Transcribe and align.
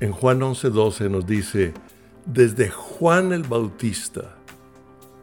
En 0.00 0.12
Juan 0.12 0.40
11:12 0.40 1.10
nos 1.10 1.26
dice, 1.26 1.74
desde 2.24 2.70
Juan 2.70 3.32
el 3.32 3.42
Bautista 3.42 4.36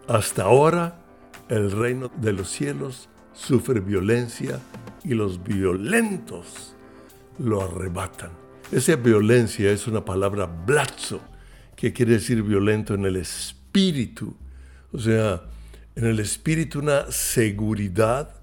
hasta 0.08 0.44
ahora 0.44 1.00
el 1.48 1.72
reino 1.72 2.12
de 2.18 2.34
los 2.34 2.50
cielos 2.50 3.08
sufre 3.34 3.80
violencia 3.80 4.60
y 5.04 5.14
los 5.14 5.42
violentos 5.42 6.76
lo 7.40 7.62
arrebatan. 7.62 8.32
Esa 8.72 8.98
violencia 8.98 9.72
es 9.72 9.88
una 9.88 10.04
palabra 10.04 10.46
blazo, 10.46 11.22
que 11.78 11.94
quiere 11.94 12.14
decir 12.14 12.44
violento 12.44 12.96
en 12.96 13.06
el 13.06 13.16
espíritu. 13.16 14.36
O 14.92 15.00
sea, 15.00 15.44
en 15.96 16.06
el 16.06 16.20
espíritu 16.20 16.80
una 16.80 17.12
seguridad 17.12 18.36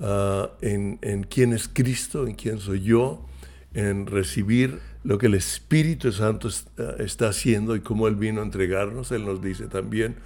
ah, 0.00 0.50
en, 0.60 0.98
en 1.00 1.24
quién 1.24 1.54
es 1.54 1.68
Cristo, 1.68 2.26
en 2.26 2.34
quién 2.34 2.58
soy 2.58 2.82
yo, 2.82 3.26
en 3.72 4.06
recibir 4.06 4.80
lo 5.04 5.18
que 5.18 5.26
el 5.26 5.34
Espíritu 5.34 6.12
Santo 6.12 6.48
ah, 6.78 6.94
está 6.98 7.28
haciendo 7.28 7.76
y 7.76 7.80
cómo 7.80 8.08
Él 8.08 8.16
vino 8.16 8.40
a 8.40 8.44
entregarnos. 8.44 9.10
Él 9.12 9.24
nos 9.24 9.42
dice 9.42 9.66
también, 9.66 10.16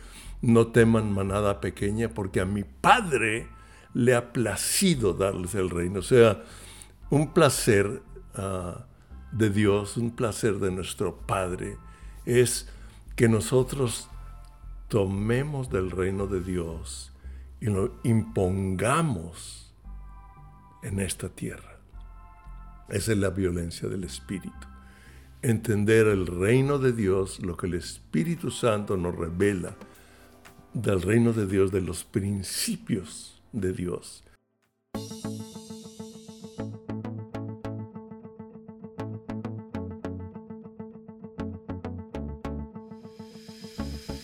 no 0.43 0.69
teman 0.69 1.13
manada 1.13 1.61
pequeña, 1.61 2.09
porque 2.09 2.41
a 2.41 2.45
mi 2.45 2.65
Padre 2.65 3.49
le 3.95 4.15
ha 4.15 4.33
placido 4.33 5.15
darles 5.15 5.55
el 5.55 5.71
reino. 5.71 6.01
O 6.01 6.03
sea, 6.03 6.43
un 7.11 7.33
placer 7.33 8.03
ah, 8.35 8.87
de 9.33 9.51
Dios, 9.51 9.97
un 9.97 10.11
placer 10.11 10.59
de 10.59 10.71
nuestro 10.71 11.17
Padre, 11.17 11.79
es 12.27 12.69
que 13.15 13.29
nosotros 13.29 14.09
tomemos 14.89 15.71
del 15.71 15.91
reino 15.91 16.27
de 16.27 16.41
Dios 16.41 17.13
y 17.61 17.67
lo 17.67 17.95
impongamos 18.05 19.75
en 20.83 21.01
esta 21.01 21.29
tierra. 21.29 21.76
Esa 22.89 23.13
es 23.13 23.19
la 23.19 23.31
violencia 23.31 23.89
del 23.89 24.05
Espíritu. 24.05 24.67
Entender 25.43 26.07
el 26.07 26.27
reino 26.27 26.79
de 26.79 26.93
Dios, 26.93 27.41
lo 27.41 27.57
que 27.57 27.67
el 27.67 27.75
Espíritu 27.75 28.51
Santo 28.51 28.97
nos 28.97 29.15
revela 29.15 29.77
del 30.73 31.03
reino 31.03 31.33
de 31.33 31.47
Dios, 31.47 31.73
de 31.73 31.81
los 31.81 32.05
principios 32.05 33.43
de 33.53 33.73
Dios. 33.73 34.23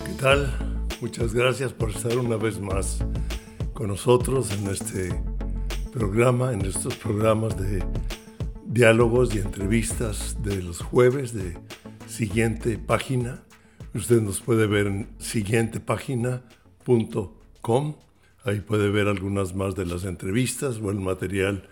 ¿Qué 0.05 0.13
tal? 0.21 0.79
Muchas 1.01 1.35
gracias 1.35 1.73
por 1.73 1.91
estar 1.91 2.17
una 2.17 2.37
vez 2.37 2.61
más 2.61 2.99
con 3.75 3.89
nosotros 3.89 4.53
en 4.53 4.69
este 4.69 5.21
programa, 5.93 6.53
en 6.53 6.63
estos 6.63 6.95
programas 6.95 7.59
de 7.59 7.83
diálogos 8.73 9.35
y 9.35 9.39
entrevistas 9.39 10.37
de 10.43 10.63
los 10.63 10.81
jueves 10.81 11.35
de 11.35 11.59
siguiente 12.07 12.79
página. 12.79 13.43
Usted 13.93 14.23
nos 14.23 14.41
puede 14.41 14.67
ver 14.67 14.87
en 14.87 15.09
siguientepágina.com. 15.19 17.97
Ahí 18.45 18.61
puede 18.61 18.91
ver 18.91 19.09
algunas 19.09 19.55
más 19.55 19.75
de 19.75 19.85
las 19.85 20.05
entrevistas 20.05 20.79
o 20.79 20.91
el 20.91 21.01
material 21.01 21.69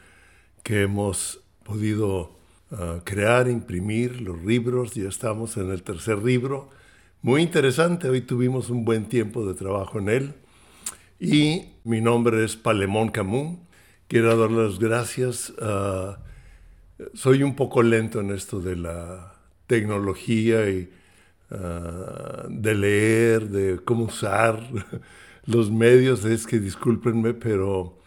que 0.63 0.83
hemos 0.83 1.41
podido 1.65 2.37
ah, 2.71 2.99
crear, 3.03 3.49
imprimir, 3.49 4.21
los 4.21 4.45
libros. 4.45 4.93
Ya 4.95 5.09
estamos 5.09 5.57
en 5.57 5.71
el 5.71 5.83
tercer 5.83 6.23
libro. 6.23 6.69
Muy 7.23 7.41
interesante, 7.41 8.11
hoy 8.11 8.21
tuvimos 8.21 8.69
un 8.69 8.85
buen 8.85 9.07
tiempo 9.07 9.47
de 9.47 9.55
trabajo 9.55 9.99
en 9.99 10.11
él. 10.11 10.35
Y 11.19 11.63
mi 11.83 12.03
nombre 12.03 12.45
es 12.45 12.57
Palemón 12.57 13.09
Camus. 13.09 13.57
Quiero 14.07 14.37
dar 14.37 14.51
las 14.51 14.79
gracias 14.79 15.55
a 15.63 16.19
soy 17.15 17.43
un 17.43 17.55
poco 17.55 17.83
lento 17.83 18.21
en 18.21 18.31
esto 18.31 18.61
de 18.61 18.77
la 18.77 19.35
tecnología 19.67 20.69
y 20.69 20.91
ah, 21.51 22.47
de 22.49 22.75
leer, 22.75 23.49
de 23.49 23.79
cómo 23.85 24.05
usar 24.05 24.61
los 25.47 25.71
medios. 25.71 26.25
Es 26.25 26.47
que 26.47 26.59
discúlpenme, 26.59 27.35
pero 27.35 27.99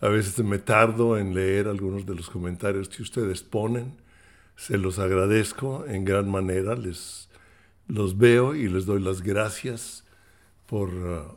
a 0.00 0.08
veces 0.08 0.38
me 0.44 0.58
tardo 0.58 1.16
en 1.16 1.34
leer 1.34 1.68
algunos 1.68 2.06
de 2.06 2.14
los 2.14 2.28
comentarios 2.30 2.88
que 2.88 3.02
ustedes 3.02 3.42
ponen. 3.42 3.94
Se 4.56 4.78
los 4.78 4.98
agradezco 4.98 5.84
en 5.86 6.04
gran 6.04 6.30
manera. 6.30 6.74
Les 6.74 7.28
los 7.88 8.18
veo 8.18 8.54
y 8.54 8.68
les 8.68 8.84
doy 8.84 9.00
las 9.00 9.22
gracias 9.22 10.04
por 10.66 10.90
ah, 10.90 11.36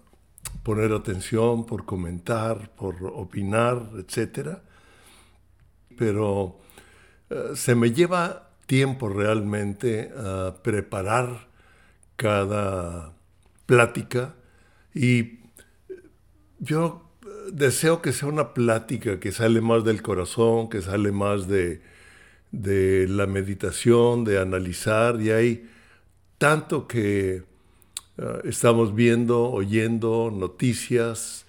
poner 0.64 0.92
atención, 0.94 1.66
por 1.66 1.86
comentar, 1.86 2.74
por 2.76 2.96
opinar, 3.04 3.90
etcétera. 3.98 4.64
Pero 5.98 6.60
se 7.56 7.76
me 7.76 7.92
lleva 7.92 8.50
tiempo 8.66 9.10
realmente 9.10 10.12
a 10.18 10.56
preparar 10.62 11.48
cada 12.16 13.14
plática 13.66 14.36
y 14.94 15.40
yo 16.60 17.10
deseo 17.52 18.02
que 18.02 18.14
sea 18.14 18.28
una 18.28 18.54
plática 18.54 19.20
que 19.20 19.32
sale 19.32 19.62
más 19.62 19.84
del 19.84 20.02
corazón, 20.02 20.70
que 20.70 20.82
sale 20.82 21.12
más 21.12 21.48
de, 21.48 21.82
la 22.52 23.26
meditación, 23.28 24.24
de 24.24 24.40
analizar, 24.40 25.22
y 25.22 25.32
hay 25.32 25.70
tanto 26.38 26.88
que 26.88 27.44
eh, 28.18 28.42
estamos 28.44 28.96
viendo, 28.96 29.50
oyendo 29.50 30.32
noticias, 30.34 31.46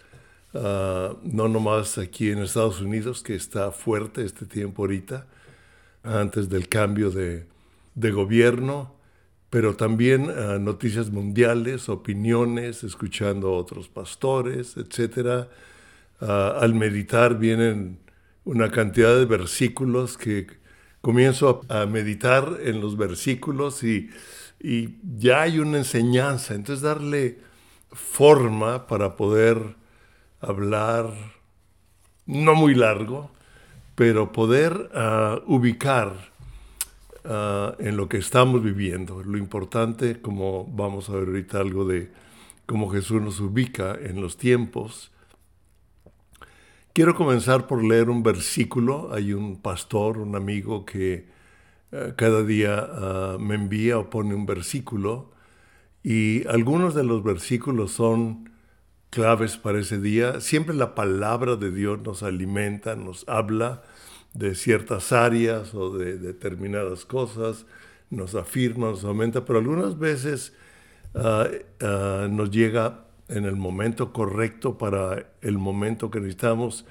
ah, 0.55 1.15
no 1.23 1.49
nomás 1.49 1.99
aquí 1.99 2.31
en 2.31 2.39
Estados 2.39 2.81
Unidos, 2.81 3.23
que 3.23 3.35
está 3.35 3.73
fuerte 3.73 4.25
este 4.25 4.47
tiempo 4.47 4.83
ahorita, 4.83 5.27
antes 6.03 6.49
del 6.49 6.69
cambio 6.69 7.11
de, 7.11 7.47
gobierno, 7.95 8.95
pero 9.51 9.77
también 9.77 10.31
eh, 10.31 10.59
noticias 10.61 11.11
mundiales, 11.11 11.89
opiniones, 11.89 12.85
escuchando 12.85 13.49
a 13.49 13.59
otros 13.59 13.89
pastores, 13.89 14.77
etc. 14.77 15.49
Ah, 16.21 16.57
al 16.61 16.75
meditar 16.75 17.39
vienen 17.39 17.99
una 18.45 18.71
cantidad 18.71 19.17
de 19.17 19.27
versículos 19.27 20.17
que 20.17 20.47
comienzo 21.01 21.63
a, 21.69 21.87
meditar 21.87 22.59
en 22.63 22.81
los 22.81 22.97
versículos 22.97 23.83
y, 23.83 24.11
y, 24.61 24.97
ya 25.19 25.43
hay 25.43 25.59
una 25.59 25.79
enseñanza, 25.79 26.55
entonces 26.55 26.83
darle 26.83 27.39
forma 27.93 28.87
para 28.87 29.17
poder 29.17 29.77
hablar 30.41 31.13
no 32.27 32.55
muy 32.55 32.75
largo, 32.75 33.31
pero 34.01 34.33
poder 34.33 34.91
ah, 34.95 35.43
ubicar 35.47 36.33
ah, 37.27 37.75
en 37.79 37.99
lo 37.99 38.09
que 38.09 38.17
estamos 38.17 38.63
viviendo. 38.63 39.23
Lo 39.23 39.37
importante, 39.37 40.23
como 40.23 40.65
vamos 40.65 41.11
a 41.11 41.13
ver 41.13 41.29
ahorita 41.29 41.61
algo 41.61 41.85
de 41.85 42.11
cómo 42.65 42.89
Jesús 42.89 43.21
nos 43.21 43.41
ubica 43.41 43.99
en 44.01 44.23
los 44.23 44.39
tiempos. 44.39 45.13
Quiero 46.95 47.15
comenzar 47.15 47.67
por 47.67 47.85
leer 47.85 48.09
un 48.09 48.23
versículo. 48.23 49.13
Hay 49.13 49.35
un 49.35 49.61
pastor, 49.61 50.17
un 50.17 50.35
amigo 50.35 50.87
que 50.87 51.29
ah, 51.93 52.15
cada 52.17 52.43
día 52.43 52.89
me 53.39 53.55
envía 53.55 53.99
o 53.99 54.09
pone 54.09 54.35
un 54.35 54.47
versículo 54.47 55.31
y 56.03 56.49
algunos 56.49 56.95
de 56.95 57.05
los 57.05 57.23
versículos 57.23 57.93
son 57.93 58.49
claves 59.11 59.59
para 59.59 59.79
ese 59.79 60.01
día. 60.01 60.41
Siempre 60.41 60.75
la 60.75 60.95
palabra 60.95 61.57
de 61.57 61.71
Dios 61.71 62.01
nos 62.01 62.23
alimenta, 62.23 62.97
nos 62.97 63.29
habla 63.29 63.83
de 64.35 64.55
ciertas 64.55 65.13
áreas 65.13 65.75
o 65.75 65.97
de 65.97 66.19
determinadas 66.19 67.05
cosas, 67.05 67.67
nos 68.11 68.35
afirma, 68.35 68.91
nos 68.91 69.05
aumenta, 69.05 69.45
pero 69.45 69.59
algunas 69.59 69.99
veces 69.99 70.53
ah, 71.15 71.47
ah, 71.81 72.29
nos 72.31 72.51
llega 72.51 73.05
en 73.29 73.45
el 73.45 73.57
momento 73.57 74.13
correcto 74.13 74.77
para 74.77 75.33
el 75.41 75.59
momento 75.59 76.11
que 76.11 76.21
necesitamos. 76.21 76.85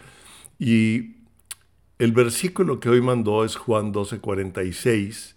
Y 0.57 1.17
el 1.97 2.13
versículo 2.13 2.79
que 2.79 2.89
hoy 2.89 3.01
mandó 3.01 3.43
es 3.43 3.55
Juan 3.55 3.93
12:46. 3.93 5.35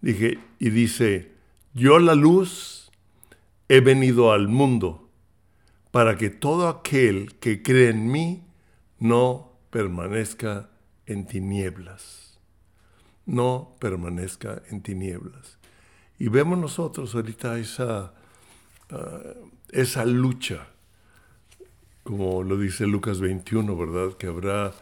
Dije, 0.00 0.38
y 0.58 0.68
dice, 0.68 1.32
yo 1.72 1.98
la 1.98 2.14
luz 2.14 2.90
he 3.68 3.80
venido 3.80 4.32
al 4.32 4.48
mundo 4.48 5.08
para 5.90 6.18
que 6.18 6.28
todo 6.28 6.68
aquel 6.68 7.36
que 7.36 7.62
cree 7.62 7.88
en 7.88 8.10
mí 8.10 8.42
no 8.98 9.52
permanezca 9.70 10.68
en 11.06 11.26
tinieblas. 11.26 12.38
No 13.26 13.76
permanezca 13.80 14.62
en 14.70 14.82
tinieblas. 14.82 15.58
Y 16.18 16.28
vemos 16.28 16.58
nosotros 16.58 17.14
ahorita 17.14 17.58
esa, 17.58 18.14
ah, 18.90 19.20
esa 19.70 20.04
lucha, 20.04 20.68
como 22.02 22.42
lo 22.42 22.56
dice 22.58 22.86
Lucas 22.86 23.20
21, 23.20 23.76
¿verdad? 23.76 24.16
Que 24.16 24.26
habrá 24.26 24.72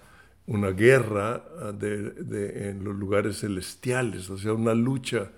una 0.46 0.70
guerra 0.70 1.44
ah, 1.60 1.72
en 1.80 2.84
los 2.84 2.96
lugares 2.96 3.40
celestiales, 3.40 4.28
o 4.30 4.38
sea, 4.38 4.52
una 4.52 4.74
lucha 4.74 5.30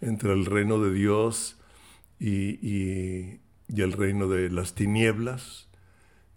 entre 0.00 0.32
el 0.32 0.46
reino 0.46 0.78
de 0.80 0.92
Dios 0.92 1.56
y 2.20 3.40
y 3.74 3.80
el 3.80 3.92
reino 3.92 4.28
de 4.28 4.50
las 4.50 4.74
tinieblas. 4.74 5.68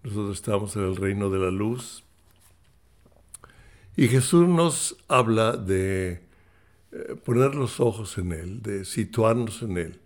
Nosotros 0.04 0.38
estamos 0.38 0.76
en 0.76 0.84
el 0.84 0.96
reino 0.96 1.30
de 1.30 1.40
la 1.40 1.52
luz. 1.52 2.05
Y 3.98 4.10
Jesús 4.10 4.46
nos 4.46 4.98
habla 5.08 5.54
de 5.54 6.20
eh, 6.92 7.16
poner 7.24 7.56
los 7.56 7.80
ojos 7.80 8.18
en 8.18 8.34
Él, 8.34 8.62
de 8.62 8.84
situarnos 8.84 9.62
en 9.62 9.78
Él. 9.78 10.00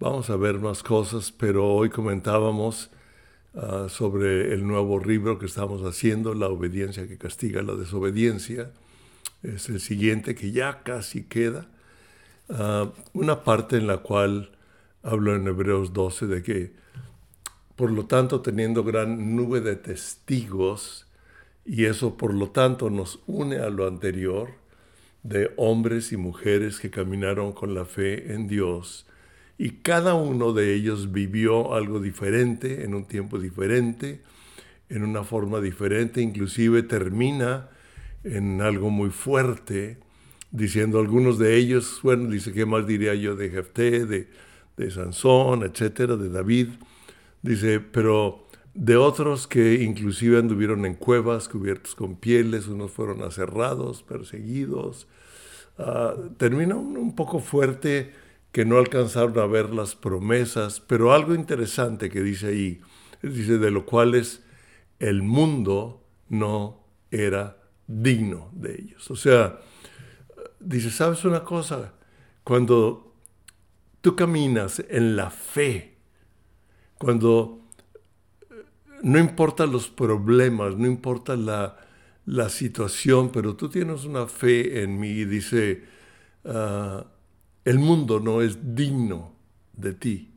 Vamos 0.00 0.30
a 0.30 0.36
ver 0.36 0.58
más 0.58 0.82
cosas, 0.82 1.30
pero 1.30 1.68
hoy 1.68 1.90
comentábamos 1.90 2.90
ah, 3.54 3.86
sobre 3.88 4.52
el 4.52 4.66
nuevo 4.66 4.98
libro 4.98 5.38
que 5.38 5.46
estamos 5.46 5.82
haciendo, 5.82 6.34
La 6.34 6.48
obediencia 6.48 7.06
que 7.06 7.18
castiga 7.18 7.62
la 7.62 7.74
desobediencia. 7.74 8.72
Es 9.44 9.68
el 9.68 9.80
siguiente 9.80 10.34
que 10.34 10.50
ya 10.50 10.82
casi 10.82 11.22
queda. 11.22 11.68
Ah, 12.48 12.90
una 13.12 13.44
parte 13.44 13.76
en 13.76 13.86
la 13.86 13.98
cual 13.98 14.50
hablo 15.04 15.36
en 15.36 15.46
Hebreos 15.46 15.92
12 15.92 16.26
de 16.26 16.42
que, 16.42 16.72
por 17.76 17.92
lo 17.92 18.06
tanto, 18.06 18.40
teniendo 18.40 18.82
gran 18.82 19.36
nube 19.36 19.60
de 19.60 19.76
testigos, 19.76 21.06
y 21.64 21.84
eso 21.84 22.16
por 22.16 22.34
lo 22.34 22.50
tanto 22.50 22.90
nos 22.90 23.20
une 23.26 23.58
a 23.58 23.70
lo 23.70 23.86
anterior, 23.86 24.50
de 25.22 25.50
hombres 25.56 26.12
y 26.12 26.16
mujeres 26.16 26.78
que 26.80 26.90
caminaron 26.90 27.52
con 27.52 27.74
la 27.74 27.84
fe 27.84 28.32
en 28.32 28.48
Dios, 28.48 29.06
y 29.58 29.70
cada 29.82 30.14
uno 30.14 30.54
de 30.54 30.74
ellos 30.74 31.12
vivió 31.12 31.74
algo 31.74 32.00
diferente, 32.00 32.84
en 32.84 32.94
un 32.94 33.04
tiempo 33.04 33.38
diferente, 33.38 34.22
en 34.88 35.04
una 35.04 35.22
forma 35.22 35.60
diferente, 35.60 36.22
inclusive 36.22 36.82
termina 36.82 37.68
en 38.24 38.62
algo 38.62 38.90
muy 38.90 39.10
fuerte, 39.10 39.98
diciendo 40.50 40.98
algunos 40.98 41.38
de 41.38 41.56
ellos, 41.56 42.00
bueno, 42.02 42.28
dice, 42.28 42.52
¿qué 42.52 42.66
más 42.66 42.86
diría 42.86 43.14
yo 43.14 43.36
de 43.36 43.50
Jefté, 43.50 44.06
de, 44.06 44.28
de 44.76 44.90
Sansón, 44.90 45.62
etcétera, 45.62 46.16
de 46.16 46.28
David? 46.28 46.68
Dice, 47.42 47.80
pero 47.80 48.46
de 48.74 48.96
otros 48.96 49.46
que 49.46 49.82
inclusive 49.82 50.38
anduvieron 50.38 50.86
en 50.86 50.94
cuevas 50.94 51.48
cubiertos 51.48 51.94
con 51.94 52.16
pieles, 52.16 52.68
unos 52.68 52.92
fueron 52.92 53.22
aserrados, 53.22 54.02
perseguidos. 54.02 55.08
Ah, 55.78 56.14
termina 56.36 56.76
un, 56.76 57.14
poco 57.16 57.40
fuerte 57.40 58.12
que 58.52 58.64
no 58.64 58.78
alcanzaron 58.78 59.38
a 59.38 59.46
ver 59.46 59.70
las 59.70 59.94
promesas, 59.94 60.80
pero 60.80 61.12
algo 61.12 61.34
interesante 61.34 62.10
que 62.10 62.20
dice 62.20 62.48
ahí, 62.48 62.80
dice, 63.22 63.58
de 63.58 63.70
lo 63.70 63.86
cuales 63.86 64.42
el 64.98 65.22
mundo 65.22 66.04
no 66.28 66.84
era 67.10 67.56
digno 67.86 68.50
de 68.52 68.74
ellos. 68.74 69.10
O 69.10 69.16
sea, 69.16 69.60
dice, 70.60 70.90
¿sabes 70.90 71.24
una 71.24 71.42
cosa? 71.42 71.94
Cuando 72.44 73.14
tú 74.00 74.14
caminas 74.14 74.82
en 74.88 75.16
la 75.16 75.30
fe, 75.30 75.96
cuando 76.98 77.59
no 79.02 79.18
importa 79.18 79.66
los 79.66 79.88
problemas, 79.88 80.76
no 80.76 80.86
importa 80.86 81.36
la, 81.36 81.76
situación, 82.48 83.32
pero 83.32 83.56
tú 83.56 83.68
tienes 83.68 84.04
una 84.04 84.26
fe 84.26 84.82
en 84.82 85.00
mí 85.00 85.08
y 85.08 85.24
dice, 85.24 85.82
ah, 86.44 87.04
el 87.64 87.78
mundo 87.78 88.20
no 88.20 88.40
es 88.40 88.76
digno 88.76 89.34
de 89.72 89.94
ti. 89.94 90.32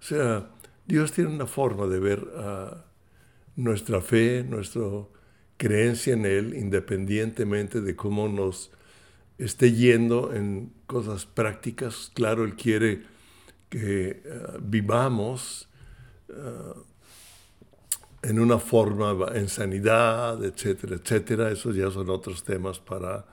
O 0.00 0.02
sea, 0.02 0.50
Dios 0.86 1.12
tiene 1.12 1.30
una 1.30 1.46
forma 1.46 1.86
de 1.86 1.98
ver 1.98 2.28
ah, 2.36 2.84
nuestra 3.56 4.00
fe, 4.02 4.44
nuestra 4.46 4.82
creencia 5.56 6.12
en 6.12 6.26
Él, 6.26 6.54
independientemente 6.54 7.80
de 7.80 7.96
cómo 7.96 8.28
nos 8.28 8.70
esté 9.38 9.72
yendo 9.72 10.34
en 10.34 10.72
cosas 10.86 11.24
prácticas. 11.24 12.10
Claro, 12.14 12.44
Él 12.44 12.54
quiere 12.54 13.02
que 13.70 14.08
eh, 14.10 14.22
vivamos 14.60 15.68
en 18.24 18.38
una 18.40 18.58
forma, 18.58 19.28
en 19.34 19.48
sanidad, 19.48 20.42
etcétera, 20.44 20.96
etcétera. 20.96 21.50
Esos 21.50 21.76
ya 21.76 21.90
son 21.90 22.08
otros 22.10 22.42
temas 22.42 22.78
para, 22.78 23.26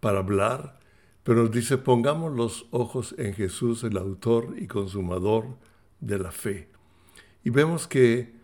para 0.00 0.18
hablar. 0.18 0.78
Pero 1.22 1.42
nos 1.42 1.50
dice, 1.50 1.78
pongamos 1.78 2.34
los 2.34 2.66
ojos 2.70 3.14
en 3.18 3.34
Jesús, 3.34 3.82
el 3.84 3.96
autor 3.96 4.54
y 4.56 4.66
consumador 4.66 5.56
de 6.00 6.18
la 6.18 6.30
fe. 6.30 6.68
Y 7.42 7.50
vemos 7.50 7.86
que 7.88 8.34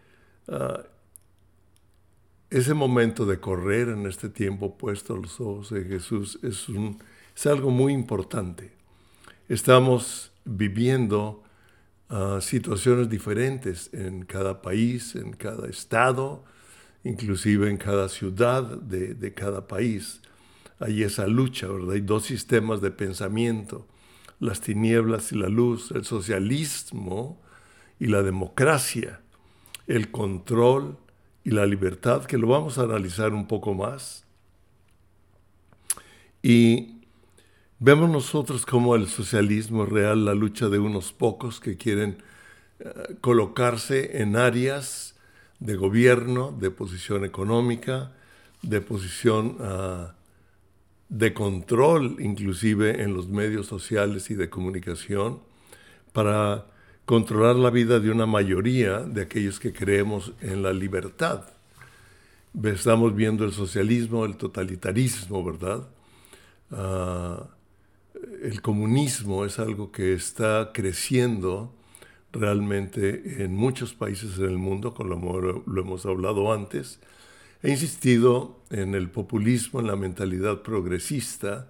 ah, 0.49 0.83
ese 2.51 2.75
momento 2.75 3.27
de 3.27 3.39
correr 3.39 3.89
en 3.89 4.07
este 4.07 4.29
tiempo 4.29 4.77
puesto 4.77 5.17
los 5.17 5.41
ojos 5.41 5.71
de 5.71 5.85
Jesús 5.85 6.39
es, 6.43 6.69
un, 6.69 6.99
es 7.37 7.47
algo 7.47 7.71
muy 7.71 7.93
importante. 7.93 8.73
Estamos 9.49 10.33
viviendo 10.45 11.43
ah, 12.11 12.39
situaciones 12.43 13.09
diferentes 13.09 13.89
en 13.95 14.25
cada 14.25 14.61
país, 14.61 15.17
en 15.17 15.33
cada 15.33 15.69
estado, 15.69 16.45
inclusive 17.05 17.71
en 17.71 17.79
cada 17.79 18.09
ciudad 18.09 18.63
de, 18.63 19.15
de 19.15 19.33
cada 19.33 19.67
país. 19.67 20.21
Hay 20.79 21.03
esa 21.03 21.27
lucha, 21.27 21.67
¿verdad? 21.69 21.93
Hay 21.93 22.01
dos 22.03 22.25
sistemas 22.25 22.81
de 22.81 22.91
pensamiento, 22.91 23.87
las 24.39 24.61
tinieblas 24.61 25.33
y 25.33 25.37
la 25.37 25.49
luz, 25.49 25.91
el 25.93 26.05
socialismo 26.05 27.41
y 27.99 28.07
la 28.07 28.23
democracia, 28.23 29.21
el 29.87 30.11
control 30.11 30.99
y 31.45 31.51
la 31.51 31.67
libertad, 31.67 32.25
que 32.25 32.39
lo 32.39 32.49
vamos 32.49 32.79
a 32.79 32.83
analizar 32.83 33.33
un 33.33 33.47
poco 33.47 33.75
más. 33.75 34.25
Y 36.43 37.00
vemos 37.81 38.11
nosotros 38.11 38.67
como 38.67 38.95
el 38.95 39.09
socialismo 39.09 39.87
real, 39.87 40.25
la 40.27 40.35
lucha 40.35 40.69
de 40.69 40.79
unos 40.79 41.13
pocos 41.13 41.61
que 41.61 41.77
quieren 41.77 42.19
eh, 42.79 43.17
colocarse 43.21 44.23
en 44.23 44.37
áreas 44.37 45.17
de 45.59 45.77
gobierno, 45.77 46.53
de 46.53 46.71
posición 46.71 47.25
económica, 47.25 48.13
de 48.63 48.81
posición 48.83 49.57
ah, 49.61 50.15
de 51.09 51.33
control, 51.33 52.17
inclusive 52.21 53.03
en 53.03 53.15
los 53.15 53.29
medios 53.29 53.67
sociales 53.67 54.31
y 54.31 54.35
de 54.35 54.51
comunicación, 54.51 55.41
para 56.13 56.67
controlar 57.07 57.57
la 57.57 57.71
vida 57.71 57.99
de 57.99 58.11
una 58.11 58.27
mayoría 58.27 59.01
de 59.01 59.23
aquellos 59.23 59.59
que 59.59 59.73
creemos 59.73 60.33
en 60.41 60.63
la 60.63 60.73
libertad. 60.73 61.45
Estamos 62.63 63.15
viendo 63.15 63.45
el 63.45 63.53
socialismo, 63.53 64.25
el 64.27 64.37
totalitarismo, 64.37 65.43
¿verdad? 65.43 65.89
Ah, 66.71 67.47
el 68.43 68.63
comunismo 68.63 69.45
es 69.45 69.59
algo 69.59 69.93
que 69.93 70.13
está 70.15 70.71
creciendo 70.73 71.75
realmente 72.33 73.43
en 73.45 73.55
muchos 73.55 73.95
países 73.95 74.39
en 74.39 74.45
el 74.45 74.59
mundo, 74.59 74.95
con 74.95 75.09
lo, 75.09 75.63
lo 75.67 75.83
hemos 75.83 76.07
hablado 76.07 76.53
antes. 76.53 77.01
He 77.63 77.71
insistido 77.71 78.61
en 78.71 78.95
el 78.95 79.11
populismo, 79.11 79.81
en 79.81 79.87
la 79.87 79.97
mentalidad 79.97 80.63
progresista, 80.63 81.69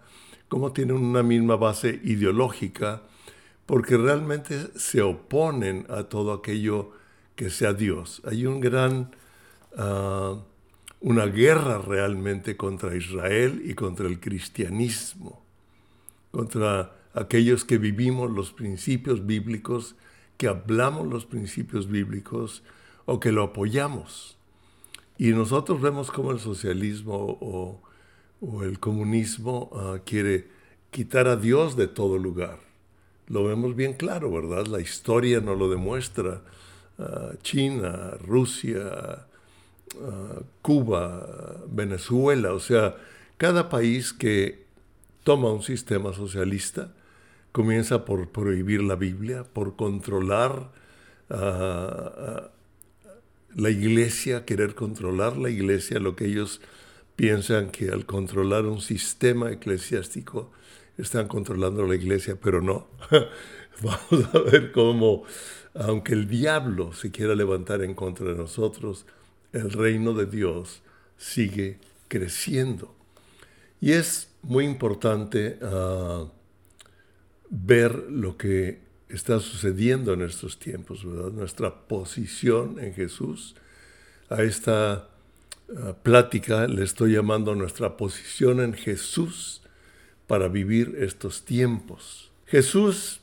como 0.48 0.72
tienen 0.72 0.96
una 0.96 1.22
misma 1.22 1.56
base 1.56 2.00
ideológica, 2.04 3.02
porque 3.66 3.96
realmente 3.96 4.68
se 4.76 5.00
oponen 5.00 5.86
a 5.88 6.04
todo 6.04 6.32
aquello 6.32 6.92
que 7.36 7.50
sea 7.50 7.72
Dios. 7.72 8.20
Hay 8.24 8.44
un 8.46 8.60
gran, 8.60 9.14
ah, 9.76 10.36
una 11.00 11.26
guerra 11.26 11.78
realmente 11.78 12.56
contra 12.56 12.96
Israel 12.96 13.62
y 13.64 13.74
contra 13.74 14.06
el 14.06 14.20
cristianismo, 14.20 15.42
contra 16.30 16.96
aquellos 17.14 17.64
que 17.64 17.78
vivimos 17.78 18.30
los 18.30 18.52
principios 18.52 19.26
bíblicos, 19.26 19.96
que 20.36 20.48
hablamos 20.48 21.06
los 21.06 21.26
principios 21.26 21.88
bíblicos 21.88 22.62
o 23.04 23.20
que 23.20 23.32
lo 23.32 23.42
apoyamos. 23.42 24.36
Y 25.18 25.30
nosotros 25.32 25.80
vemos 25.80 26.10
cómo 26.10 26.32
el 26.32 26.40
socialismo 26.40 27.38
o, 27.40 27.82
el 28.62 28.78
comunismo 28.80 29.70
ah, 29.74 29.98
quiere 30.04 30.48
quitar 30.90 31.28
a 31.28 31.36
Dios 31.36 31.76
de 31.76 31.88
todo 31.88 32.16
lugar 32.16 32.70
lo 33.30 33.44
vemos 33.44 33.76
bien 33.76 33.94
claro, 33.94 34.30
¿verdad? 34.32 34.66
La 34.66 34.80
historia 34.80 35.40
nos 35.40 35.56
lo 35.56 35.70
demuestra. 35.70 36.42
Ah, 36.98 37.30
China, 37.42 38.10
Rusia, 38.26 39.24
ah, 40.02 40.40
Cuba, 40.60 41.64
Venezuela, 41.68 42.52
o 42.52 42.60
sea, 42.60 42.96
cada 43.38 43.68
país 43.68 44.12
que 44.12 44.66
toma 45.24 45.52
un 45.52 45.62
sistema 45.62 46.12
socialista 46.12 46.92
comienza 47.52 48.04
por 48.04 48.28
prohibir 48.30 48.82
la 48.82 48.96
Biblia, 48.96 49.44
por 49.44 49.76
controlar 49.76 50.70
ah, 51.30 52.50
la 53.54 53.70
iglesia, 53.70 54.44
querer 54.44 54.74
controlar 54.74 55.36
la 55.36 55.50
iglesia, 55.50 55.98
lo 55.98 56.14
que 56.14 56.26
ellos 56.26 56.60
piensan 57.16 57.70
que 57.70 57.90
al 57.90 58.06
controlar 58.06 58.66
un 58.66 58.80
sistema 58.80 59.50
eclesiástico 59.50 60.50
están 60.96 61.28
controlando 61.28 61.86
la 61.86 61.94
iglesia, 61.94 62.38
pero 62.40 62.60
no. 62.60 62.88
Vamos 63.82 64.34
a 64.34 64.38
ver 64.38 64.72
cómo, 64.72 65.24
aunque 65.74 66.12
el 66.12 66.28
diablo 66.28 66.92
se 66.92 67.10
quiera 67.10 67.34
levantar 67.34 67.82
en 67.82 67.94
contra 67.94 68.28
de 68.28 68.34
nosotros, 68.34 69.06
el 69.52 69.72
reino 69.72 70.12
de 70.12 70.26
Dios 70.26 70.82
sigue 71.16 71.78
creciendo. 72.08 72.94
Y 73.80 73.92
es 73.92 74.29
muy 74.42 74.64
importante 74.64 75.58
ah, 75.62 76.26
ver 77.50 77.94
lo 78.10 78.36
que 78.36 78.80
está 79.08 79.40
sucediendo 79.40 80.12
en 80.12 80.22
estos 80.22 80.58
tiempos, 80.58 81.04
¿verdad? 81.04 81.32
Nuestra 81.32 81.86
posición 81.88 82.78
en 82.78 82.94
Jesús. 82.94 83.56
A 84.28 84.42
esta 84.42 85.08
ah, 85.76 85.94
plática 86.02 86.66
le 86.66 86.84
estoy 86.84 87.14
llamando 87.14 87.54
nuestra 87.54 87.96
posición 87.96 88.60
en 88.60 88.74
Jesús 88.74 89.62
para 90.26 90.48
vivir 90.48 90.96
estos 91.00 91.44
tiempos. 91.44 92.30
Jesús 92.46 93.20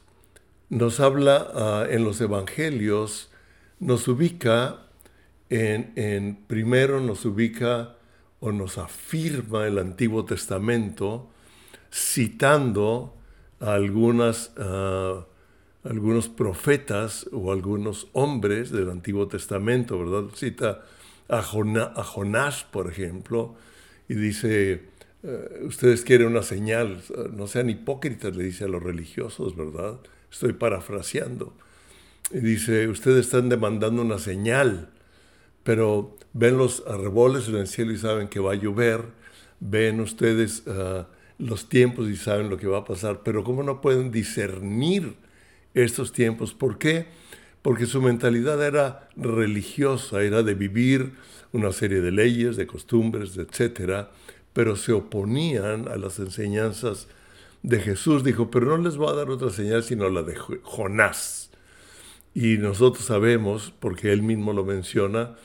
nos 0.70 1.00
habla 1.00 1.48
ah, 1.54 1.86
en 1.90 2.04
los 2.04 2.20
evangelios, 2.20 3.30
nos 3.80 4.08
ubica 4.08 4.88
en, 5.50 5.94
en, 5.96 6.36
primero 6.48 7.00
nos 7.00 7.24
ubica 7.26 7.97
o 8.40 8.52
nos 8.52 8.78
afirma 8.78 9.66
el 9.68 9.80
Antiguo 9.80 10.26
Testamento 10.26 11.28
citando 11.92 13.14
a 13.60 13.74
algunas, 13.74 14.52
ah, 14.58 15.26
algunos 15.84 16.30
profetas 16.30 17.28
o 17.32 17.52
algunos 17.52 18.08
hombres 18.14 18.72
del 18.72 18.90
Antiguo 18.90 19.28
Testamento, 19.28 19.98
¿verdad? 19.98 20.30
Cita 20.36 20.84
a, 21.30 21.42
Jonás, 21.42 22.64
por 22.64 22.90
ejemplo, 22.90 23.56
y 24.08 24.16
dice, 24.16 24.84
eh, 25.24 25.62
ustedes 25.64 26.04
quieren 26.04 26.28
una 26.28 26.44
señal, 26.44 27.02
no 27.34 27.48
sean 27.48 27.70
hipócritas, 27.70 28.36
le 28.36 28.44
dice 28.46 28.66
a 28.66 28.68
los 28.68 28.82
religiosos, 28.82 29.56
¿verdad? 29.56 30.00
Estoy 30.32 30.54
parafraseando. 30.54 31.54
Y 32.32 32.40
dice, 32.40 32.88
ustedes 32.88 33.26
están 33.26 33.50
demandando 33.50 34.02
una 34.02 34.20
señal, 34.20 34.90
pero 35.68 36.16
ven 36.32 36.58
los 36.58 36.82
arreboles 36.88 37.50
en 37.50 37.58
el 37.58 37.68
cielo 37.68 37.92
y 37.92 37.98
saben 37.98 38.30
que 38.30 38.40
va 38.40 38.54
a 38.54 38.56
llover, 38.56 39.02
ven 39.60 40.00
ustedes 40.00 40.64
ah, 40.66 41.08
los 41.40 41.68
tiempos 41.68 42.08
y 42.08 42.16
saben 42.16 42.50
lo 42.50 42.56
que 42.56 42.68
va 42.68 42.78
a 42.78 42.86
pasar, 42.86 43.20
pero 43.22 43.44
¿cómo 43.44 43.64
no 43.64 43.82
pueden 43.82 44.10
discernir 44.10 45.18
estos 45.74 46.14
tiempos? 46.14 46.54
¿Por 46.54 46.78
qué? 46.78 47.08
Porque 47.64 47.86
su 47.86 48.02
mentalidad 48.02 48.66
era 48.66 49.10
religiosa, 49.18 50.22
era 50.22 50.42
de 50.42 50.54
vivir 50.54 51.12
una 51.52 51.74
serie 51.74 52.00
de 52.00 52.14
leyes, 52.14 52.56
de 52.56 52.66
costumbres, 52.66 53.36
etcétera, 53.36 54.12
pero 54.54 54.78
se 54.78 54.94
oponían 54.94 55.90
a 55.90 55.98
las 55.98 56.18
enseñanzas 56.20 57.10
de 57.62 57.82
Jesús. 57.82 58.24
Dijo, 58.24 58.50
pero 58.50 58.68
no 58.68 58.78
les 58.78 58.96
voy 58.96 59.10
a 59.10 59.16
dar 59.16 59.30
otra 59.30 59.50
señal 59.50 59.84
sino 59.84 60.10
la 60.10 60.24
de 60.24 60.38
Jonás. 60.64 61.50
Y 62.34 62.58
nosotros 62.58 63.04
sabemos, 63.04 63.74
porque 63.82 64.14
él 64.14 64.22
mismo 64.22 64.54
lo 64.54 64.64
menciona, 64.64 65.36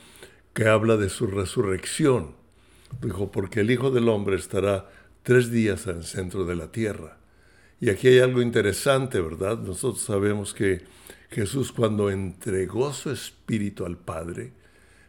que 0.53 0.67
habla 0.67 0.97
de 0.97 1.09
su 1.09 1.27
resurrección. 1.27 2.35
Dijo, 3.01 3.31
porque 3.31 3.61
el 3.61 3.71
Hijo 3.71 3.91
del 3.91 4.09
Hombre 4.09 4.35
estará 4.35 4.89
tres 5.23 5.51
días 5.51 5.87
en 5.87 5.97
el 5.97 6.03
centro 6.03 6.45
de 6.45 6.55
la 6.55 6.71
tierra. 6.71 7.17
Y 7.79 7.89
aquí 7.89 8.07
hay 8.07 8.19
algo 8.19 8.41
interesante, 8.41 9.19
¿verdad? 9.19 9.57
Nosotros 9.59 10.03
sabemos 10.03 10.53
que 10.53 10.83
Jesús 11.31 11.71
cuando 11.71 12.09
entregó 12.11 12.93
su 12.93 13.09
espíritu 13.09 13.85
al 13.85 13.97
Padre, 13.97 14.51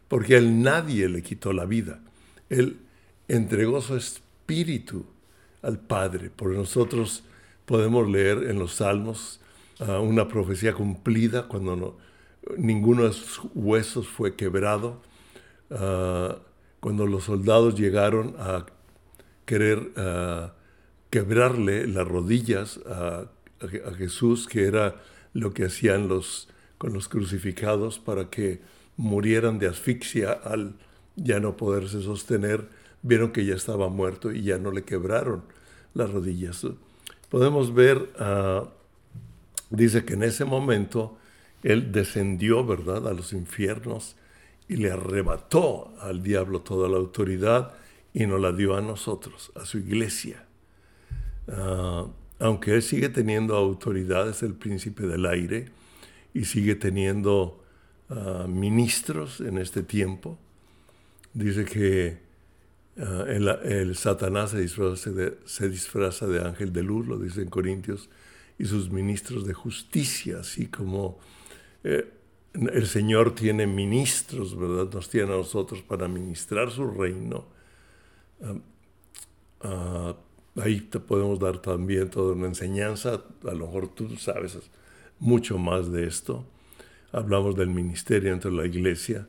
porque 0.07 0.35
a 0.35 0.37
él 0.39 0.61
nadie 0.61 1.07
le 1.07 1.21
quitó 1.21 1.53
la 1.53 1.65
vida, 1.65 2.01
él 2.49 2.77
entregó 3.27 3.81
su 3.81 3.95
espíritu 3.95 5.05
al 5.61 5.79
Padre. 5.79 6.29
Por 6.29 6.51
nosotros 6.51 7.23
podemos 7.65 8.09
leer 8.09 8.49
en 8.49 8.59
los 8.59 8.75
Salmos 8.75 9.39
ah, 9.79 9.99
una 9.99 10.27
profecía 10.27 10.73
cumplida 10.73 11.47
cuando 11.47 11.75
no, 11.75 11.95
ninguno 12.57 13.03
de 13.03 13.13
sus 13.13 13.41
huesos 13.53 14.07
fue 14.07 14.35
quebrado, 14.35 15.01
ah, 15.71 16.37
cuando 16.79 17.07
los 17.07 17.23
soldados 17.25 17.75
llegaron 17.75 18.35
a 18.37 18.65
querer 19.45 19.91
ah, 19.97 20.53
quebrarle 21.09 21.87
las 21.87 22.07
rodillas 22.07 22.79
a, 22.87 23.29
Jesús, 23.97 24.47
que 24.47 24.65
era 24.65 25.01
lo 25.33 25.53
que 25.53 25.65
hacían 25.65 26.07
los, 26.07 26.49
con 26.77 26.93
los 26.93 27.07
crucificados 27.07 27.99
para 27.99 28.29
que 28.29 28.61
murieran 28.97 29.57
de 29.59 29.67
asfixia 29.67 30.33
al 30.33 30.75
ya 31.15 31.39
no 31.39 31.55
poderse 31.57 32.01
sostener, 32.01 32.67
vieron 33.01 33.31
que 33.31 33.45
ya 33.45 33.55
estaba 33.55 33.89
muerto 33.89 34.31
y 34.31 34.43
ya 34.43 34.57
no 34.57 34.71
le 34.71 34.83
quebraron 34.83 35.43
las 35.93 36.11
rodillas. 36.11 36.67
Podemos 37.29 37.73
ver, 37.73 38.11
ah, 38.19 38.65
dice 39.69 40.05
que 40.05 40.13
en 40.13 40.23
ese 40.23 40.45
momento 40.45 41.17
él 41.63 41.91
descendió, 41.91 42.65
¿verdad?, 42.65 43.07
a 43.07 43.13
los 43.13 43.33
infiernos 43.33 44.15
y 44.67 44.77
le 44.77 44.91
arrebató 44.91 45.93
al 45.99 46.23
diablo 46.23 46.61
toda 46.61 46.89
la 46.89 46.97
autoridad 46.97 47.73
y 48.13 48.25
nos 48.25 48.41
la 48.41 48.51
dio 48.51 48.75
a 48.75 48.81
nosotros, 48.81 49.51
a 49.55 49.65
su 49.65 49.77
iglesia. 49.77 50.45
Ah, 51.47 52.07
aunque 52.39 52.73
él 52.73 52.81
sigue 52.81 53.09
teniendo 53.09 53.55
autoridad, 53.55 54.29
es 54.29 54.43
el 54.43 54.53
príncipe 54.53 55.05
del 55.05 55.25
aire 55.25 55.69
y 56.33 56.45
sigue 56.45 56.75
teniendo 56.75 57.63
ah, 58.09 58.45
ministros 58.47 59.41
en 59.41 59.57
este 59.57 59.83
tiempo. 59.83 60.37
Dice 61.33 61.65
que 61.65 62.17
ah, 62.97 63.25
el, 63.27 63.95
Satanás 63.95 64.51
se 64.51 64.61
disfraza, 65.69 66.27
de, 66.27 66.41
ángel 66.41 66.73
de 66.73 66.83
luz, 66.83 67.07
lo 67.07 67.19
dice 67.19 67.41
en 67.41 67.49
Corintios, 67.49 68.09
y 68.57 68.65
sus 68.65 68.89
ministros 68.89 69.45
de 69.45 69.53
justicia, 69.53 70.39
así 70.39 70.67
como 70.67 71.19
eh, 71.83 72.09
el 72.73 72.87
Señor 72.87 73.35
tiene 73.35 73.67
ministros, 73.67 74.57
¿verdad? 74.57 74.89
Nos 74.93 75.09
tiene 75.09 75.33
a 75.33 75.37
nosotros 75.37 75.81
para 75.81 76.07
ministrar 76.07 76.71
su 76.71 76.87
reino 76.87 77.45
Ah, 79.61 80.15
ahí 80.57 80.81
te 80.81 80.99
podemos 80.99 81.39
dar 81.39 81.59
también 81.59 82.09
toda 82.09 82.33
una 82.33 82.47
enseñanza, 82.47 83.23
a 83.43 83.53
lo 83.53 83.65
mejor 83.65 83.87
tú 83.87 84.15
sabes 84.17 84.57
mucho 85.19 85.57
más 85.57 85.91
de 85.91 86.05
esto. 86.07 86.45
Hablamos 87.11 87.55
del 87.55 87.69
ministerio 87.69 88.31
dentro 88.31 88.51
de 88.51 88.57
la 88.57 88.65
iglesia. 88.65 89.27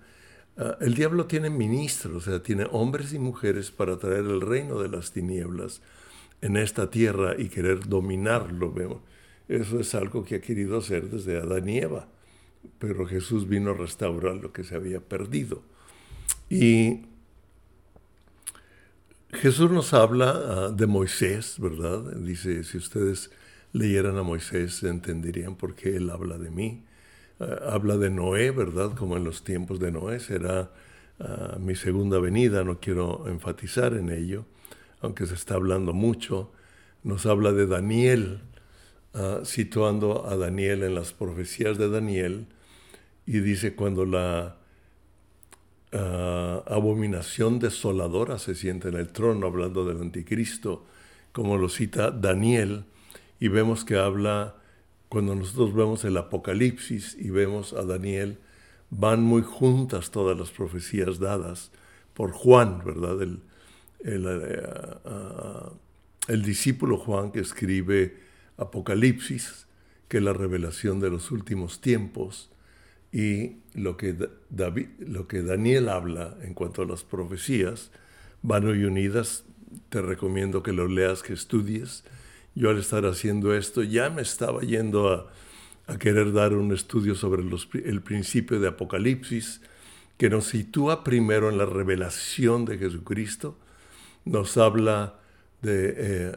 Ah, 0.59 0.77
el 0.81 0.95
diablo 0.95 1.27
tiene 1.27 1.51
ministros, 1.51 2.15
o 2.15 2.31
sea, 2.31 2.43
tiene 2.43 2.67
hombres 2.71 3.13
y 3.13 3.19
mujeres 3.19 3.71
para 3.71 3.99
traer 3.99 4.25
el 4.27 4.41
reino 4.41 4.81
de 4.81 4.89
las 4.89 5.13
tinieblas 5.13 5.81
en 6.43 6.57
esta 6.57 6.91
tierra 6.91 7.35
y 7.39 7.49
querer 7.49 7.89
dominarlo. 7.89 8.75
Eso 9.49 9.81
es 9.81 9.95
algo 9.95 10.25
que 10.25 10.37
ha 10.37 10.41
querido 10.41 10.79
hacer 10.79 11.09
desde 11.09 11.39
Adán 11.41 11.69
y 11.69 11.79
Eva, 11.79 12.09
pero 12.79 13.07
Jesús 13.07 13.49
vino 13.49 13.71
a 13.71 13.75
restaurar 13.75 14.37
lo 14.37 14.53
que 14.53 14.65
se 14.65 14.75
había 14.75 15.01
perdido. 15.01 15.63
Y 16.49 17.03
Jesús 19.33 19.71
nos 19.71 19.93
habla 19.93 20.31
ah, 20.31 20.69
de 20.71 20.87
Moisés, 20.87 21.57
¿verdad? 21.59 22.17
Dice, 22.17 22.65
si 22.65 22.79
ustedes 22.79 23.31
leyeran 23.73 24.17
a 24.17 24.23
Moisés, 24.23 24.83
entenderían 24.83 25.57
por 25.57 25.75
qué 25.75 25.97
él 25.97 26.11
habla 26.11 26.39
de 26.39 26.51
mí. 26.51 26.85
Ah, 27.41 27.73
habla 27.73 27.97
de 27.97 28.11
Noé, 28.11 28.51
¿verdad? 28.51 28.95
Como 28.95 29.17
en 29.17 29.25
los 29.25 29.45
tiempos 29.45 29.79
de 29.81 29.91
Noé 29.91 30.21
será 30.21 30.71
ah, 31.21 31.59
mi 31.61 31.75
segunda 31.75 32.19
venida, 32.19 32.65
no 32.65 32.81
quiero 32.81 33.29
enfatizar 33.29 33.95
en 33.95 34.11
ello, 34.11 34.47
aunque 35.01 35.27
se 35.27 35.35
está 35.35 35.55
hablando 35.55 35.93
mucho. 35.93 36.53
Nos 37.03 37.27
habla 37.27 37.53
de 37.53 37.67
Daniel, 37.67 38.41
situando 39.45 40.27
a 40.27 40.37
Daniel 40.37 40.83
en 40.83 40.95
las 40.95 41.13
profecías 41.13 41.79
de 41.79 41.89
Daniel, 41.89 42.49
y 43.27 43.41
dice 43.41 43.75
cuando 43.75 44.05
la 44.05 44.57
abominación 46.67 47.59
desoladora 47.59 48.39
se 48.39 48.55
siente 48.55 48.89
en 48.89 48.95
el 48.95 49.09
trono, 49.09 49.47
hablando 49.47 49.85
del 49.85 50.01
anticristo, 50.01 50.85
como 51.33 51.57
lo 51.57 51.69
cita 51.69 52.11
Daniel, 52.11 52.85
y 53.41 53.49
vemos 53.49 53.85
que 53.85 53.97
habla, 53.97 54.57
cuando 55.09 55.35
nosotros 55.35 55.75
vemos 55.75 56.05
el 56.05 56.17
Apocalipsis 56.17 57.17
y 57.19 57.31
vemos 57.31 57.73
a 57.73 57.85
Daniel, 57.85 58.39
van 58.91 59.23
muy 59.23 59.43
juntas 59.43 60.11
todas 60.11 60.39
las 60.39 60.51
profecías 60.51 61.19
dadas 61.19 61.71
por 62.15 62.33
Juan, 62.33 62.83
¿verdad? 62.85 63.23
El, 63.23 63.41
el, 64.01 64.27
eh, 64.27 64.63
el 66.29 66.43
discípulo 66.43 66.97
Juan 66.97 67.33
que 67.33 67.41
escribe 67.41 68.19
Apocalipsis, 68.57 69.67
que 70.09 70.19
es 70.19 70.23
la 70.23 70.33
revelación 70.33 71.01
de 71.01 71.11
los 71.11 71.31
últimos 71.31 71.81
tiempos, 71.81 72.51
y 73.17 73.57
lo 73.73 73.97
que, 73.97 74.15
David, 74.51 74.89
lo 74.99 75.27
que 75.27 75.41
Daniel 75.41 75.89
habla 75.89 76.37
en 76.43 76.53
cuanto 76.53 76.83
a 76.83 76.85
las 76.85 77.03
profecías 77.03 77.91
van 78.43 78.67
hoy 78.67 78.85
unidas. 78.85 79.47
Te 79.89 80.03
recomiendo 80.03 80.63
que 80.63 80.75
lo 80.75 80.87
leas, 80.87 81.23
que 81.23 81.33
estudies. 81.33 82.05
Yo 82.55 82.69
al 82.69 82.79
estar 82.79 83.07
haciendo 83.07 83.55
esto 83.55 83.83
ya 83.83 84.11
me 84.11 84.21
estaba 84.21 84.61
yendo 84.61 85.09
a, 85.09 85.33
a 85.87 85.97
querer 85.99 86.35
dar 86.35 86.53
un 86.53 86.75
estudio 86.75 87.15
sobre 87.15 87.43
el 87.87 88.03
principio 88.03 88.61
de 88.61 88.69
Apocalipsis, 88.69 89.63
que 90.19 90.29
nos 90.29 90.49
sitúa 90.49 91.03
primero 91.03 91.49
en 91.49 91.57
la 91.57 91.65
revelación 91.65 92.67
de 92.67 92.77
Jesucristo, 92.77 93.57
nos 94.27 94.59
habla 94.59 95.21
de 95.63 95.95
eh, 95.97 96.33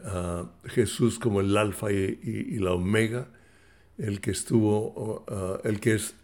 Jesús 0.64 1.18
como 1.18 1.42
el 1.42 1.54
alfa 1.58 1.92
y 1.92 2.58
la 2.58 2.72
omega, 2.72 3.28
el 4.00 4.20
que 4.20 4.30
estuvo, 4.30 5.24
uh, 5.28 5.66
el, 5.66 5.78
que 5.80 5.94
es 5.94 6.14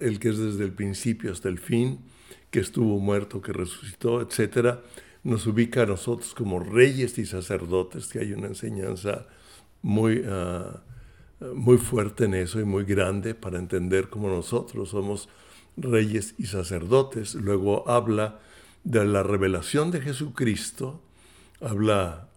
el 0.00 0.18
que 0.18 0.30
es 0.30 0.38
desde 0.38 0.64
el 0.64 0.72
principio 0.72 1.32
hasta 1.32 1.48
el 1.48 1.58
fin, 1.58 2.00
que 2.50 2.60
estuvo 2.60 2.98
muerto, 2.98 3.42
que 3.42 3.52
resucitó, 3.52 4.20
etc., 4.22 4.78
nos 5.22 5.46
ubica 5.46 5.82
a 5.82 5.86
nosotros 5.86 6.34
como 6.34 6.60
reyes 6.60 7.18
y 7.18 7.26
sacerdotes, 7.26 8.06
que 8.06 8.20
hay 8.20 8.32
una 8.32 8.46
enseñanza 8.46 9.26
muy, 9.82 10.20
uh, 10.20 11.54
muy 11.54 11.78
fuerte 11.78 12.24
en 12.24 12.34
eso 12.34 12.60
y 12.60 12.64
muy 12.64 12.84
grande 12.84 13.34
para 13.34 13.58
entender 13.58 14.08
cómo 14.08 14.28
nosotros 14.28 14.90
somos 14.90 15.28
reyes 15.76 16.34
y 16.38 16.46
sacerdotes. 16.46 17.34
Luego 17.34 17.88
habla 17.88 18.38
de 18.84 19.04
la 19.04 19.22
revelación 19.22 19.90
de 19.90 20.00
Jesucristo, 20.00 21.02
habla 21.60 22.28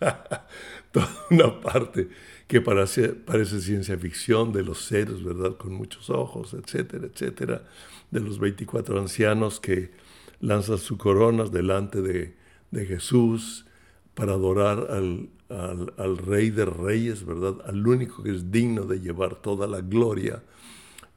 toda 0.92 1.08
una 1.30 1.60
parte 1.60 2.10
que 2.50 2.60
parece, 2.60 3.14
ciencia 3.60 3.96
ficción 3.96 4.52
de 4.52 4.64
los 4.64 4.84
seres, 4.84 5.22
¿verdad? 5.22 5.56
Con 5.56 5.72
muchos 5.72 6.10
ojos, 6.10 6.52
etcétera, 6.52 7.06
etcétera, 7.06 7.62
de 8.10 8.18
los 8.18 8.40
24 8.40 8.98
ancianos 8.98 9.60
que 9.60 9.92
lanzan 10.40 10.78
sus 10.78 10.98
coronas 10.98 11.52
delante 11.52 12.02
de, 12.02 12.34
de 12.72 12.86
Jesús 12.86 13.66
para 14.14 14.32
adorar 14.32 14.88
al, 14.90 15.28
al, 15.48 15.92
al, 15.96 16.18
Rey 16.18 16.50
de 16.50 16.64
Reyes, 16.64 17.24
¿verdad? 17.24 17.54
Al 17.68 17.86
único 17.86 18.24
que 18.24 18.34
es 18.34 18.50
digno 18.50 18.82
de 18.82 18.98
llevar 18.98 19.36
toda 19.36 19.68
la 19.68 19.80
gloria. 19.80 20.42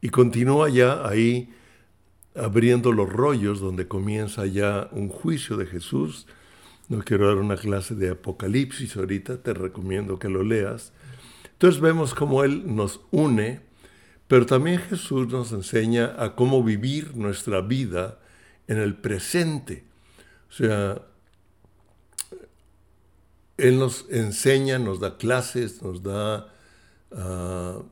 Y 0.02 0.10
continúa 0.10 0.70
ya 0.70 1.04
ahí 1.04 1.50
abriendo 2.36 2.92
los 2.92 3.12
rollos 3.12 3.60
donde 3.60 3.88
comienza 3.88 4.46
ya 4.46 4.88
un 4.92 5.10
juicio 5.10 5.58
de 5.58 5.66
Jesús. 5.66 6.28
No 6.90 7.00
quiero 7.00 7.25
dar 7.25 7.38
una 7.38 7.58
clase 7.58 7.96
de 7.96 8.12
Apocalipsis 8.12 8.96
ahorita, 8.98 9.42
te 9.42 9.56
recomiendo 9.56 10.20
que 10.20 10.30
lo 10.30 10.44
leas. 10.44 10.94
Entonces 11.54 11.82
vemos 11.82 12.14
cómo 12.14 12.44
Él 12.44 12.76
nos 12.76 13.02
une, 13.12 13.62
pero 14.28 14.46
también 14.46 14.80
Jesús 14.80 15.28
nos 15.28 15.52
enseña 15.52 16.16
a 16.18 16.36
cómo 16.36 16.64
vivir 16.64 17.16
nuestra 17.16 17.62
vida 17.62 18.20
en 18.68 18.78
el 18.78 18.96
presente. 18.96 19.86
O 20.50 20.54
sea, 20.54 21.02
Él 23.58 23.80
nos 23.80 24.06
enseña, 24.10 24.80
nos 24.80 25.00
da 25.00 25.18
clases, 25.18 25.82
nos 25.82 26.04
da 26.04 26.54
uh, 27.12 27.84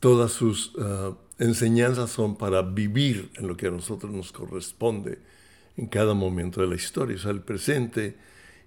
todas 0.00 0.32
sus... 0.32 0.74
Uh, 0.76 1.16
enseñanzas 1.40 2.10
son 2.10 2.36
para 2.36 2.62
vivir 2.62 3.30
en 3.36 3.48
lo 3.48 3.56
que 3.56 3.66
a 3.66 3.70
nosotros 3.70 4.12
nos 4.12 4.30
corresponde 4.30 5.18
en 5.76 5.86
cada 5.86 6.14
momento 6.14 6.60
de 6.60 6.68
la 6.68 6.74
historia, 6.74 7.16
es 7.16 7.24
el 7.24 7.40
presente. 7.40 8.16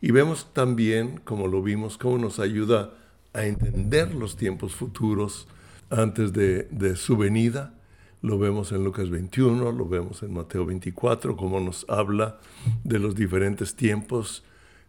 Y 0.03 0.12
vemos 0.12 0.50
también, 0.51 1.22
como 1.24 1.48
lo 1.48 1.63
vimos, 1.63 1.98
cómo 1.98 2.17
nos 2.17 2.39
ayuda 2.39 2.91
a 3.31 3.45
entender 3.45 4.13
los 4.13 4.36
tiempos 4.36 4.75
futuros 4.75 5.48
antes 5.89 6.33
de, 6.33 6.95
su 6.98 7.15
venida. 7.15 7.74
Lo 8.22 8.38
vemos 8.38 8.74
en 8.74 8.83
Lucas 8.83 9.10
21, 9.10 9.72
lo 9.72 9.88
vemos 9.88 10.22
en 10.22 10.33
Mateo 10.33 10.65
24, 10.65 11.38
cómo 11.38 11.62
nos 11.62 11.86
habla 11.88 12.38
de 12.83 13.00
los 13.00 13.15
diferentes 13.15 13.77
tiempos 13.77 14.43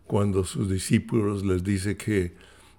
cuando 0.09 0.43
sus 0.43 0.69
discípulos 0.69 1.45
les 1.45 1.63
dice 1.63 1.97
que 1.97 2.35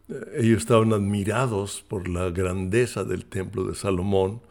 eh, 0.10 0.32
ellos 0.36 0.58
estaban 0.58 0.92
admirados 0.92 1.86
por 1.88 2.10
la 2.10 2.32
grandeza 2.32 3.06
del 3.06 3.24
templo 3.24 3.63
de 3.63 3.75
Salomón 3.75 4.42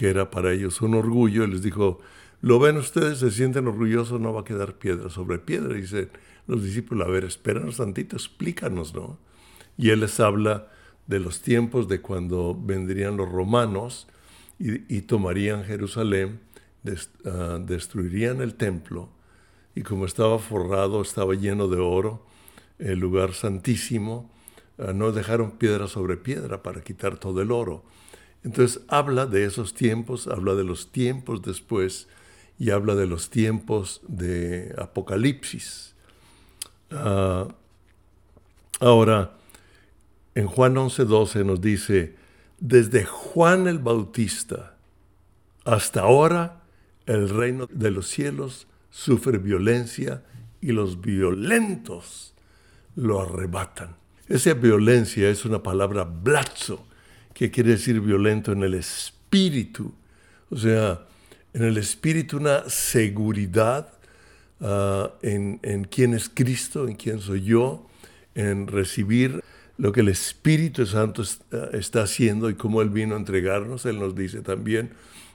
que 0.00 0.08
era 0.08 0.30
para 0.30 0.54
ellos 0.54 0.80
un 0.80 0.94
orgullo, 0.94 1.44
y 1.44 1.48
les 1.48 1.60
dijo, 1.60 2.00
lo 2.42 2.58
ven 2.58 2.76
ustedes, 2.78 3.18
se 3.18 3.30
sienten 3.30 3.66
orgullosos, 3.66 4.20
no 4.20 4.32
va 4.32 4.40
a 4.40 4.44
quedar 4.44 4.74
piedra 4.74 5.10
sobre 5.10 5.38
piedra. 5.38 5.76
Y 5.76 5.82
dicen 5.82 6.10
los 6.46 6.62
discípulos, 6.62 7.06
a 7.06 7.10
ver, 7.10 7.24
espéranos 7.24 7.76
tantito, 7.76 8.16
explícanos, 8.16 8.94
¿no? 8.94 9.18
Y 9.76 9.90
él 9.90 10.00
les 10.00 10.18
habla 10.20 10.68
de 11.06 11.20
los 11.20 11.42
tiempos 11.42 11.88
de 11.88 12.00
cuando 12.00 12.56
vendrían 12.58 13.16
los 13.16 13.28
romanos 13.28 14.06
y, 14.58 15.00
tomarían 15.02 15.64
Jerusalén, 15.64 16.40
ah, 17.24 17.58
destruirían 17.60 18.42
el 18.42 18.54
templo, 18.54 19.08
y 19.74 19.82
como 19.82 20.04
estaba 20.04 20.38
forrado, 20.38 21.00
estaba 21.00 21.34
lleno 21.34 21.66
de 21.66 21.78
oro, 21.78 22.26
el 22.78 22.98
lugar 22.98 23.32
santísimo, 23.32 24.30
ah, 24.78 24.92
no 24.92 25.12
dejaron 25.12 25.52
piedra 25.52 25.88
sobre 25.88 26.18
piedra 26.18 26.62
para 26.62 26.82
quitar 26.82 27.18
todo 27.18 27.40
el 27.40 27.52
oro. 27.52 27.84
Entonces 28.44 28.82
habla 28.88 29.24
de 29.26 29.44
esos 29.44 29.72
tiempos, 29.72 30.26
habla 30.26 30.54
de 30.54 30.64
los 30.64 30.92
tiempos 30.92 31.40
después 31.42 32.06
y 32.60 32.70
habla 32.70 32.94
de 32.94 33.06
los 33.06 33.30
tiempos 33.30 34.02
de 34.06 34.74
Apocalipsis. 34.76 35.94
Uh, 36.92 37.48
ahora, 38.80 39.32
en 40.34 40.46
Juan 40.46 40.74
11:12 40.74 41.44
nos 41.46 41.62
dice, 41.62 42.14
desde 42.58 43.06
Juan 43.06 43.66
el 43.66 43.78
Bautista 43.78 44.76
hasta 45.64 46.02
ahora 46.02 46.60
el 47.06 47.30
reino 47.30 47.66
de 47.70 47.90
los 47.90 48.08
cielos 48.08 48.66
sufre 48.90 49.38
violencia 49.38 50.22
y 50.60 50.72
los 50.72 51.00
violentos 51.00 52.34
lo 52.94 53.22
arrebatan. 53.22 53.96
Esa 54.28 54.52
violencia 54.52 55.30
es 55.30 55.46
una 55.46 55.62
palabra 55.62 56.04
blazo, 56.04 56.86
que 57.32 57.50
quiere 57.50 57.70
decir 57.70 58.02
violento 58.02 58.52
en 58.52 58.62
el 58.64 58.74
espíritu. 58.74 59.94
O 60.50 60.56
sea, 60.56 61.06
en 61.52 61.64
el 61.64 61.76
espíritu 61.76 62.36
una 62.36 62.68
seguridad 62.68 63.92
uh, 64.60 65.08
en, 65.22 65.58
en 65.62 65.84
quién 65.84 66.14
es 66.14 66.28
Cristo, 66.28 66.86
en 66.86 66.94
quién 66.94 67.20
soy 67.20 67.42
yo, 67.42 67.86
en 68.34 68.66
recibir 68.66 69.42
lo 69.76 69.92
que 69.92 70.00
el 70.00 70.08
Espíritu 70.08 70.86
Santo 70.86 71.22
uh, 71.22 71.76
está 71.76 72.02
haciendo 72.02 72.50
y 72.50 72.54
cómo 72.54 72.82
Él 72.82 72.90
vino 72.90 73.14
a 73.14 73.18
entregarnos. 73.18 73.86
Él 73.86 73.98
nos 73.98 74.14
dice 74.14 74.42
también, 74.42 74.90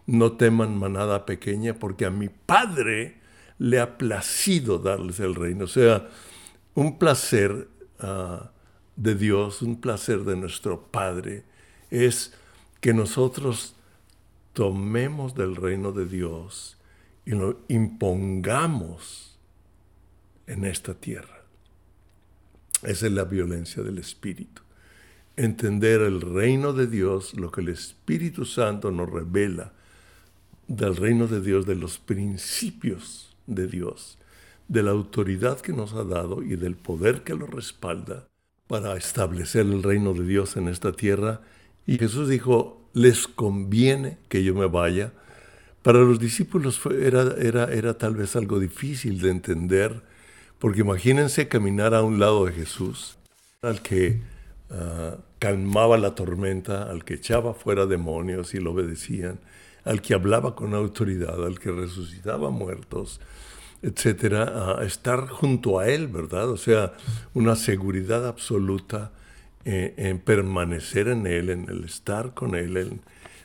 no 0.05 0.33
teman 0.33 0.77
manada 0.77 1.25
pequeña, 1.25 1.73
porque 1.73 2.05
a 2.05 2.11
mi 2.11 2.29
Padre 2.29 3.15
le 3.57 3.79
ha 3.79 3.97
placido 3.97 4.77
darles 4.77 5.19
el 5.19 5.33
reino. 5.33 5.65
O 5.65 5.67
sea, 5.67 6.07
un 6.75 6.99
placer 6.99 7.67
uh, 8.03 8.45
de 8.95 9.15
Dios, 9.15 9.61
un 9.61 9.81
placer 9.81 10.19
de 10.23 10.35
nuestro 10.35 10.81
Padre 10.91 11.43
es 11.89 12.33
que 12.81 12.93
nosotros 12.93 13.75
tomemos 14.55 15.35
del 15.35 15.55
reino 15.55 15.91
de 15.91 16.05
Dios 16.05 16.77
y 17.25 17.31
lo 17.31 17.59
impongamos 17.67 19.37
en 20.47 20.63
esta 20.63 20.93
tierra. 20.93 21.43
Esa 22.81 23.07
es 23.07 23.11
la 23.11 23.25
violencia 23.25 23.83
del 23.83 23.97
Espíritu. 23.97 24.61
Entender 25.35 26.01
el 26.01 26.21
reino 26.21 26.71
de 26.71 26.87
Dios, 26.87 27.33
lo 27.33 27.51
que 27.51 27.61
el 27.61 27.69
Espíritu 27.69 28.45
Santo 28.45 28.91
nos 28.91 29.09
revela 29.09 29.73
del 30.67 30.95
reino 30.95 31.27
de 31.27 31.41
Dios, 31.41 31.65
de 31.65 31.75
los 31.75 31.99
principios 31.99 33.35
de 33.47 33.67
Dios, 33.67 34.17
de 34.69 34.83
la 34.83 34.91
autoridad 34.91 35.59
que 35.59 35.73
nos 35.73 35.93
ha 35.93 36.05
dado 36.05 36.41
y 36.41 36.55
del 36.55 36.75
poder 36.77 37.23
que 37.23 37.35
lo 37.35 37.45
respalda 37.45 38.29
para 38.67 38.95
establecer 38.95 39.65
el 39.65 39.83
reino 39.83 40.13
de 40.13 40.25
Dios 40.25 40.55
en 40.55 40.69
esta 40.69 40.93
tierra 40.93 41.41
y 41.85 41.97
Jesús 41.97 42.29
dijo, 42.29 42.84
les 42.95 43.27
conviene 43.27 44.17
que 44.29 44.43
yo 44.43 44.55
me 44.55 44.65
vaya. 44.65 45.11
Para 45.83 45.99
los 45.99 46.17
discípulos 46.17 46.79
era, 46.99 47.35
era, 47.37 47.65
era 47.65 47.97
tal 47.97 48.15
vez 48.15 48.35
algo 48.35 48.57
difícil 48.57 49.21
de 49.21 49.29
entender, 49.29 50.01
porque 50.57 50.79
imagínense 50.79 51.49
caminar 51.49 51.93
a 51.93 52.01
un 52.01 52.19
lado 52.19 52.45
de 52.45 52.53
Jesús, 52.53 53.17
al 53.61 53.81
que 53.81 54.21
ah, 54.71 55.17
calmaba 55.39 55.97
la 55.97 56.15
tormenta, 56.15 56.89
al 56.89 57.03
que 57.03 57.15
echaba 57.15 57.53
fuera 57.53 57.85
demonios 57.85 58.55
y 58.55 58.59
lo 58.59 58.71
obedecían, 58.71 59.39
al 59.83 60.01
que 60.01 60.13
hablaba 60.13 60.55
con 60.55 60.73
autoridad, 60.73 61.45
al 61.45 61.59
que 61.59 61.71
resucitaba 61.71 62.49
muertos, 62.49 63.19
etcétera, 63.81 64.79
estar 64.83 65.27
junto 65.27 65.79
a 65.79 65.89
él, 65.89 66.07
¿verdad? 66.07 66.49
O 66.49 66.57
sea, 66.57 66.93
una 67.33 67.57
seguridad 67.57 68.25
absoluta 68.25 69.11
eh, 69.65 69.93
en 69.97 70.19
permanecer 70.19 71.07
en 71.07 71.27
Él, 71.27 71.49
en 71.49 71.67
el 71.69 71.83
estar 71.85 72.33
con 72.33 72.55
Él, 72.55 72.99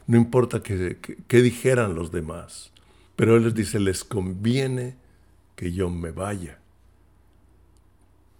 no 0.06 0.16
importa 0.16 0.62
qué 0.62 1.42
dijeran 1.42 1.94
los 1.94 2.12
demás, 2.12 2.72
pero 3.16 3.36
Él 3.36 3.44
les 3.44 3.54
dice, 3.54 3.80
les 3.80 4.04
conviene 4.04 4.96
que 5.56 5.72
yo 5.72 5.90
me 5.90 6.10
vaya, 6.10 6.58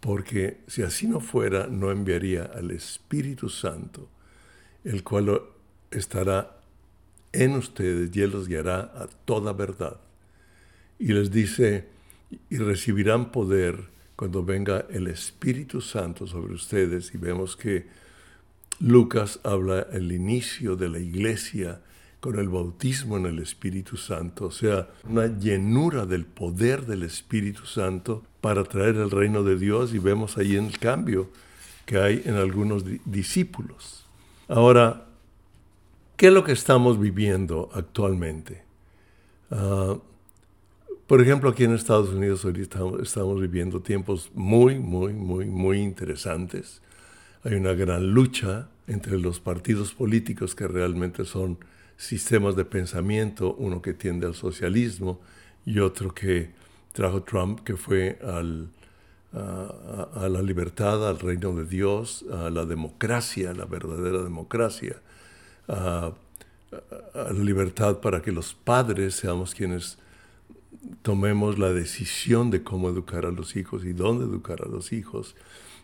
porque 0.01 0.59
si 0.66 0.83
así 0.83 1.07
no 1.07 1.21
fuera, 1.21 1.66
no 1.66 1.90
enviaría 1.90 2.45
al 2.45 2.71
Espíritu 2.71 3.49
Santo, 3.49 4.09
el 4.85 5.03
cual 5.03 5.40
estará 5.90 6.57
en 7.33 7.53
ustedes 7.53 8.14
y 8.14 8.23
Él 8.23 8.31
los 8.31 8.49
guiará 8.49 8.81
a 8.81 9.09
toda 9.25 9.53
verdad. 9.53 10.01
Y 10.99 11.12
les 11.12 11.31
dice, 11.31 11.87
y 12.49 12.57
recibirán 12.59 13.33
poder 13.33 13.85
cuando 14.20 14.44
venga 14.44 14.85
el 14.90 15.06
Espíritu 15.06 15.80
Santo 15.80 16.26
sobre 16.26 16.52
ustedes 16.52 17.14
y 17.14 17.16
vemos 17.16 17.56
que 17.56 17.87
Lucas 18.78 19.40
habla 19.44 19.87
el 19.92 20.12
inicio 20.12 20.76
de 20.76 20.90
la 20.90 20.98
iglesia 20.98 21.80
con 22.20 22.38
el 22.38 22.50
bautismo 22.50 23.16
en 23.16 23.24
el 23.24 23.38
Espíritu 23.38 23.96
Santo, 23.96 24.48
o 24.48 24.50
sea, 24.50 24.90
una 25.09 25.26
llenura 25.38 26.04
del 26.04 26.26
poder 26.26 26.85
del 26.85 27.04
Espíritu 27.04 27.64
Santo 27.64 28.22
para 28.42 28.62
traer 28.64 28.96
el 28.96 29.11
reino 29.11 29.42
de 29.42 29.56
Dios 29.56 29.94
y 29.94 29.98
vemos 29.98 30.37
ahí 30.37 30.54
el 30.54 30.78
cambio 30.78 31.30
que 31.87 31.96
hay 31.96 32.20
en 32.26 32.35
algunos 32.35 32.85
discípulos. 33.06 34.04
Ahora, 34.48 35.06
¿qué 36.18 36.26
es 36.26 36.33
lo 36.35 36.44
que 36.44 36.52
estamos 36.52 37.00
viviendo 37.00 37.70
actualmente? 37.72 38.64
Uh, 39.50 39.98
por 41.11 41.20
ejemplo, 41.20 41.51
aquí 41.51 41.64
en 41.64 41.75
Estados 41.75 42.11
Unidos 42.11 42.44
hoy 42.44 42.68
estamos, 43.03 43.40
viviendo 43.40 43.81
tiempos 43.81 44.31
muy, 44.33 44.79
muy, 44.79 45.12
muy, 45.12 45.46
muy 45.46 45.79
interesantes. 45.79 46.83
Hay 47.42 47.55
una 47.55 47.73
gran 47.73 48.12
lucha 48.12 48.68
entre 48.87 49.18
los 49.18 49.40
partidos 49.40 49.92
políticos 49.92 50.55
que 50.55 50.68
realmente 50.68 51.25
son 51.25 51.59
sistemas 51.96 52.55
de 52.55 52.64
pensamiento, 52.64 53.57
uno 53.59 53.83
que 53.83 53.92
tiende 53.92 54.25
al 54.25 54.37
socialismo 54.37 55.20
y 55.66 55.81
otro 55.81 56.14
que 56.14 56.53
trajo 56.92 57.25
Trump, 57.25 57.64
que 57.64 57.77
fue 57.77 58.20
al, 58.23 58.68
a, 59.33 60.29
la 60.31 60.42
libertad, 60.42 61.09
al 61.09 61.18
reino 61.18 61.53
de 61.57 61.64
Dios, 61.64 62.25
a 62.33 62.51
la 62.51 62.64
democracia, 62.64 63.53
la 63.53 63.64
verdadera 63.64 64.23
democracia, 64.23 65.03
a, 65.66 66.12
la 67.16 67.33
libertad 67.33 67.99
para 67.99 68.23
que 68.23 68.31
los 68.31 68.55
padres 68.55 69.16
seamos 69.16 69.57
quienes 69.57 69.99
tomemos 71.02 71.59
la 71.59 71.72
decisión 71.72 72.50
de 72.50 72.62
cómo 72.62 72.88
educar 72.88 73.26
a 73.26 73.30
los 73.30 73.56
hijos 73.56 73.85
y 73.85 73.92
dónde 73.92 74.24
educar 74.24 74.62
a 74.64 74.68
los 74.68 74.92
hijos. 74.92 75.35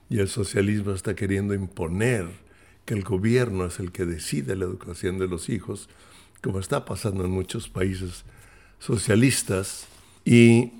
Y 0.08 0.18
el 0.18 0.28
socialismo 0.28 0.92
está 0.92 1.14
queriendo 1.14 1.54
imponer 1.54 2.28
que 2.84 2.94
el 2.94 3.02
gobierno 3.02 3.66
es 3.66 3.80
el 3.80 3.92
que 3.92 4.04
decide 4.04 4.56
la 4.56 4.64
educación 4.64 5.18
de 5.18 5.26
los 5.26 5.48
hijos, 5.48 5.88
como 6.42 6.60
está 6.60 6.84
pasando 6.84 7.24
en 7.24 7.32
muchos 7.32 7.68
países 7.68 8.24
socialistas. 8.78 9.86
Y 10.24 10.72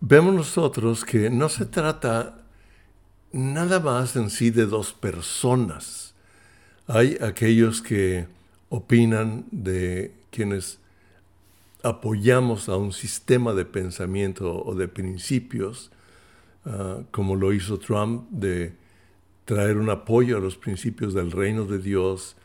vemos 0.00 0.34
nosotros 0.34 1.04
que 1.04 1.28
no 1.30 1.48
se 1.48 1.66
trata 1.66 2.42
nada 3.32 3.80
más 3.80 4.16
en 4.16 4.30
sí 4.30 4.50
de 4.50 4.66
dos 4.66 4.92
personas. 4.92 6.14
Hay 6.86 7.18
aquellos 7.20 7.82
que 7.82 8.26
opinan 8.70 9.44
de 9.50 10.14
quienes 10.30 10.78
apoyamos 11.86 12.68
a 12.68 12.76
un 12.76 12.92
sistema 12.92 13.54
de 13.54 13.64
pensamiento 13.64 14.62
o 14.64 14.74
de 14.74 14.88
principios, 14.88 15.92
ah, 16.64 17.02
como 17.12 17.36
lo 17.36 17.52
hizo 17.52 17.78
Trump, 17.78 18.28
de 18.30 18.74
traer 19.44 19.76
un 19.76 19.88
apoyo 19.88 20.36
a 20.36 20.40
los 20.40 20.56
principios 20.56 21.14
del 21.14 21.30
reino 21.30 21.64
de 21.64 21.78
Dios, 21.78 22.36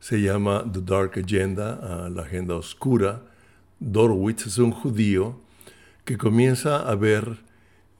se 0.00 0.20
llama 0.20 0.70
The 0.70 0.82
Dark 0.82 1.18
Agenda, 1.18 2.06
uh, 2.06 2.10
la 2.10 2.22
agenda 2.22 2.56
oscura, 2.56 3.22
Dorwitz 3.80 4.46
es 4.46 4.58
un 4.58 4.70
judío 4.70 5.40
que 6.04 6.18
comienza 6.18 6.88
a 6.88 6.94
ver 6.94 7.38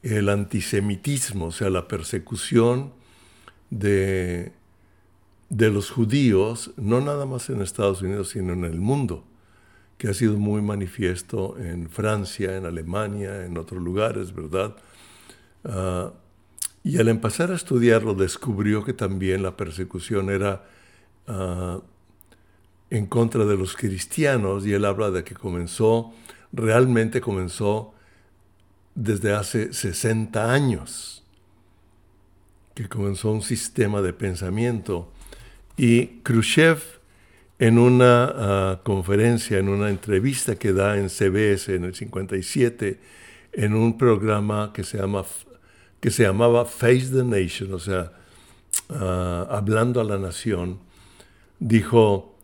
el 0.03 0.29
antisemitismo, 0.29 1.47
o 1.47 1.53
sea, 1.53 1.71
la 1.71 1.89
persecución 1.89 2.93
de, 3.71 4.53
de 5.49 5.71
los 5.71 5.91
judíos, 5.91 6.73
no 6.77 7.01
nada 7.01 7.25
más 7.25 7.49
en 7.49 7.63
Estados 7.63 8.03
Unidos, 8.03 8.29
sino 8.31 8.53
en 8.53 8.65
el 8.65 8.81
mundo, 8.81 9.25
que 9.99 10.09
ha 10.09 10.15
sido 10.15 10.37
muy 10.37 10.61
manifiesto 10.61 11.57
en 11.59 11.89
Francia, 11.89 12.57
en 12.57 12.67
Alemania, 12.67 13.45
en 13.45 13.57
otros 13.57 13.83
lugares, 13.83 14.35
¿verdad? 14.35 14.77
Ah, 15.65 16.13
y 16.85 16.99
al 16.99 17.09
empezar 17.09 17.51
a 17.51 17.57
estudiarlo 17.57 18.15
descubrió 18.15 18.85
que 18.85 18.93
también 18.93 19.43
la 19.43 19.57
persecución 19.57 20.31
era 20.31 20.65
ah, 21.27 21.81
en 22.91 23.07
contra 23.07 23.45
de 23.45 23.57
los 23.57 23.75
cristianos 23.75 24.67
y 24.67 24.73
él 24.73 24.85
habla 24.85 25.11
de 25.11 25.25
que 25.25 25.35
comenzó, 25.35 26.13
realmente 26.53 27.21
comenzó 27.21 27.95
desde 28.95 29.35
hace 29.35 29.73
60 29.73 30.53
años, 30.53 31.25
que 32.75 32.89
comenzó 32.89 33.33
un 33.33 33.43
sistema 33.43 34.03
de 34.03 34.13
pensamiento. 34.13 35.11
Y 35.77 36.21
Khrushchev 36.23 36.96
en 37.59 37.79
una 37.79 38.25
ah, 38.25 38.81
conferencia, 38.83 39.59
en 39.59 39.69
una 39.69 39.89
entrevista 39.89 40.57
que 40.57 40.73
da 40.73 40.99
en 40.99 41.09
CBS 41.09 41.75
en 41.75 41.85
el 41.85 41.95
57, 41.95 42.99
en 43.53 43.75
un 43.75 43.97
programa 43.97 44.73
que 44.75 44.85
se, 44.85 44.99
llama, 44.99 45.25
que 46.01 46.11
se 46.11 46.25
llamaba 46.25 46.67
Face 46.67 47.09
the 47.13 47.25
Nation, 47.25 47.73
o 47.73 47.79
sea, 47.79 48.13
ah, 48.91 49.47
hablando 49.51 50.01
a 50.01 50.05
la 50.05 50.19
nación, 50.19 50.79
dijo, 51.59 52.37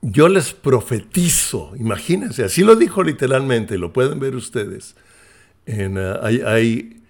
yo 0.00 0.28
les 0.28 0.52
profetizo, 0.52 1.72
imagínense, 1.78 2.44
así 2.44 2.62
lo 2.62 2.76
dijo 2.76 3.02
literalmente, 3.02 3.78
lo 3.78 3.92
pueden 3.92 4.18
ver 4.20 4.36
ustedes. 4.36 4.96
Hay, 6.22 7.00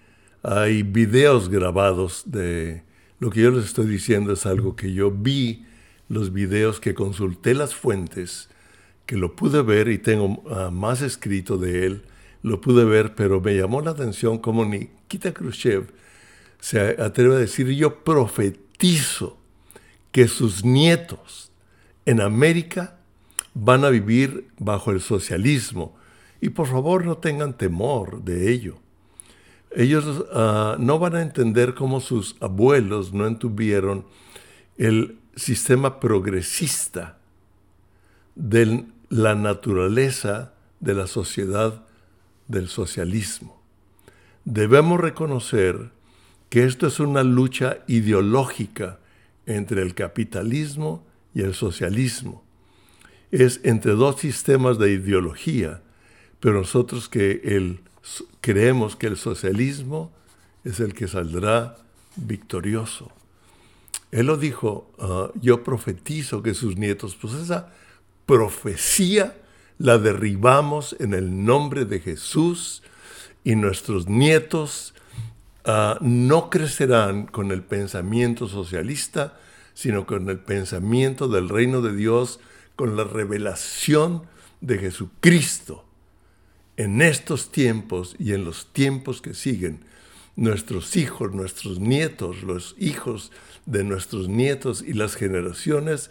hay, 0.43 0.83
videos 0.83 1.49
grabados 1.49 2.23
de 2.25 2.83
lo 3.19 3.29
que 3.29 3.41
yo 3.41 3.51
les 3.51 3.65
estoy 3.65 3.87
diciendo, 3.87 4.31
es 4.31 4.45
algo 4.45 4.77
que 4.77 4.93
yo 4.93 5.11
vi, 5.11 5.65
los 6.09 6.33
videos 6.33 6.79
que 6.79 6.93
consulté 6.93 7.53
las 7.53 7.75
fuentes, 7.75 8.49
que 9.05 9.17
lo 9.17 9.35
pude 9.35 9.61
ver 9.61 9.87
y 9.87 9.97
tengo 9.97 10.25
uh, 10.25 10.71
más 10.71 11.01
escrito 11.01 11.57
de 11.57 11.85
él, 11.85 12.03
lo 12.41 12.61
pude 12.61 12.85
ver, 12.85 13.15
pero 13.15 13.41
me 13.41 13.55
llamó 13.55 13.81
la 13.81 13.91
atención 13.91 14.37
como 14.37 14.65
Nikita 14.65 15.33
Khrushchev 15.33 15.87
se 16.59 16.79
atreve 17.01 17.35
a 17.35 17.39
decir, 17.39 17.69
yo 17.69 18.03
profetizo 18.03 19.37
que 20.11 20.27
sus 20.27 20.65
nietos, 20.65 21.51
en 22.05 22.21
América 22.21 22.97
van 23.53 23.83
a 23.83 23.89
vivir 23.89 24.47
bajo 24.57 24.91
el 24.91 25.01
socialismo 25.01 25.95
y 26.41 26.49
por 26.49 26.67
favor 26.67 27.05
no 27.05 27.17
tengan 27.17 27.57
temor 27.57 28.23
de 28.23 28.51
ello. 28.51 28.77
Ellos 29.75 30.25
ah, 30.33 30.77
no 30.79 30.99
van 30.99 31.15
a 31.15 31.21
entender 31.21 31.73
cómo 31.75 31.99
sus 31.99 32.35
abuelos 32.39 33.13
no 33.13 33.27
entuvieron 33.27 34.05
el 34.77 35.19
sistema 35.35 35.99
progresista 35.99 37.17
de 38.35 38.85
la 39.09 39.35
naturaleza 39.35 40.53
de 40.79 40.93
la 40.93 41.07
sociedad 41.07 41.83
del 42.47 42.67
socialismo. 42.67 43.61
Debemos 44.43 44.99
reconocer 44.99 45.91
que 46.49 46.63
esto 46.63 46.87
es 46.87 46.99
una 46.99 47.23
lucha 47.23 47.79
ideológica 47.87 48.99
entre 49.45 49.81
el 49.81 49.95
capitalismo 49.95 51.05
y 51.33 51.41
el 51.41 51.53
socialismo. 51.53 52.43
Es 53.31 53.59
entre 53.63 53.93
dos 53.93 54.19
sistemas 54.19 54.77
de 54.77 54.91
ideología, 54.91 55.81
pero 56.39 56.59
nosotros 56.59 57.09
que 57.09 57.41
el, 57.43 57.81
creemos 58.41 58.95
que 58.95 59.07
el 59.07 59.17
socialismo 59.17 60.11
es 60.63 60.79
el 60.79 60.93
que 60.93 61.07
saldrá 61.07 61.77
victorioso. 62.15 63.11
Él 64.15 64.27
lo 64.27 64.37
dijo, 64.37 64.89
ah, 64.97 65.29
yo 65.41 65.61
profetizo 65.61 66.41
que 66.41 66.53
sus 66.53 66.77
nietos, 66.77 67.17
pues 67.19 67.33
esa 67.33 67.73
profecía 68.25 69.35
la 69.77 69.97
derribamos 69.97 70.95
en 70.99 71.13
el 71.13 71.43
nombre 71.43 71.83
de 71.83 71.99
Jesús 71.99 72.81
y 73.43 73.57
nuestros 73.57 74.07
nietos 74.07 74.93
ah, 75.65 75.97
no 75.99 76.49
crecerán 76.49 77.25
con 77.25 77.51
el 77.51 77.61
pensamiento 77.61 78.47
socialista, 78.47 79.37
sino 79.73 80.05
con 80.05 80.29
el 80.29 80.39
pensamiento 80.39 81.27
del 81.27 81.49
reino 81.49 81.81
de 81.81 81.93
Dios, 81.93 82.39
con 82.77 82.95
la 82.95 83.03
revelación 83.03 84.23
de 84.61 84.77
Jesucristo. 84.77 85.83
En 86.77 87.01
estos 87.01 87.51
tiempos 87.51 88.15
y 88.17 88.31
en 88.31 88.45
los 88.45 88.71
tiempos 88.71 89.21
que 89.21 89.33
siguen, 89.33 89.83
nuestros 90.37 90.95
hijos, 90.95 91.33
nuestros 91.33 91.79
nietos, 91.79 92.43
los 92.43 92.75
hijos 92.77 93.31
de 93.65 93.83
nuestros 93.83 94.27
nietos 94.27 94.83
y 94.85 94.93
las 94.93 95.15
generaciones 95.15 96.09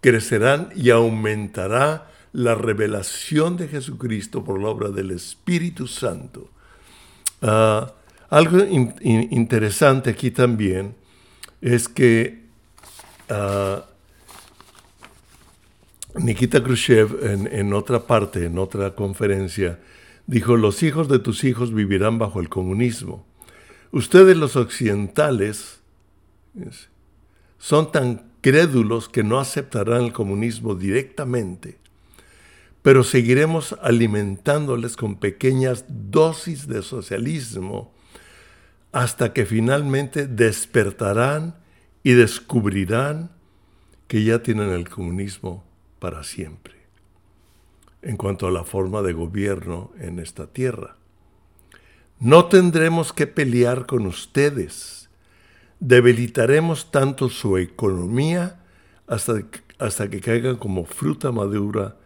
crecerán 0.00 0.70
y 0.74 0.90
aumentará 0.90 2.10
la 2.32 2.54
revelación 2.54 3.56
de 3.56 3.68
Jesucristo 3.68 4.44
por 4.44 4.60
la 4.60 4.68
obra 4.68 4.90
del 4.90 5.10
Espíritu 5.10 5.86
Santo. 5.86 6.50
Ah, 7.42 7.92
algo 8.30 8.58
interesante 9.00 10.10
aquí 10.10 10.30
también 10.30 10.94
es 11.60 11.88
que 11.88 12.44
Ah, 13.28 13.84
Nikita 16.16 16.62
Khrushchev 16.62 17.24
en, 17.24 17.72
otra 17.72 18.06
parte, 18.06 18.44
en 18.44 18.58
otra 18.58 18.94
conferencia, 18.94 19.80
dijo, 20.26 20.56
los 20.56 20.84
hijos 20.84 21.08
de 21.08 21.18
tus 21.18 21.42
hijos 21.42 21.74
vivirán 21.74 22.18
bajo 22.18 22.40
el 22.40 22.48
comunismo. 22.48 23.26
Ustedes 23.90 24.36
los 24.36 24.54
occidentales, 24.54 25.80
Son 27.64 27.90
tan 27.90 28.30
crédulos 28.42 29.08
que 29.08 29.22
no 29.22 29.40
aceptarán 29.40 30.04
el 30.04 30.12
comunismo 30.12 30.74
directamente, 30.74 31.78
pero 32.82 33.02
seguiremos 33.02 33.74
alimentándoles 33.80 34.98
con 34.98 35.16
pequeñas 35.16 35.86
dosis 35.88 36.68
de 36.68 36.82
socialismo 36.82 37.90
hasta 38.92 39.32
que 39.32 39.46
finalmente 39.46 40.26
despertarán 40.26 41.54
y 42.02 42.12
descubrirán 42.12 43.30
que 44.08 44.24
ya 44.24 44.42
tienen 44.42 44.68
el 44.68 44.86
comunismo 44.90 45.64
para 46.00 46.22
siempre 46.22 46.74
en 48.02 48.18
cuanto 48.18 48.46
a 48.46 48.50
la 48.50 48.64
forma 48.64 49.00
de 49.00 49.14
gobierno 49.14 49.90
en 49.98 50.18
esta 50.18 50.48
tierra. 50.48 50.98
No 52.20 52.44
tendremos 52.44 53.14
que 53.14 53.26
pelear 53.26 53.86
con 53.86 54.04
ustedes. 54.04 55.03
Debilitaremos 55.86 56.90
tanto 56.90 57.28
su 57.28 57.58
economía 57.58 58.58
hasta, 59.06 59.42
hasta 59.78 60.08
que 60.08 60.22
caigan 60.22 60.56
como 60.56 60.86
fruta 60.86 61.30
madura 61.30 61.98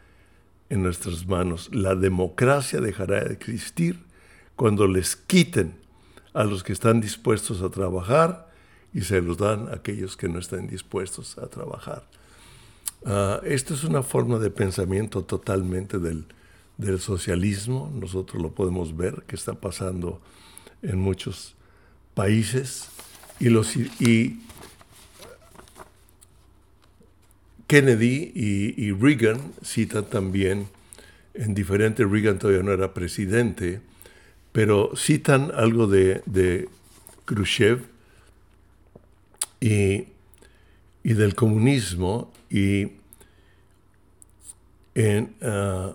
en 0.68 0.82
nuestras 0.82 1.28
manos. 1.28 1.70
La 1.72 1.94
democracia 1.94 2.80
dejará 2.80 3.22
de 3.22 3.34
existir 3.34 4.00
cuando 4.56 4.88
les 4.88 5.14
quiten 5.14 5.76
a 6.34 6.42
los 6.42 6.64
que 6.64 6.72
están 6.72 7.00
dispuestos 7.00 7.62
a 7.62 7.70
trabajar 7.70 8.50
y 8.92 9.02
se 9.02 9.22
los 9.22 9.38
dan 9.38 9.68
a 9.68 9.76
aquellos 9.76 10.16
que 10.16 10.28
no 10.28 10.40
están 10.40 10.66
dispuestos 10.66 11.38
a 11.38 11.46
trabajar. 11.46 12.02
Uh, 13.02 13.44
esto 13.44 13.74
es 13.74 13.84
una 13.84 14.02
forma 14.02 14.40
de 14.40 14.50
pensamiento 14.50 15.22
totalmente 15.22 16.00
del, 16.00 16.26
del, 16.78 16.98
socialismo. 16.98 17.92
Nosotros 17.94 18.42
lo 18.42 18.50
podemos 18.50 18.96
ver 18.96 19.22
que 19.28 19.36
está 19.36 19.54
pasando 19.54 20.20
en 20.82 20.98
muchos 20.98 21.54
países. 22.14 22.88
Y, 23.40 23.50
los, 23.50 23.76
y 23.76 24.40
Kennedy 27.66 28.32
y, 28.34 28.84
y, 28.84 28.92
Reagan 28.92 29.52
citan 29.62 30.06
también, 30.06 30.68
en 31.34 31.54
diferentes, 31.54 32.08
Reagan 32.08 32.38
todavía 32.38 32.62
no 32.62 32.72
era 32.72 32.94
presidente, 32.94 33.80
pero 34.52 34.92
citan 34.96 35.52
algo 35.54 35.86
de, 35.86 36.22
de 36.26 36.68
Khrushchev 37.26 37.84
y, 39.60 40.06
y 41.04 41.14
del 41.14 41.34
comunismo 41.34 42.32
y 42.50 42.88
en, 44.94 45.34
uh, 45.42 45.94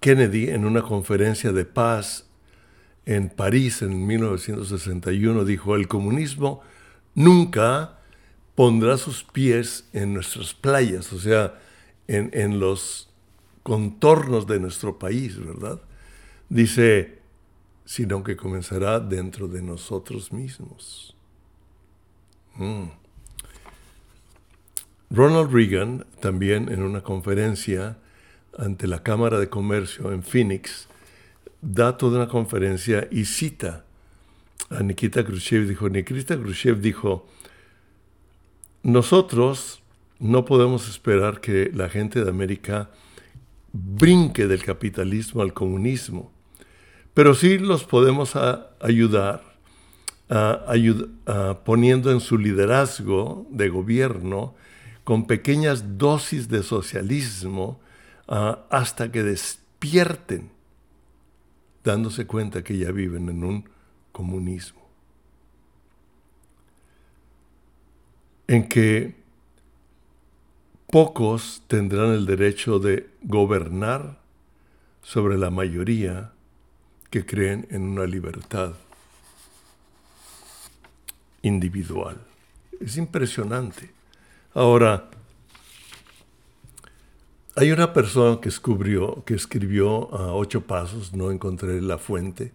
Kennedy, 0.00 0.48
en 0.48 0.64
una 0.64 0.80
conferencia 0.80 1.52
de 1.52 1.66
paz 1.66 2.24
en 3.04 3.28
París 3.28 3.82
en 3.82 4.06
1961, 4.06 5.44
dijo, 5.44 5.76
el 5.76 5.88
comunismo 5.88 6.62
nunca 7.24 7.98
pondrá 8.54 8.96
sus 8.96 9.24
pies 9.24 9.88
en 9.92 10.14
nuestras 10.14 10.54
playas, 10.54 11.12
o 11.12 11.18
sea, 11.18 11.58
en, 12.08 12.30
en 12.32 12.60
los 12.60 13.08
contornos 13.62 14.46
de 14.46 14.58
nuestro 14.60 14.98
país, 14.98 15.38
¿verdad? 15.38 15.80
Dice, 16.48 17.20
sino 17.84 18.22
que 18.22 18.36
comenzará 18.36 19.00
dentro 19.00 19.48
de 19.48 19.62
nosotros 19.62 20.32
mismos. 20.32 21.14
Mm. 22.56 22.84
Ronald 25.10 25.52
Reagan 25.52 26.06
también 26.20 26.70
en 26.70 26.82
una 26.82 27.02
conferencia 27.02 27.98
ante 28.56 28.86
la 28.86 29.02
Cámara 29.02 29.38
de 29.38 29.48
Comercio 29.48 30.12
en 30.12 30.22
Phoenix 30.22 30.88
da 31.60 31.96
toda 31.96 32.18
una 32.18 32.28
conferencia 32.28 33.08
y 33.10 33.24
cita 33.24 33.84
a 34.68 34.82
Nikita 34.82 35.24
Khrushchev. 35.24 35.66
Dijo, 35.66 35.88
Nikita 35.88 36.36
Khrushchev 36.36 36.80
dijo, 36.80 37.26
nosotros 38.82 39.82
no 40.18 40.44
podemos 40.44 40.88
esperar 40.88 41.40
que 41.40 41.70
la 41.72 41.88
gente 41.88 42.22
de 42.22 42.30
América 42.30 42.90
brinque 43.72 44.46
del 44.46 44.62
capitalismo 44.62 45.42
al 45.42 45.54
comunismo, 45.54 46.32
pero 47.14 47.34
sí 47.34 47.58
los 47.58 47.84
podemos 47.84 48.34
ayudar 48.80 49.42
poniendo 51.64 52.12
en 52.12 52.20
su 52.20 52.38
liderazgo 52.38 53.46
de 53.50 53.68
gobierno 53.68 54.54
con 55.04 55.26
pequeñas 55.26 55.98
dosis 55.98 56.48
de 56.48 56.62
socialismo 56.62 57.80
hasta 58.26 59.10
que 59.10 59.22
despierten, 59.22 60.50
dándose 61.82 62.26
cuenta 62.26 62.62
que 62.62 62.76
ya 62.78 62.92
viven 62.92 63.28
en 63.28 63.44
un 63.44 63.68
comunismo. 64.12 64.80
En 68.46 68.68
que 68.68 69.14
pocos 70.90 71.62
tendrán 71.68 72.10
el 72.10 72.26
derecho 72.26 72.78
de 72.78 73.08
gobernar 73.22 74.18
sobre 75.02 75.38
la 75.38 75.50
mayoría 75.50 76.32
que 77.10 77.24
creen 77.24 77.66
en 77.70 77.82
una 77.82 78.06
libertad 78.06 78.74
individual. 81.42 82.20
Es 82.80 82.96
impresionante. 82.96 83.90
Ahora, 84.54 85.08
hay 87.56 87.72
una 87.72 87.92
persona 87.92 88.40
que, 88.40 88.50
que 89.24 89.34
escribió 89.34 90.14
a 90.14 90.32
ocho 90.34 90.62
pasos, 90.62 91.12
no 91.12 91.30
encontré 91.30 91.80
la 91.80 91.98
fuente, 91.98 92.52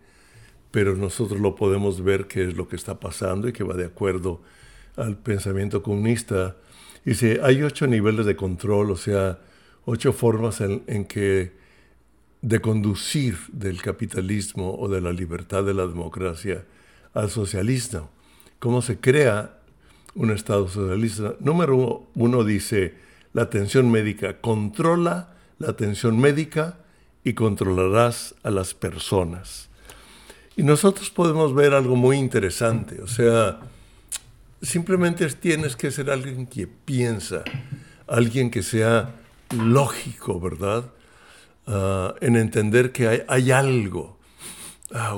pero 0.75 0.93
nosotros 0.97 1.39
lo 1.39 1.55
podemos 1.55 2.03
ver 2.03 2.27
qué 2.27 2.43
es 2.43 2.57
lo 2.57 2.67
que 2.67 2.75
está 2.75 2.99
pasando 2.99 3.47
y 3.47 3.53
que 3.53 3.63
va 3.63 3.75
de 3.75 3.85
acuerdo 3.85 4.41
al 4.97 5.15
pensamiento 5.15 5.81
comunista. 5.81 6.57
Dice, 7.05 7.39
hay 7.41 7.63
ocho 7.63 7.87
niveles 7.87 8.25
de 8.25 8.35
control, 8.35 8.91
o 8.91 8.97
sea, 8.97 9.39
ocho 9.85 10.11
formas 10.11 10.59
en, 10.59 10.83
en 10.87 11.05
que 11.05 11.53
de 12.41 12.59
conducir 12.59 13.37
del 13.53 13.81
capitalismo 13.81 14.75
o 14.77 14.89
de 14.89 14.99
la 14.99 15.13
libertad 15.13 15.63
de 15.63 15.73
la 15.73 15.87
democracia 15.87 16.65
al 17.13 17.29
socialismo 17.29 18.09
cómo 18.59 18.81
se 18.81 18.99
crea 18.99 19.59
un 20.13 20.29
Estado 20.29 20.67
socialista. 20.67 21.35
Número 21.39 22.07
uno 22.15 22.43
dice, 22.43 22.95
la 23.31 23.43
atención 23.43 23.89
médica 23.89 24.41
controla 24.41 25.35
la 25.57 25.69
atención 25.69 26.19
médica 26.19 26.79
y 27.23 27.31
controlarás 27.31 28.35
a 28.43 28.51
las 28.51 28.73
personas. 28.73 29.69
Y 30.57 30.63
nosotros 30.63 31.09
podemos 31.09 31.53
ver 31.53 31.73
algo 31.73 31.95
muy 31.95 32.17
interesante, 32.17 33.01
o 33.01 33.07
sea, 33.07 33.59
simplemente 34.61 35.27
tienes 35.27 35.75
que 35.75 35.91
ser 35.91 36.09
alguien 36.09 36.47
que 36.47 36.65
piensa, 36.65 37.43
alguien 38.07 38.49
que 38.49 38.63
sea 38.63 39.15
lógico, 39.55 40.39
¿verdad? 40.39 40.85
Ah, 41.67 42.15
en 42.21 42.35
entender 42.35 42.91
que 42.91 43.25
hay 43.27 43.51
algo 43.51 44.15
Ah, 44.93 45.17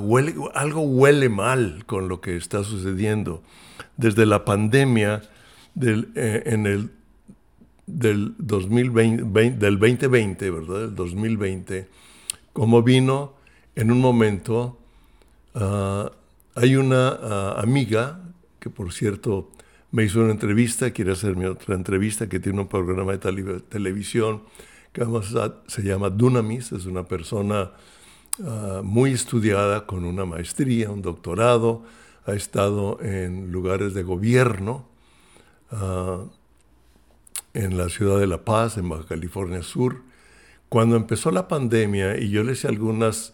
algo 0.54 0.82
huele 0.82 1.28
mal 1.30 1.84
con 1.86 2.08
lo 2.08 2.22
que 2.22 2.38
está 2.38 2.64
sucediendo. 2.64 3.44
Desde 3.98 4.26
la 4.26 4.46
pandemia 4.46 5.24
del, 5.76 6.10
eh, 6.16 6.44
en 6.46 6.66
el, 6.66 6.92
del, 7.86 8.34
2020, 8.38 9.24
del 9.52 9.78
2020, 9.78 10.52
¿verdad? 10.52 10.80
Del 10.80 10.96
2020, 10.96 11.90
como 12.54 12.82
vino 12.82 13.34
en 13.76 13.92
un 13.92 14.00
momento, 14.00 14.80
ah, 15.60 16.12
hay 16.56 16.76
una 16.76 17.10
ah, 17.10 17.56
amiga 17.62 18.22
que 18.60 18.70
por 18.70 18.94
cierto 18.94 19.52
me 19.92 20.04
hizo 20.04 20.20
una 20.20 20.32
entrevista, 20.32 20.92
quiere 20.92 21.12
hacerme 21.12 21.48
otra 21.48 21.76
entrevista, 21.76 22.28
que 22.28 22.40
tiene 22.40 22.62
un 22.62 22.68
programa 22.68 23.16
de 23.16 23.60
televisión 23.70 24.44
que 24.92 25.02
además 25.02 25.34
se 25.68 25.84
llama 25.84 26.10
Dunamis, 26.10 26.72
es 26.72 26.86
una 26.86 27.04
persona 27.04 27.72
Ah, 28.46 28.82
muy 28.84 29.14
estudiada, 29.14 29.88
con 29.88 30.06
una 30.06 30.26
maestría, 30.26 30.92
un 30.92 31.02
doctorado, 31.02 31.84
ha 32.26 32.34
estado 32.34 33.00
en 33.02 33.52
lugares 33.52 33.96
de 33.96 34.04
gobierno, 34.04 34.86
en 37.54 37.78
la 37.78 37.90
ciudad 37.90 38.20
de 38.20 38.28
La 38.28 38.46
Paz, 38.46 38.78
en 38.78 38.90
Baja 38.90 39.08
California 39.08 39.64
Sur. 39.64 40.04
Cuando 40.70 40.96
empezó 40.96 41.32
la 41.32 41.48
pandemia 41.48 42.18
y 42.18 42.30
yo 42.30 42.44
le 42.44 42.54
hice 42.54 42.68
algunas 42.68 43.34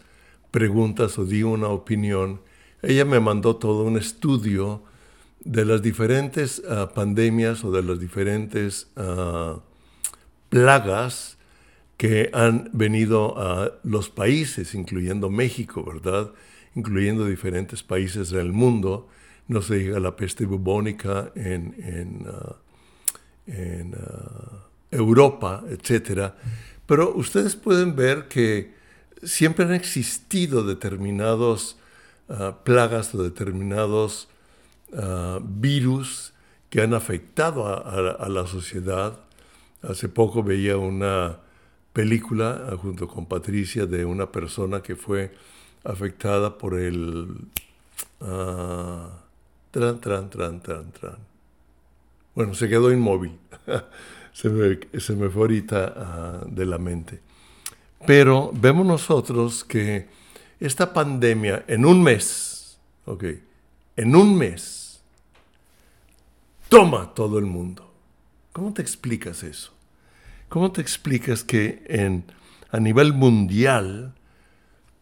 preguntas 0.54 1.18
o 1.18 1.24
di 1.24 1.42
una 1.42 1.66
opinión, 1.66 2.38
ella 2.80 3.04
me 3.04 3.18
mandó 3.18 3.56
todo 3.56 3.82
un 3.82 3.98
estudio 3.98 4.84
de 5.40 5.64
las 5.64 5.82
diferentes 5.82 6.62
ah, 6.70 6.92
pandemias 6.94 7.64
o 7.64 7.72
de 7.72 7.82
las 7.82 7.98
diferentes 7.98 8.86
plagas 10.48 11.38
que 11.96 12.30
han 12.32 12.70
venido 12.72 13.36
a 13.36 13.72
los 13.82 14.10
países, 14.10 14.76
incluyendo 14.76 15.28
México, 15.28 15.82
¿verdad? 15.82 16.30
Incluyendo 16.76 17.26
diferentes 17.26 17.82
países 17.82 18.30
del 18.30 18.52
mundo. 18.52 19.08
No 19.48 19.60
se 19.60 19.78
diga 19.78 19.98
la 19.98 20.14
peste 20.14 20.46
bubónica 20.46 21.32
en, 21.34 21.74
en, 21.82 22.28
uh, 22.28 22.54
uh, 23.50 23.96
Europa, 24.92 25.64
etc. 25.68 26.32
Pero 26.86 27.12
ustedes 27.16 27.56
pueden 27.56 27.96
ver 27.96 28.28
que 28.28 28.83
siempre 29.24 29.64
han 29.64 29.74
existido 29.74 30.64
determinados 30.64 31.76
uh, 32.28 32.52
plagas 32.64 33.14
o 33.14 33.22
determinados 33.22 34.28
virus 35.42 36.32
que 36.70 36.80
han 36.80 36.94
afectado 36.94 37.66
a, 37.66 38.28
la 38.28 38.46
sociedad. 38.46 39.18
Hace 39.82 40.08
poco 40.08 40.44
veía 40.44 40.76
una 40.76 41.38
película 41.92 42.68
ah, 42.70 42.76
junto 42.76 43.08
con 43.08 43.26
Patricia 43.26 43.86
de 43.86 44.04
una 44.04 44.30
persona 44.30 44.82
que 44.82 44.94
fue 44.94 45.34
afectada 45.82 46.58
por 46.58 46.78
el... 46.78 47.26
Tran, 49.74 50.00
tran, 50.00 50.30
tran, 50.30 50.60
tran, 50.60 50.92
tran. 50.92 51.18
Bueno, 52.34 52.54
se 52.54 52.68
quedó 52.68 52.92
inmóvil. 52.92 53.38
se, 54.32 54.48
me, 54.48 54.78
se, 55.00 55.16
me, 55.16 55.28
fue 55.28 55.42
ahorita 55.42 56.44
de 56.46 56.66
la 56.66 56.78
mente. 56.78 57.20
Pero 58.06 58.50
vemos 58.52 58.86
nosotros 58.86 59.64
que 59.64 60.08
esta 60.60 60.92
pandemia 60.92 61.64
en 61.66 61.84
un 61.84 62.02
mes, 62.02 62.78
ok, 63.06 63.24
en 63.96 64.16
un 64.16 64.36
mes, 64.36 65.00
toma 66.68 67.14
todo 67.14 67.38
el 67.38 67.46
mundo. 67.46 67.92
¿Cómo 68.52 68.72
te 68.72 68.82
explicas 68.82 69.42
eso? 69.42 69.72
¿Cómo 70.48 70.70
te 70.72 70.80
explicas 70.80 71.42
que 71.42 71.82
en, 71.88 72.24
a 72.70 72.78
nivel 72.78 73.12
mundial, 73.12 74.14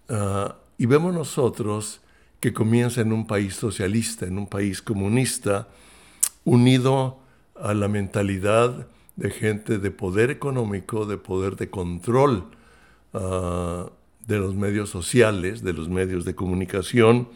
uh, 0.08 0.52
y 0.78 0.86
vemos 0.86 1.14
nosotros 1.14 2.00
que 2.40 2.52
comienza 2.52 3.00
en 3.00 3.12
un 3.12 3.26
país 3.26 3.54
socialista, 3.54 4.26
en 4.26 4.38
un 4.38 4.46
país 4.46 4.82
comunista, 4.82 5.68
unido 6.44 7.20
a 7.54 7.74
la 7.74 7.88
mentalidad 7.88 8.86
de 9.16 9.30
gente 9.30 9.78
de 9.78 9.90
poder 9.90 10.30
económico, 10.30 11.06
de 11.06 11.18
poder 11.18 11.56
de 11.56 11.70
control, 11.70 12.50
uh, 13.14 13.90
de 14.26 14.38
los 14.38 14.54
medios 14.54 14.90
sociales, 14.90 15.62
de 15.62 15.72
los 15.72 15.88
medios 15.88 16.24
de 16.24 16.34
comunicación 16.34 17.28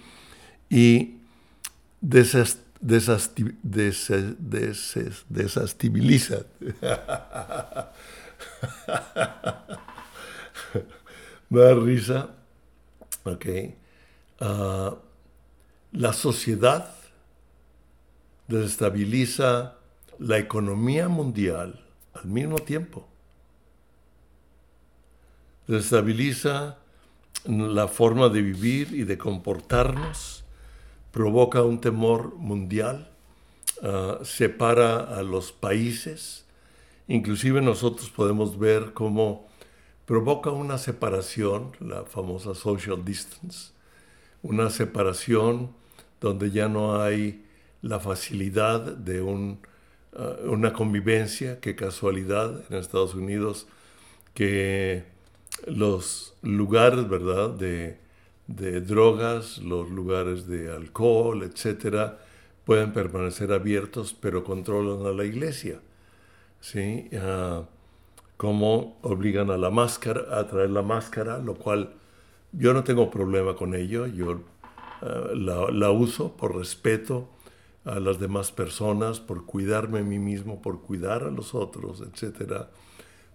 y. 0.71 1.13
Me 11.49 11.61
da 11.61 11.75
risa. 11.75 12.31
Ok. 13.25 13.47
Uh, 14.41 14.97
la 15.93 16.13
sociedad 16.13 16.95
desestabiliza 18.49 19.77
la 20.19 20.39
economía 20.39 21.09
mundial 21.09 21.85
al 22.15 22.27
mismo 22.27 22.59
tiempo 22.59 23.09
desestabiliza 25.67 26.79
la 27.47 27.89
forma 27.89 28.29
de 28.29 28.43
vivir 28.43 28.93
y 28.93 29.05
de 29.05 29.19
comportarnos, 29.19 30.45
provoca 31.13 31.63
un 31.63 31.81
temor 31.81 32.35
mundial, 32.37 33.11
uh, 33.83 34.25
separa 34.25 35.17
a 35.17 35.23
los 35.23 35.53
países, 35.53 36.45
inclusive 37.09 37.61
nosotros 37.61 38.11
podemos 38.11 38.59
ver 38.59 38.93
cómo 38.93 39.47
provoca 40.07 40.51
una 40.51 40.79
separación, 40.79 41.73
la 41.81 42.05
famosa 42.05 42.55
social 42.55 43.05
distance, 43.05 43.73
una 44.43 44.71
separación 44.71 45.71
donde 46.21 46.51
ya 46.51 46.69
no 46.69 47.01
hay 47.01 47.45
la 47.83 48.01
facilidad 48.01 48.81
de 48.81 49.23
uh, 49.23 49.57
una 50.45 50.73
convivencia, 50.73 51.61
qué 51.61 51.77
casualidad 51.77 52.65
en 52.71 52.79
Estados 52.79 53.15
Unidos, 53.15 53.67
que 54.35 55.16
los 55.67 56.35
lugares, 56.43 57.09
¿verdad?, 57.09 57.51
de, 57.51 57.99
drogas, 58.47 59.59
los 59.59 59.91
lugares 59.91 60.47
de 60.47 60.71
alcohol, 60.71 61.43
etcétera, 61.43 62.19
pueden 62.65 62.93
permanecer 62.93 63.53
abiertos, 63.53 64.15
pero 64.15 64.45
controlan 64.45 65.07
a 65.07 65.13
la 65.13 65.25
iglesia. 65.25 65.81
¿Sí? 66.61 67.09
Uh, 67.13 67.65
como 68.37 68.99
obligan 69.03 69.51
a 69.51 69.57
la 69.57 69.71
máscara, 69.71 70.39
a 70.39 70.47
traer 70.47 70.71
la 70.71 70.83
máscara, 70.83 71.39
lo 71.39 71.55
cual 71.55 71.95
yo 72.53 72.73
no 72.73 72.85
tengo 72.85 73.11
problema 73.11 73.57
con 73.57 73.75
ello, 73.75 74.07
yo 74.07 74.41
ah, 75.03 75.31
la, 75.35 75.71
la, 75.71 75.91
uso 75.91 76.37
por 76.37 76.57
respeto 76.57 77.29
a 77.85 77.99
las 77.99 78.19
demás 78.19 78.53
personas, 78.53 79.21
por 79.21 79.47
cuidarme 79.47 80.01
a 80.01 80.03
mí 80.03 80.19
mismo, 80.19 80.61
por 80.61 80.83
cuidar 80.83 81.25
a 81.25 81.31
los 81.31 81.55
otros, 81.55 82.03
etcétera 82.03 82.69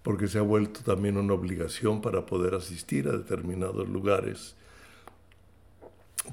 porque 0.03 0.27
se 0.27 0.39
ha 0.39 0.41
vuelto 0.41 0.81
también 0.81 1.17
una 1.17 1.33
obligación 1.33 2.01
para 2.01 2.25
poder 2.25 2.55
asistir 2.55 3.07
a 3.07 3.11
determinados 3.11 3.87
lugares. 3.87 4.55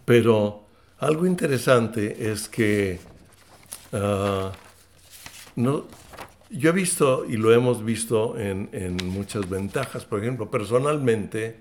Pero 0.04 0.64
algo 0.98 1.26
interesante 1.26 2.30
es 2.30 2.48
que 2.48 2.98
uh, 3.92 4.50
no, 5.56 5.86
yo 6.50 6.70
he 6.70 6.72
visto 6.72 7.24
y 7.26 7.36
lo 7.36 7.52
hemos 7.52 7.84
visto 7.84 8.38
en, 8.38 8.70
en 8.72 8.96
muchas 9.08 9.48
ventajas. 9.48 10.04
Por 10.04 10.20
ejemplo, 10.20 10.50
personalmente, 10.50 11.60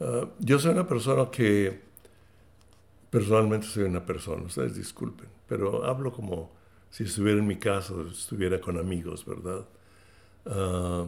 uh, 0.00 0.26
yo 0.38 0.58
soy 0.58 0.72
una 0.72 0.86
persona 0.86 1.30
que, 1.30 1.80
personalmente 3.10 3.66
soy 3.66 3.84
una 3.84 4.04
persona, 4.04 4.42
ustedes 4.42 4.74
disculpen, 4.74 5.28
pero 5.46 5.84
hablo 5.84 6.12
como 6.12 6.50
si 6.90 7.04
estuviera 7.04 7.38
en 7.38 7.46
mi 7.46 7.56
casa, 7.56 7.94
estuviera 8.10 8.60
con 8.60 8.78
amigos, 8.78 9.24
¿verdad? 9.24 9.64
Ah, 10.46 11.06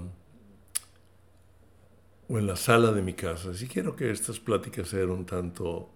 o 2.29 2.39
en 2.39 2.47
la 2.47 2.57
sala 2.57 2.93
de 2.93 3.03
mi 3.03 3.15
casa. 3.15 3.55
Si 3.55 3.69
quiero 3.69 3.95
que 3.97 4.11
estas 4.11 4.41
pláticas 4.41 4.89
sean 4.89 5.11
un 5.11 5.27
tanto 5.27 5.91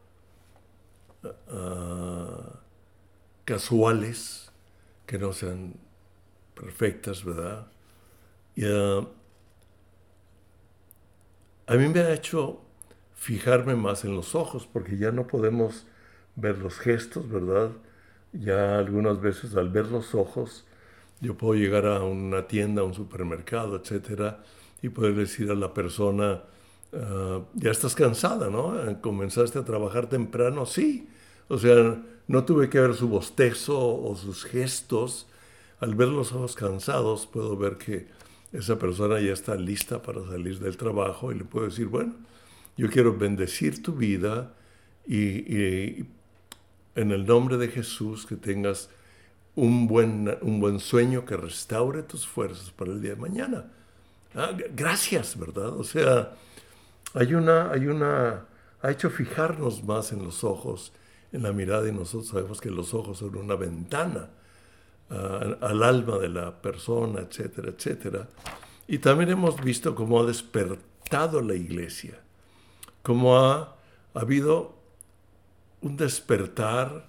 uh, 1.24 2.42
casuales, 3.44 4.52
que 5.06 5.18
no 5.18 5.32
sean 5.32 5.74
perfectas, 6.54 7.24
¿verdad? 7.24 7.66
Y, 8.54 8.66
uh, 8.66 9.08
a 11.66 11.74
mí 11.74 11.88
me 11.88 12.00
ha 12.00 12.12
hecho 12.12 12.60
fijarme 13.14 13.74
más 13.74 14.04
en 14.04 14.14
los 14.14 14.34
ojos, 14.34 14.66
porque 14.70 14.96
ya 14.98 15.12
no 15.12 15.26
podemos 15.26 15.86
ver 16.36 16.58
los 16.58 16.78
gestos, 16.78 17.28
¿verdad? 17.28 17.70
Ya 18.32 18.78
algunas 18.78 19.20
veces 19.20 19.54
al 19.56 19.70
ver 19.70 19.86
los 19.86 20.14
ojos 20.14 20.66
yo 21.20 21.36
puedo 21.36 21.54
llegar 21.54 21.86
a 21.86 22.02
una 22.02 22.46
tienda, 22.46 22.82
a 22.82 22.84
un 22.84 22.94
supermercado, 22.94 23.76
etcétera, 23.76 24.42
y 24.82 24.88
poder 24.88 25.14
decir 25.14 25.50
a 25.50 25.54
la 25.54 25.74
persona, 25.74 26.42
ah, 26.92 27.40
ya 27.54 27.70
estás 27.70 27.94
cansada, 27.94 28.48
¿no? 28.50 28.74
¿Comenzaste 29.00 29.58
a 29.58 29.64
trabajar 29.64 30.08
temprano? 30.08 30.66
Sí. 30.66 31.08
O 31.48 31.58
sea, 31.58 32.02
no 32.26 32.44
tuve 32.44 32.68
que 32.68 32.78
ver 32.78 32.94
su 32.94 33.08
bostezo 33.08 34.02
o 34.02 34.14
sus 34.16 34.44
gestos. 34.44 35.26
Al 35.80 35.94
ver 35.94 36.08
los 36.08 36.32
ojos 36.32 36.54
cansados, 36.54 37.26
puedo 37.26 37.56
ver 37.56 37.78
que 37.78 38.06
esa 38.52 38.78
persona 38.78 39.20
ya 39.20 39.32
está 39.32 39.54
lista 39.54 40.02
para 40.02 40.24
salir 40.26 40.58
del 40.58 40.76
trabajo 40.76 41.32
y 41.32 41.36
le 41.36 41.44
puedo 41.44 41.66
decir, 41.66 41.86
bueno, 41.86 42.14
yo 42.76 42.88
quiero 42.90 43.16
bendecir 43.16 43.82
tu 43.82 43.94
vida 43.94 44.54
y, 45.06 45.18
y 45.18 46.06
en 46.94 47.12
el 47.12 47.26
nombre 47.26 47.56
de 47.56 47.68
Jesús 47.68 48.26
que 48.26 48.36
tengas 48.36 48.90
un 49.58 49.88
buen, 49.88 50.38
un 50.42 50.60
buen 50.60 50.78
sueño 50.78 51.24
que 51.24 51.36
restaure 51.36 52.04
tus 52.04 52.24
fuerzas 52.24 52.70
para 52.70 52.92
el 52.92 53.02
día 53.02 53.16
de 53.16 53.20
mañana. 53.20 53.64
Ah, 54.36 54.52
gracias, 54.72 55.36
¿verdad? 55.36 55.70
O 55.70 55.82
sea, 55.82 56.32
hay 57.12 57.34
una, 57.34 57.72
hay 57.72 57.88
una, 57.88 58.46
ha 58.80 58.90
hecho 58.90 59.10
fijarnos 59.10 59.82
más 59.82 60.12
en 60.12 60.22
los 60.22 60.44
ojos, 60.44 60.92
en 61.32 61.42
la 61.42 61.52
mirada, 61.52 61.88
y 61.88 61.92
nosotros 61.92 62.28
sabemos 62.28 62.60
que 62.60 62.70
los 62.70 62.94
ojos 62.94 63.18
son 63.18 63.34
una 63.34 63.56
ventana 63.56 64.30
ah, 65.10 65.56
al 65.60 65.82
alma 65.82 66.18
de 66.18 66.28
la 66.28 66.62
persona, 66.62 67.22
etcétera, 67.22 67.70
etcétera. 67.76 68.28
Y 68.86 68.98
también 68.98 69.30
hemos 69.30 69.60
visto 69.60 69.92
cómo 69.96 70.20
ha 70.20 70.26
despertado 70.26 71.40
la 71.40 71.56
iglesia, 71.56 72.20
cómo 73.02 73.36
ha, 73.36 73.76
ha 74.14 74.20
habido 74.20 74.76
un 75.80 75.96
despertar 75.96 77.08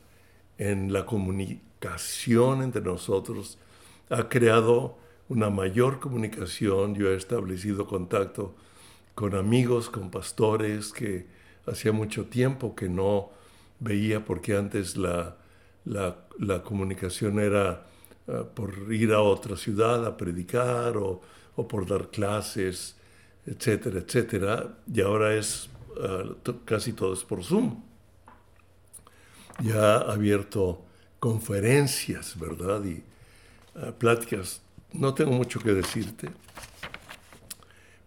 en 0.58 0.92
la 0.92 1.06
comunidad 1.06 1.69
entre 1.82 2.82
nosotros 2.82 3.58
ha 4.10 4.28
creado 4.28 4.98
una 5.30 5.50
mayor 5.50 6.00
comunicación. 6.00 6.96
Yo 6.96 7.10
he 7.10 7.16
establecido 7.16 7.86
contacto 7.86 8.56
con 9.16 9.36
amigos, 9.36 9.90
con 9.90 10.10
pastores 10.12 10.92
que 10.92 11.28
hacía 11.66 11.92
mucho 11.92 12.26
tiempo 12.26 12.76
que 12.76 12.90
no 12.90 13.30
veía 13.80 14.26
porque 14.26 14.56
antes 14.56 14.98
la, 14.98 15.38
la, 15.86 16.64
comunicación 16.64 17.40
era 17.40 17.86
ah, 18.28 18.44
por 18.54 18.92
ir 18.92 19.14
a 19.14 19.22
otra 19.22 19.56
ciudad 19.56 20.06
a 20.06 20.18
predicar 20.18 20.98
o, 20.98 21.22
o, 21.56 21.68
por 21.68 21.88
dar 21.88 22.10
clases, 22.10 22.96
etcétera, 23.46 24.00
etcétera. 24.00 24.78
Y 24.92 25.02
ahora 25.02 25.36
es 25.36 25.70
ah, 26.02 26.24
casi 26.66 26.94
todo 26.94 27.14
es 27.14 27.24
por 27.24 27.44
Zoom. 27.44 27.84
Ya 29.62 29.98
ha 29.98 30.12
abierto 30.14 30.89
conferencias, 31.20 32.40
¿verdad? 32.40 32.84
Y 32.84 33.04
uh, 33.76 33.92
pláticas. 33.94 34.62
No 34.94 35.14
tengo 35.14 35.32
mucho 35.32 35.60
que 35.60 35.74
decirte, 35.74 36.30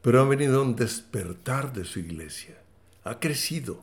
pero 0.01 0.21
ha 0.21 0.25
venido 0.25 0.63
un 0.63 0.75
despertar 0.75 1.73
de 1.73 1.85
su 1.85 2.01
iglesia. 2.01 2.57
Ha 3.05 3.21
crecido 3.21 3.81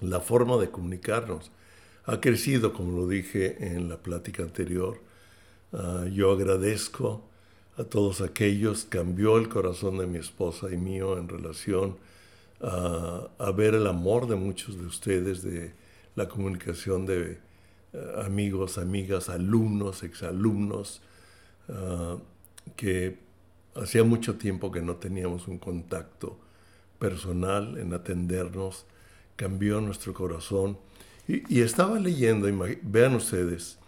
la 0.00 0.20
forma 0.20 0.56
de 0.56 0.70
comunicarnos. 0.70 1.50
ha 2.04 2.20
crecido, 2.20 2.72
como 2.72 2.96
lo 2.96 3.06
dije 3.06 3.74
en 3.74 3.88
la 3.88 3.96
plática 3.96 4.42
anterior. 4.42 5.00
Ah, 5.72 6.04
yo 6.12 6.32
agradezco 6.32 7.22
a 7.76 7.84
todos 7.84 8.20
aquellos, 8.20 8.84
cambió 8.84 9.38
el 9.38 9.48
corazón 9.48 9.98
de 9.98 10.06
mi 10.06 10.18
esposa 10.18 10.72
y 10.72 10.76
mío 10.76 11.16
en 11.16 11.28
relación 11.28 11.96
a, 12.60 13.28
a 13.38 13.50
ver 13.52 13.74
el 13.74 13.86
amor 13.86 14.26
de 14.26 14.34
muchos 14.36 14.78
de 14.78 14.86
ustedes, 14.86 15.42
de 15.42 15.72
la 16.14 16.28
comunicación 16.28 17.06
de 17.06 17.32
eh, 17.32 17.38
amigos, 18.24 18.78
amigas, 18.78 19.28
alumnos, 19.28 20.02
exalumnos, 20.02 21.02
uh, 21.68 22.18
que 22.76 23.18
hacía 23.74 24.04
mucho 24.04 24.36
tiempo 24.36 24.70
que 24.70 24.82
no 24.82 24.96
teníamos 24.96 25.48
un 25.48 25.58
contacto 25.58 26.38
personal 26.98 27.78
en 27.78 27.92
atendernos, 27.92 28.86
cambió 29.36 29.80
nuestro 29.80 30.14
corazón. 30.14 30.78
Y, 31.28 31.60
estaba 31.60 31.98
leyendo, 31.98 32.48
vean 32.82 33.14
ustedes, 33.14 33.78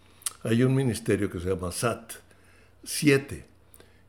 hay 0.42 0.62
un 0.62 0.74
ministerio 0.74 1.30
que 1.30 1.40
se 1.40 1.48
llama 1.48 1.72
SAT 1.72 2.12
7, 2.84 3.44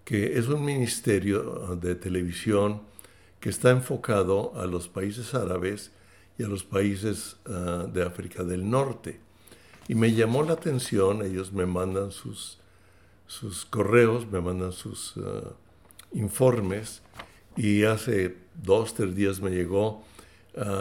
que 0.04 0.38
es 0.38 0.48
un 0.48 0.64
ministerio 0.64 1.70
uh, 1.72 1.76
de 1.76 1.96
televisión 1.96 2.82
que 3.40 3.50
está 3.50 3.72
enfocado 3.72 4.54
a 4.60 4.66
los 4.66 4.88
países 4.88 5.34
árabes 5.34 5.92
y 6.38 6.44
a 6.44 6.48
los 6.48 6.64
países 6.64 7.38
uh, 7.48 7.88
de 7.88 8.04
África 8.04 8.44
del 8.44 8.70
Norte. 8.70 9.25
Y 9.88 9.96
me 9.96 10.14
llamó 10.14 10.44
la 10.44 10.54
atención, 10.54 11.24
ellos 11.24 11.52
me 11.54 11.66
mandan 11.66 12.12
sus, 12.12 12.58
sus 13.28 13.66
correos, 13.66 14.26
me 14.32 14.42
mandan 14.42 14.72
sus 14.72 15.16
uh, 15.18 15.54
informes, 16.14 17.02
y 17.56 17.84
hace 17.84 18.38
dos, 18.56 18.94
tres 18.94 19.16
días 19.16 19.42
me 19.42 19.52
llegó, 19.52 20.04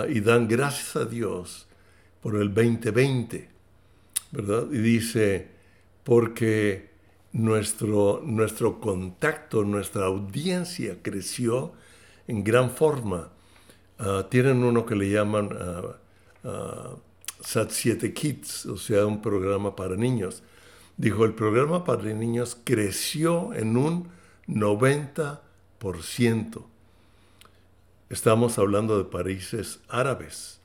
y 0.08 0.20
dan 0.20 0.46
gracias 0.46 0.94
a 0.94 1.04
Dios 1.04 1.66
por 2.22 2.36
el 2.36 2.54
2020, 2.54 3.48
¿verdad? 4.30 4.66
Y 4.70 4.78
dice, 4.78 5.48
porque 6.04 6.90
nuestro, 7.32 8.22
nuestro 8.24 8.80
contacto, 8.80 9.64
nuestra 9.64 10.06
audiencia 10.06 10.98
creció 11.02 11.72
en 12.28 12.44
gran 12.44 12.70
forma. 12.70 13.30
Ah, 13.98 14.26
tienen 14.30 14.62
uno 14.62 14.86
que 14.86 14.94
le 14.94 15.10
llaman 15.10 15.50
uh, 17.44 17.46
uh, 17.46 17.46
SAT 17.46 17.70
7 17.70 18.12
Kids, 18.12 18.66
o 18.66 18.76
sea, 18.76 19.06
un 19.06 19.22
programa 19.22 19.76
para 19.76 19.94
niños. 19.96 20.42
Dijo, 20.96 21.24
el 21.24 21.34
programa 21.34 21.84
para 21.84 22.02
niños 22.14 22.56
creció 22.64 23.54
en 23.54 23.76
un 23.76 24.08
90%. 24.46 26.64
Estamos 28.10 28.58
hablando 28.58 28.98
de 28.98 29.04
países 29.04 29.78
árabes. 29.88 30.58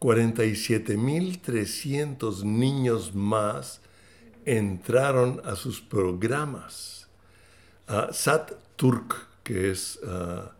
47.300 0.00 2.44
niños 2.44 3.14
más 3.14 3.80
entraron 4.44 5.40
a 5.44 5.56
sus 5.56 5.80
programas. 5.80 7.08
Sat 8.12 8.52
Turk, 8.76 9.26
que 9.42 9.70
es 9.70 9.98
ah, 10.06 10.52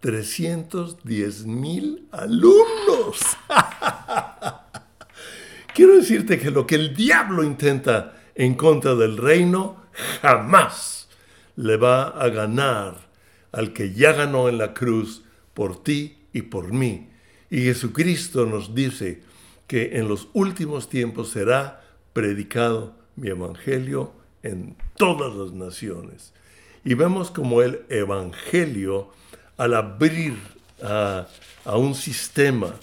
310 0.04 1.46
mil 1.46 2.06
alumnos. 2.12 3.20
Quiero 5.74 5.96
decirte 5.96 6.38
que 6.38 6.50
lo 6.50 6.66
que 6.66 6.74
el 6.74 6.94
diablo 6.94 7.42
intenta 7.42 8.12
en 8.34 8.54
contra 8.54 8.94
del 8.96 9.16
reino, 9.16 9.82
jamás 10.20 11.08
le 11.56 11.78
va 11.78 12.08
a 12.08 12.28
ganar 12.28 13.08
al 13.50 13.72
que 13.72 13.94
ya 13.94 14.12
ganó 14.12 14.50
en 14.50 14.58
la 14.58 14.74
cruz 14.74 15.24
por 15.54 15.82
ti 15.82 16.18
y 16.34 16.42
por 16.42 16.70
mí. 16.70 17.08
Y 17.48 17.62
Jesucristo 17.62 18.44
nos 18.44 18.74
dice 18.74 19.22
que 19.66 19.96
en 19.96 20.06
los 20.06 20.28
últimos 20.34 20.90
tiempos 20.90 21.30
será 21.30 21.82
predicado 22.12 22.94
mi 23.16 23.30
evangelio 23.30 24.12
en 24.42 24.76
todas 24.98 25.34
las 25.34 25.52
naciones. 25.52 26.34
Y 26.84 26.92
vemos 26.92 27.30
como 27.30 27.62
el 27.62 27.86
Evangelio, 27.88 29.08
al 29.56 29.74
abrir 29.74 30.36
a, 30.82 31.26
un 31.76 31.94
sistema 31.94 32.74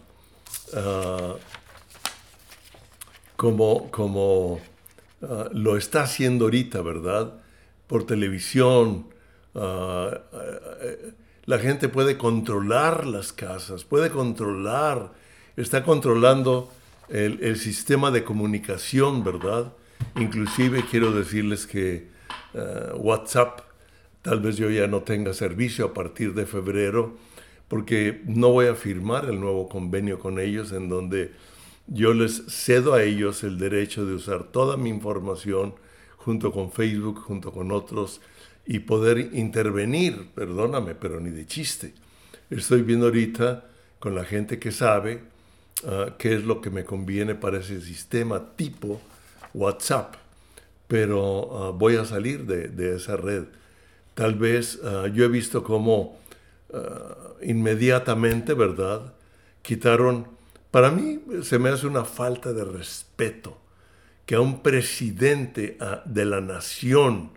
como, 3.35 3.91
como 3.91 4.59
lo 5.51 5.77
está 5.77 6.03
haciendo 6.03 6.45
ahorita, 6.45 6.81
¿verdad? 6.81 7.33
Por 7.87 8.05
televisión, 8.05 9.07
la 9.53 10.21
gente 11.59 11.89
puede 11.89 12.17
controlar 12.17 13.05
las 13.05 13.33
casas, 13.33 13.83
puede 13.83 14.09
controlar, 14.09 15.11
está 15.57 15.83
controlando 15.83 16.71
el, 17.09 17.43
el 17.43 17.57
sistema 17.57 18.11
de 18.11 18.23
comunicación, 18.23 19.23
¿verdad? 19.23 19.73
Inclusive 20.15 20.85
quiero 20.89 21.11
decirles 21.11 21.67
que 21.67 22.09
WhatsApp, 22.95 23.70
tal 24.21 24.39
vez 24.39 24.57
yo 24.57 24.69
ya 24.69 24.87
no 24.87 25.01
tenga 25.01 25.33
servicio 25.33 25.85
a 25.85 25.93
partir 25.93 26.33
de 26.33 26.45
febrero, 26.45 27.17
porque 27.67 28.21
no 28.25 28.49
voy 28.49 28.67
a 28.67 28.75
firmar 28.75 29.25
el 29.25 29.39
nuevo 29.39 29.69
convenio 29.69 30.19
con 30.19 30.39
ellos 30.39 30.71
en 30.71 30.89
donde 30.89 31.31
yo 31.87 32.13
les 32.13 32.43
cedo 32.47 32.93
a 32.93 33.03
ellos 33.03 33.43
el 33.43 33.57
derecho 33.57 34.05
de 34.05 34.15
usar 34.15 34.43
toda 34.43 34.77
mi 34.77 34.89
información 34.89 35.73
junto 36.17 36.51
con 36.51 36.71
Facebook, 36.71 37.19
junto 37.19 37.51
con 37.51 37.71
otros, 37.71 38.21
y 38.65 38.79
poder 38.79 39.31
intervenir, 39.33 40.29
perdóname, 40.35 40.95
pero 40.95 41.19
ni 41.19 41.31
de 41.31 41.45
chiste. 41.45 41.93
Estoy 42.49 42.83
viendo 42.83 43.07
ahorita 43.07 43.65
con 43.99 44.15
la 44.15 44.23
gente 44.23 44.59
que 44.59 44.71
sabe 44.71 45.21
ah, 45.85 46.15
qué 46.17 46.35
es 46.35 46.43
lo 46.43 46.61
que 46.61 46.69
me 46.69 46.85
conviene 46.85 47.35
para 47.35 47.59
ese 47.59 47.81
sistema 47.81 48.55
tipo 48.55 49.01
WhatsApp, 49.53 50.15
pero 50.87 51.49
ah, 51.57 51.71
voy 51.71 51.95
a 51.95 52.05
salir 52.05 52.45
de, 52.45 52.95
esa 52.95 53.17
red. 53.17 53.45
Tal 54.13 54.35
vez 54.35 54.79
ah, 54.83 55.07
yo 55.13 55.25
he 55.25 55.27
visto 55.27 55.63
cómo 55.63 56.19
ah, 56.73 57.15
inmediatamente, 57.41 58.53
¿verdad? 58.53 59.13
Quitaron, 59.61 60.27
para 60.71 60.91
mí 60.91 61.19
se 61.43 61.59
me 61.59 61.69
hace 61.69 61.87
una 61.87 62.05
falta 62.05 62.53
de 62.53 62.63
respeto 62.63 63.57
que 64.25 64.35
a 64.35 64.41
un 64.41 64.61
presidente 64.61 65.77
de 66.05 66.25
la 66.25 66.39
nación, 66.39 67.31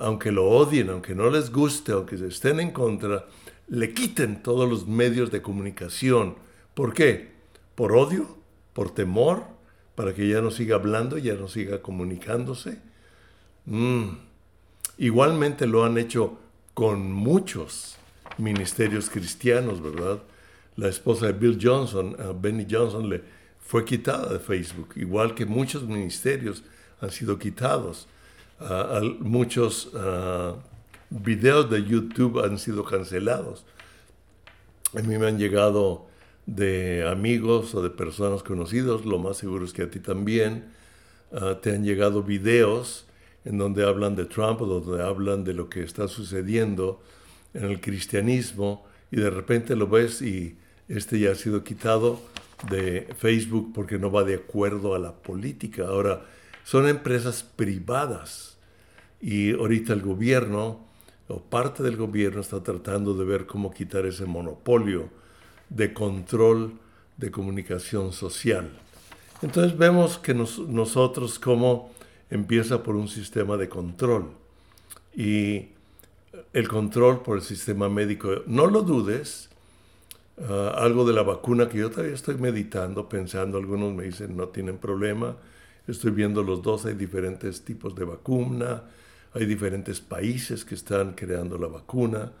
aunque 0.00 0.32
lo 0.32 0.48
odien, 0.48 0.88
aunque 0.88 1.14
no 1.14 1.28
les 1.28 1.52
guste, 1.52 1.92
aunque 1.92 2.16
se 2.16 2.28
estén 2.28 2.58
en 2.58 2.70
contra, 2.70 3.26
le 3.68 3.92
quiten 3.92 4.42
todos 4.42 4.68
los 4.68 4.86
medios 4.86 5.30
de 5.30 5.42
comunicación. 5.42 6.36
¿Por 6.74 6.94
qué? 6.94 7.32
¿Por 7.74 7.92
odio? 7.92 8.38
¿Por 8.72 8.94
temor? 8.94 9.44
para 10.00 10.14
que 10.14 10.26
ya 10.26 10.40
no 10.40 10.50
siga 10.50 10.76
hablando, 10.76 11.18
ya 11.18 11.34
no 11.34 11.46
siga 11.46 11.82
comunicándose. 11.82 12.78
Mm. 13.66 14.08
Igualmente 15.00 15.66
lo 15.66 15.82
han 15.82 15.96
hecho 15.96 16.36
con 16.74 17.10
muchos 17.10 17.96
ministerios 18.36 19.08
cristianos, 19.08 19.82
¿verdad? 19.82 20.18
La 20.76 20.88
esposa 20.88 21.24
de 21.24 21.32
Bill 21.32 21.58
Johnson, 21.58 22.14
uh, 22.20 22.38
Benny 22.38 22.66
Johnson, 22.70 23.08
le 23.08 23.22
fue 23.60 23.86
quitada 23.86 24.30
de 24.30 24.38
Facebook, 24.38 24.90
igual 24.96 25.34
que 25.34 25.46
muchos 25.46 25.84
ministerios 25.84 26.62
han 27.00 27.10
sido 27.10 27.38
quitados. 27.38 28.08
Uh, 28.60 29.16
muchos 29.20 29.86
uh, 29.94 30.56
videos 31.08 31.70
de 31.70 31.82
YouTube 31.82 32.44
han 32.44 32.58
sido 32.58 32.84
cancelados. 32.84 33.64
A 34.94 35.00
mí 35.00 35.16
me 35.16 35.28
han 35.28 35.38
llegado 35.38 36.08
de 36.44 37.08
amigos 37.08 37.74
o 37.74 37.80
de 37.80 37.88
personas 37.88 38.42
conocidos, 38.42 39.06
lo 39.06 39.18
más 39.18 39.38
seguro 39.38 39.64
es 39.64 39.72
que 39.72 39.84
a 39.84 39.90
ti 39.90 40.00
también 40.00 40.72
ah, 41.32 41.58
te 41.62 41.74
han 41.74 41.84
llegado 41.84 42.24
videos 42.24 43.06
en 43.44 43.58
donde 43.58 43.86
hablan 43.86 44.16
de 44.16 44.26
Trump 44.26 44.60
donde 44.60 45.02
hablan 45.02 45.44
de 45.44 45.54
lo 45.54 45.68
que 45.68 45.82
está 45.82 46.08
sucediendo 46.08 47.02
en 47.54 47.64
el 47.64 47.80
cristianismo 47.80 48.86
y 49.10 49.16
de 49.16 49.30
repente 49.30 49.76
lo 49.76 49.88
ves 49.88 50.22
y 50.22 50.56
este 50.88 51.18
ya 51.18 51.32
ha 51.32 51.34
sido 51.34 51.64
quitado 51.64 52.20
de 52.68 53.08
Facebook 53.18 53.72
porque 53.74 53.98
no 53.98 54.10
va 54.10 54.24
de 54.24 54.34
acuerdo 54.34 54.94
a 54.94 54.98
la 54.98 55.12
política. 55.12 55.86
Ahora, 55.86 56.26
son 56.64 56.86
empresas 56.86 57.42
privadas 57.42 58.58
y 59.20 59.52
ahorita 59.52 59.92
el 59.92 60.02
gobierno 60.02 60.80
o 61.28 61.40
parte 61.40 61.82
del 61.82 61.96
gobierno 61.96 62.40
está 62.40 62.62
tratando 62.62 63.14
de 63.14 63.24
ver 63.24 63.46
cómo 63.46 63.72
quitar 63.72 64.04
ese 64.04 64.26
monopolio 64.26 65.08
de 65.68 65.92
control 65.92 66.72
de 67.16 67.30
comunicación 67.30 68.12
social. 68.12 68.70
Entonces 69.42 69.78
vemos 69.78 70.18
que 70.18 70.34
nosotros 70.34 71.38
como 71.38 71.92
empieza 72.30 72.82
por 72.82 72.96
un 72.96 73.08
sistema 73.08 73.56
de 73.56 73.68
control 73.68 74.30
y 75.14 75.68
el 76.52 76.68
control 76.68 77.22
por 77.22 77.38
el 77.38 77.42
sistema 77.42 77.88
médico. 77.88 78.42
No 78.46 78.66
lo 78.66 78.82
dudes, 78.82 79.50
ah, 80.48 80.74
algo 80.76 81.04
de 81.04 81.12
la 81.12 81.22
vacuna 81.22 81.68
que 81.68 81.78
yo 81.78 81.90
todavía 81.90 82.14
estoy 82.14 82.36
meditando, 82.36 83.08
pensando, 83.08 83.58
algunos 83.58 83.94
me 83.94 84.04
dicen 84.04 84.36
no 84.36 84.48
tienen 84.48 84.78
problema, 84.78 85.36
estoy 85.86 86.12
viendo 86.12 86.42
los 86.42 86.62
dos, 86.62 86.86
hay 86.86 86.94
diferentes 86.94 87.64
tipos 87.64 87.94
de 87.94 88.04
vacuna, 88.04 88.84
hay 89.32 89.46
diferentes 89.46 90.00
países 90.00 90.64
que 90.64 90.74
están 90.74 91.12
creando 91.12 91.58
la 91.58 91.68
vacuna. 91.68 92.32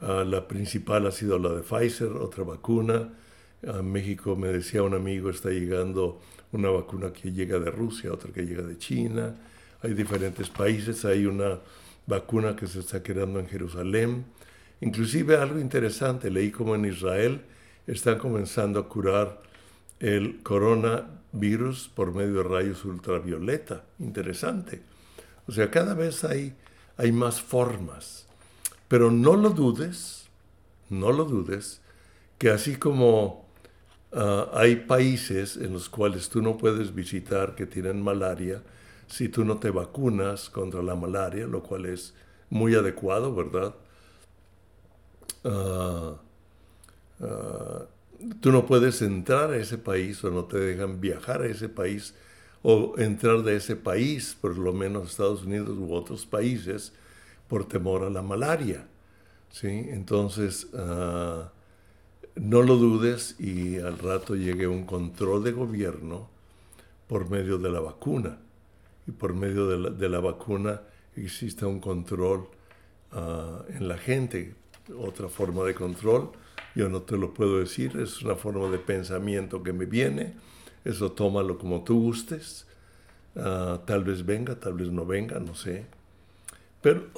Ah, 0.00 0.24
la 0.26 0.46
principal 0.46 1.06
ha 1.06 1.10
sido 1.10 1.38
la 1.38 1.50
de 1.50 1.62
Pfizer, 1.62 2.12
otra 2.12 2.44
vacuna. 2.44 3.12
A 3.66 3.82
México, 3.82 4.36
me 4.36 4.48
decía 4.48 4.82
un 4.82 4.94
amigo, 4.94 5.30
está 5.30 5.50
llegando 5.50 6.20
una 6.56 6.70
vacuna 6.70 7.12
que 7.12 7.30
llega 7.30 7.58
de 7.58 7.70
Rusia, 7.70 8.12
otra 8.12 8.32
que 8.32 8.42
llega 8.42 8.62
de 8.62 8.78
China. 8.78 9.34
Hay 9.82 9.94
diferentes 9.94 10.48
países, 10.48 11.04
hay 11.04 11.26
una 11.26 11.58
vacuna 12.06 12.56
que 12.56 12.66
se 12.66 12.80
está 12.80 13.02
creando 13.02 13.38
en 13.38 13.46
Jerusalén. 13.46 14.24
Inclusive 14.80 15.36
algo 15.36 15.58
interesante, 15.58 16.30
leí 16.30 16.50
como 16.50 16.74
en 16.74 16.86
Israel 16.86 17.42
están 17.86 18.18
comenzando 18.18 18.80
a 18.80 18.88
curar 18.88 19.42
el 20.00 20.42
coronavirus 20.42 21.88
por 21.94 22.14
medio 22.14 22.42
de 22.42 22.42
rayos 22.42 22.84
ultravioleta. 22.84 23.84
Interesante. 23.98 24.82
O 25.46 25.52
sea, 25.52 25.70
cada 25.70 25.94
vez 25.94 26.24
hay, 26.24 26.54
hay 26.96 27.12
más 27.12 27.40
formas. 27.40 28.26
Pero 28.88 29.10
no 29.10 29.36
lo 29.36 29.50
dudes, 29.50 30.26
no 30.90 31.12
lo 31.12 31.24
dudes, 31.24 31.80
que 32.38 32.50
así 32.50 32.76
como 32.76 33.45
ah, 34.12 34.50
hay 34.54 34.76
países 34.76 35.56
en 35.56 35.72
los 35.72 35.88
cuales 35.88 36.28
tú 36.28 36.42
no 36.42 36.56
puedes 36.56 36.94
visitar 36.94 37.54
que 37.54 37.66
tienen 37.66 38.02
malaria 38.02 38.62
si 39.06 39.28
tú 39.28 39.44
no 39.44 39.58
te 39.58 39.70
vacunas 39.70 40.50
contra 40.50 40.82
la 40.82 40.94
malaria, 40.96 41.46
lo 41.46 41.62
cual 41.62 41.86
es 41.86 42.14
muy 42.50 42.74
adecuado, 42.74 43.34
¿verdad? 43.34 43.74
Ah, 45.44 46.14
ah, 47.20 47.86
tú 48.40 48.52
no 48.52 48.66
puedes 48.66 49.02
entrar 49.02 49.50
a 49.52 49.56
ese 49.56 49.78
país 49.78 50.22
o 50.24 50.30
no 50.30 50.44
te 50.44 50.58
dejan 50.58 51.00
viajar 51.00 51.42
a 51.42 51.46
ese 51.46 51.68
país 51.68 52.14
o 52.62 52.94
entrar 52.98 53.42
de 53.42 53.56
ese 53.56 53.76
país, 53.76 54.36
por 54.40 54.58
lo 54.58 54.72
menos 54.72 55.10
Estados 55.10 55.44
Unidos 55.44 55.76
u 55.78 55.92
otros 55.92 56.26
países, 56.26 56.92
por 57.48 57.68
temor 57.68 58.02
a 58.04 58.10
la 58.10 58.22
malaria. 58.22 58.86
¿sí? 59.50 59.68
Entonces, 59.68 60.66
ah, 60.74 61.52
no 62.36 62.62
lo 62.62 62.76
dudes 62.76 63.36
y 63.40 63.78
al 63.78 63.98
rato 63.98 64.34
llegue 64.34 64.66
un 64.66 64.84
control 64.84 65.44
de 65.44 65.52
gobierno 65.52 66.28
por 67.08 67.28
medio 67.30 67.58
de 67.58 67.70
la 67.70 67.80
vacuna. 67.80 68.38
Y 69.06 69.12
por 69.12 69.34
medio 69.34 69.68
de 69.90 70.08
la, 70.08 70.20
vacuna 70.20 70.82
existe 71.14 71.64
un 71.64 71.80
control 71.80 72.48
ah, 73.12 73.62
en 73.68 73.88
la 73.88 73.98
gente. 73.98 74.54
Otra 74.98 75.28
forma 75.28 75.64
de 75.64 75.74
control, 75.74 76.30
yo 76.74 76.88
no 76.88 77.02
te 77.02 77.16
lo 77.16 77.32
puedo 77.34 77.58
decir, 77.58 77.96
es 77.98 78.22
una 78.22 78.36
forma 78.36 78.68
de 78.68 78.78
pensamiento 78.78 79.62
que 79.62 79.72
me 79.72 79.86
viene 79.86 80.34
eso 80.86 81.10
tómalo 81.10 81.58
como 81.58 81.82
tú 81.82 82.00
gustes. 82.00 82.64
Ah, 83.34 83.80
tal 83.84 84.04
vez 84.04 84.24
venga, 84.24 84.54
tal 84.54 84.74
vez 84.74 84.88
no 84.88 85.04
venga, 85.04 85.40
no 85.40 85.56
sé. 85.56 85.84
Pero 86.80 87.08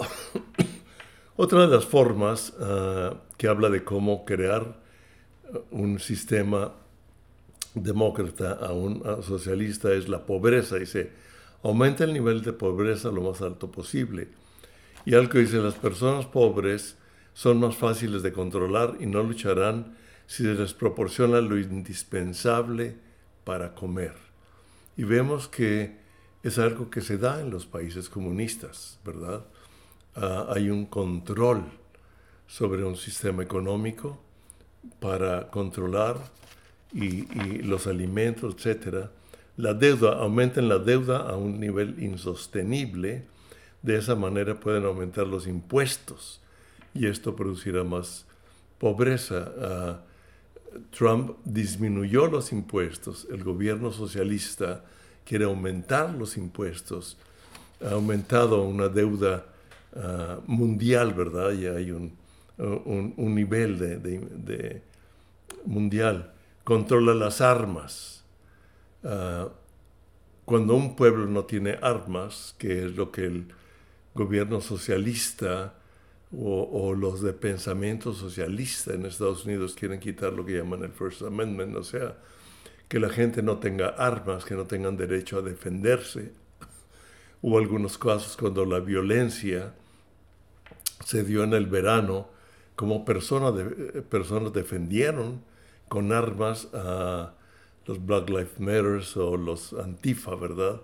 otra 1.36 1.66
de 1.66 1.76
las 1.76 1.84
formas 1.84 2.54
ah, 2.60 3.14
que 3.36 3.46
habla 3.46 3.68
de 3.68 3.84
cómo 3.84 4.24
crear 4.24 4.80
un 5.70 5.98
sistema 5.98 6.72
demócrata 7.74 8.52
a 8.54 8.72
un 8.72 9.02
socialista 9.22 9.92
es 9.92 10.08
la 10.08 10.24
pobreza. 10.24 10.76
Dice, 10.76 11.10
aumenta 11.62 12.04
el 12.04 12.12
nivel 12.12 12.42
de 12.42 12.52
pobreza 12.52 13.10
lo 13.10 13.22
más 13.22 13.42
alto 13.42 13.70
posible. 13.70 14.28
Y 15.04 15.14
algo 15.14 15.38
dice, 15.38 15.58
las 15.58 15.74
personas 15.74 16.26
pobres 16.26 16.96
son 17.34 17.60
más 17.60 17.76
fáciles 17.76 18.22
de 18.22 18.32
controlar 18.32 18.96
y 19.00 19.06
no 19.06 19.22
lucharán 19.22 19.96
si 20.26 20.42
se 20.42 20.54
les 20.54 20.74
proporciona 20.74 21.40
lo 21.40 21.58
indispensable 21.58 22.96
para 23.44 23.74
comer. 23.74 24.14
Y 24.96 25.04
vemos 25.04 25.48
que 25.48 25.96
es 26.42 26.58
algo 26.58 26.90
que 26.90 27.00
se 27.00 27.16
da 27.16 27.40
en 27.40 27.50
los 27.50 27.66
países 27.66 28.08
comunistas, 28.08 28.98
¿verdad? 29.04 29.44
Ah, 30.14 30.46
hay 30.54 30.68
un 30.68 30.86
control 30.86 31.64
sobre 32.46 32.84
un 32.84 32.96
sistema 32.96 33.42
económico 33.42 34.20
para 35.00 35.48
controlar 35.48 36.16
y, 36.92 37.22
los 37.62 37.86
alimentos, 37.86 38.54
etc. 38.64 39.06
La 39.56 39.74
deuda, 39.74 40.18
aumentan 40.18 40.68
la 40.68 40.78
deuda 40.78 41.18
a 41.18 41.36
un 41.36 41.60
nivel 41.60 42.02
insostenible, 42.02 43.24
de 43.82 43.96
esa 43.96 44.14
manera 44.14 44.58
pueden 44.58 44.84
aumentar 44.84 45.26
los 45.26 45.46
impuestos 45.46 46.40
y 46.94 47.06
esto 47.06 47.36
producirá 47.36 47.84
más 47.84 48.26
pobreza. 48.78 49.52
Ah, 49.60 50.00
Trump 50.96 51.36
disminuyó 51.44 52.26
los 52.26 52.52
impuestos, 52.52 53.26
el 53.30 53.42
gobierno 53.42 53.92
socialista 53.92 54.84
quiere 55.24 55.44
aumentar 55.44 56.14
los 56.14 56.36
impuestos, 56.36 57.16
ha 57.84 57.92
aumentado 57.92 58.62
una 58.62 58.88
deuda 58.88 59.46
ah, 59.96 60.38
mundial, 60.46 61.14
¿verdad? 61.14 61.52
Ya 61.52 61.72
hay 61.72 61.90
un, 61.90 62.17
un, 62.58 63.34
nivel 63.34 63.78
de, 63.78 64.82
mundial. 65.64 66.32
Controla 66.64 67.14
las 67.14 67.40
armas. 67.40 68.24
Ah, 69.04 69.48
cuando 70.44 70.74
un 70.74 70.96
pueblo 70.96 71.26
no 71.26 71.44
tiene 71.44 71.78
armas, 71.82 72.54
que 72.58 72.86
es 72.86 72.96
lo 72.96 73.12
que 73.12 73.26
el 73.26 73.48
gobierno 74.14 74.60
socialista 74.60 75.74
o, 76.36 76.94
los 76.94 77.22
de 77.22 77.32
pensamiento 77.32 78.12
socialista 78.12 78.92
en 78.92 79.06
Estados 79.06 79.46
Unidos 79.46 79.74
quieren 79.74 80.00
quitar 80.00 80.32
lo 80.32 80.44
que 80.44 80.58
llaman 80.58 80.82
el 80.84 80.92
First 80.92 81.22
Amendment, 81.22 81.76
o 81.76 81.82
sea, 81.82 82.16
que 82.88 82.98
la 82.98 83.08
gente 83.08 83.42
no 83.42 83.58
tenga 83.58 83.88
armas, 83.88 84.44
que 84.44 84.54
no 84.54 84.64
tengan 84.64 84.96
derecho 84.96 85.38
a 85.38 85.42
defenderse. 85.42 86.32
Hubo 87.42 87.58
algunos 87.58 87.96
casos 87.96 88.36
cuando 88.36 88.64
la 88.64 88.80
violencia 88.80 89.74
se 91.04 91.24
dio 91.24 91.44
en 91.44 91.54
el 91.54 91.66
verano, 91.66 92.28
como 92.78 93.04
personas, 93.04 93.56
de, 93.56 93.64
personas 94.02 94.52
defendieron 94.52 95.42
con 95.88 96.12
armas 96.12 96.68
a 96.72 97.34
los 97.86 98.06
Black 98.06 98.28
Lives 98.28 98.60
Matter 98.60 99.02
o 99.16 99.36
los 99.36 99.72
Antifa, 99.72 100.36
¿verdad? 100.36 100.80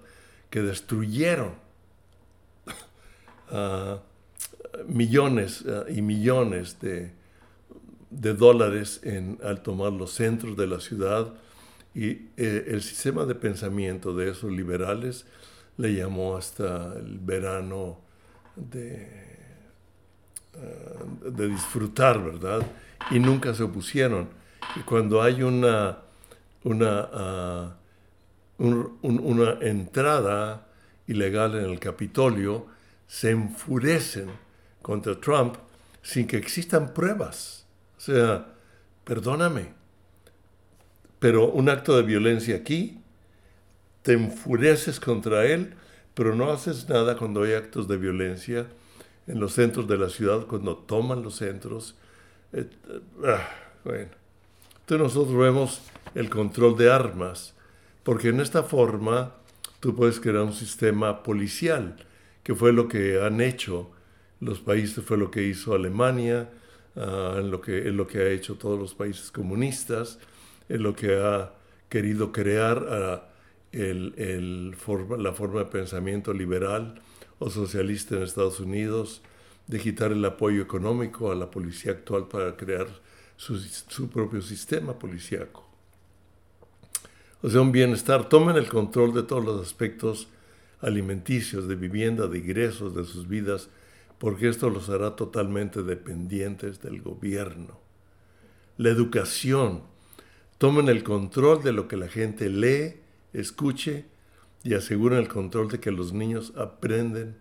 Que 0.51 0.63
destruyeron 0.63 1.53
millones 4.89 5.63
eh, 5.65 5.95
y 5.95 6.03
millones 6.03 6.79
de, 6.81 7.13
dólares 8.11 8.99
en, 9.05 9.39
al 9.45 9.63
tomar 9.63 9.93
los 9.93 10.15
centros 10.15 10.57
de 10.57 10.67
la 10.67 10.81
ciudad 10.81 11.33
y 11.95 12.09
eh, 12.37 12.65
el 12.67 12.83
sistema 12.83 13.25
de 13.25 13.37
pensamiento 13.37 14.17
de 14.17 14.33
esos 14.33 14.51
liberales 14.51 15.27
le 15.77 15.95
llamó 15.95 16.37
hasta 16.37 16.95
el 16.99 17.21
verano 17.21 18.01
de, 18.57 19.34
eh, 20.57 21.31
de 21.31 21.49
disfrutar, 21.49 22.23
¿verdad? 22.23 22.63
Y 23.11 23.19
nunca 23.19 23.55
se 23.55 23.63
opusieron. 23.63 24.29
Y 24.77 24.81
cuando 24.81 25.23
hay 25.23 25.43
una, 25.43 25.99
una, 26.63 27.09
ah, 27.13 27.77
una 28.59 29.53
entrada 29.61 30.67
ilegal 31.07 31.57
en 31.57 31.71
el 31.71 31.79
Capitolio, 31.79 32.67
se 33.07 33.31
enfurecen 33.31 34.31
contra 34.81 35.21
Trump 35.21 35.57
sin 36.03 36.27
que 36.27 36.37
existan 36.37 36.95
pruebas. 36.95 37.67
O 37.97 38.01
sea, 38.01 38.47
perdóname, 39.05 39.73
pero 41.19 41.51
un 41.51 41.69
acto 41.69 41.97
de 41.97 42.03
violencia 42.03 42.57
aquí, 42.57 43.01
te 44.03 44.13
enfureces 44.13 45.01
contra 45.01 45.47
él, 45.47 45.75
pero 46.13 46.35
no 46.35 46.53
haces 46.53 46.89
nada 46.89 47.17
cuando 47.17 47.43
hay 47.43 47.55
actos 47.55 47.89
de 47.89 47.97
violencia 47.97 48.67
en 49.27 49.41
los 49.41 49.55
centros 49.55 49.89
de 49.89 49.99
la 49.99 50.09
ciudad, 50.09 50.47
cuando 50.47 50.77
toman 50.77 51.23
los 51.23 51.37
centros. 51.37 51.95
Eh, 52.53 52.69
ah, 53.25 53.49
bueno. 53.85 54.09
Entonces 54.81 55.15
nosotros 55.15 55.37
vemos 55.37 55.83
el 56.15 56.29
control 56.29 56.77
de 56.77 56.91
armas, 56.93 57.55
porque 58.03 58.29
en 58.29 58.41
esta 58.41 58.63
forma 58.63 59.35
tú 59.81 59.95
puedes 59.95 60.21
crear 60.21 60.43
un 60.43 60.53
sistema 60.53 61.23
policial, 61.23 61.97
que 62.43 62.55
fue 62.55 62.73
lo 62.73 62.87
que 62.87 63.23
han 63.23 63.41
hecho 63.41 63.91
los 64.41 64.61
países, 64.61 65.03
fue 65.03 65.17
lo 65.17 65.31
que 65.31 65.43
hizo 65.43 65.75
Alemania, 65.75 66.51
uh, 66.97 67.39
en 67.39 67.51
lo 67.51 67.63
que, 67.63 67.89
en 67.89 67.97
lo 67.97 68.07
que 68.07 68.19
ha 68.19 68.29
hecho 68.29 68.57
todos 68.57 68.79
los 68.79 68.95
países 68.95 69.31
comunistas, 69.31 70.19
en 70.69 70.83
lo 70.83 70.95
que 70.95 71.17
ha 71.17 71.55
querido 71.89 72.31
crear 72.31 72.83
uh, 72.83 73.21
el, 73.73 74.15
el 74.19 74.75
forma, 74.77 75.17
la 75.17 75.33
forma 75.33 75.61
de 75.61 75.67
pensamiento 75.67 76.35
liberal 76.35 77.01
o 77.39 77.51
socialista 77.51 78.17
en 78.17 78.23
Estados 78.23 78.61
Unidos, 78.61 79.23
de 79.67 79.81
quitar 79.81 80.13
el 80.13 80.25
apoyo 80.25 80.63
económico 80.63 81.33
a 81.33 81.35
la 81.35 81.51
policía 81.51 81.93
actual 81.93 82.29
para 82.29 82.57
crear 82.57 82.87
su, 83.37 83.59
su 83.59 84.09
propio 84.09 84.43
sistema 84.43 84.99
policíaco. 84.99 85.67
o 87.43 87.51
sea, 87.51 87.61
un 87.61 87.73
bienestar. 87.73 88.29
Tomen 88.29 88.57
el 88.57 88.69
control 88.69 89.15
de 89.15 89.23
todos 89.23 89.45
los 89.45 89.61
aspectos 89.61 90.29
alimenticios, 90.81 91.67
de 91.67 91.77
vivienda, 91.77 92.27
de 92.27 92.39
ingresos 92.39 92.95
de 92.95 93.05
sus 93.05 93.27
vidas, 93.27 93.69
porque 94.19 94.49
esto 94.49 94.71
los 94.71 94.89
hará 94.91 95.17
totalmente 95.17 95.83
dependientes 95.83 96.81
del 96.81 97.03
gobierno. 97.03 97.79
La 98.77 98.91
educación. 98.91 99.83
Tomen 100.59 100.89
el 100.89 101.03
control 101.03 101.63
de 101.63 101.73
lo 101.73 101.89
que 101.89 101.97
la 101.97 102.09
gente 102.09 102.49
lee, 102.49 103.01
escuche 103.33 104.07
y 104.65 104.75
aseguren 104.75 105.19
el 105.19 105.29
control 105.29 105.69
de 105.69 105.79
que 105.79 105.93
los 105.93 106.13
niños 106.13 106.55
aprenden 106.57 107.37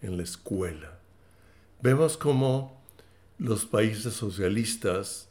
en 0.00 0.16
la 0.16 0.22
escuela. 0.22 0.98
Vemos 1.82 2.16
cómo 2.16 2.80
los 3.38 3.66
países 3.66 4.14
socialistas 4.14 5.28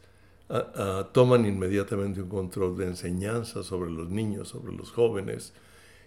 toman 1.13 1.45
inmediatamente 1.45 2.21
un 2.21 2.29
control 2.29 2.77
de 2.77 2.87
enseñanza 2.87 3.63
sobre 3.63 3.89
los 3.91 4.09
niños, 4.09 4.49
sobre 4.49 4.73
los 4.73 4.91
jóvenes, 4.91 5.53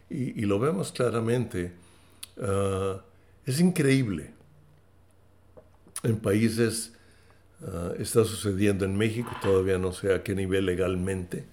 y, 0.09 0.43
lo 0.43 0.59
vemos 0.59 0.93
claramente. 0.93 1.72
Ah, 2.41 3.01
es 3.47 3.61
increíble. 3.61 4.32
En 6.03 6.18
países, 6.18 6.95
está 7.99 8.24
sucediendo 8.24 8.84
en 8.86 8.97
México, 8.97 9.30
todavía 9.43 9.78
no 9.78 9.93
sé 9.93 10.14
a 10.14 10.22
qué 10.22 10.34
nivel 10.34 10.66
legalmente, 10.66 11.45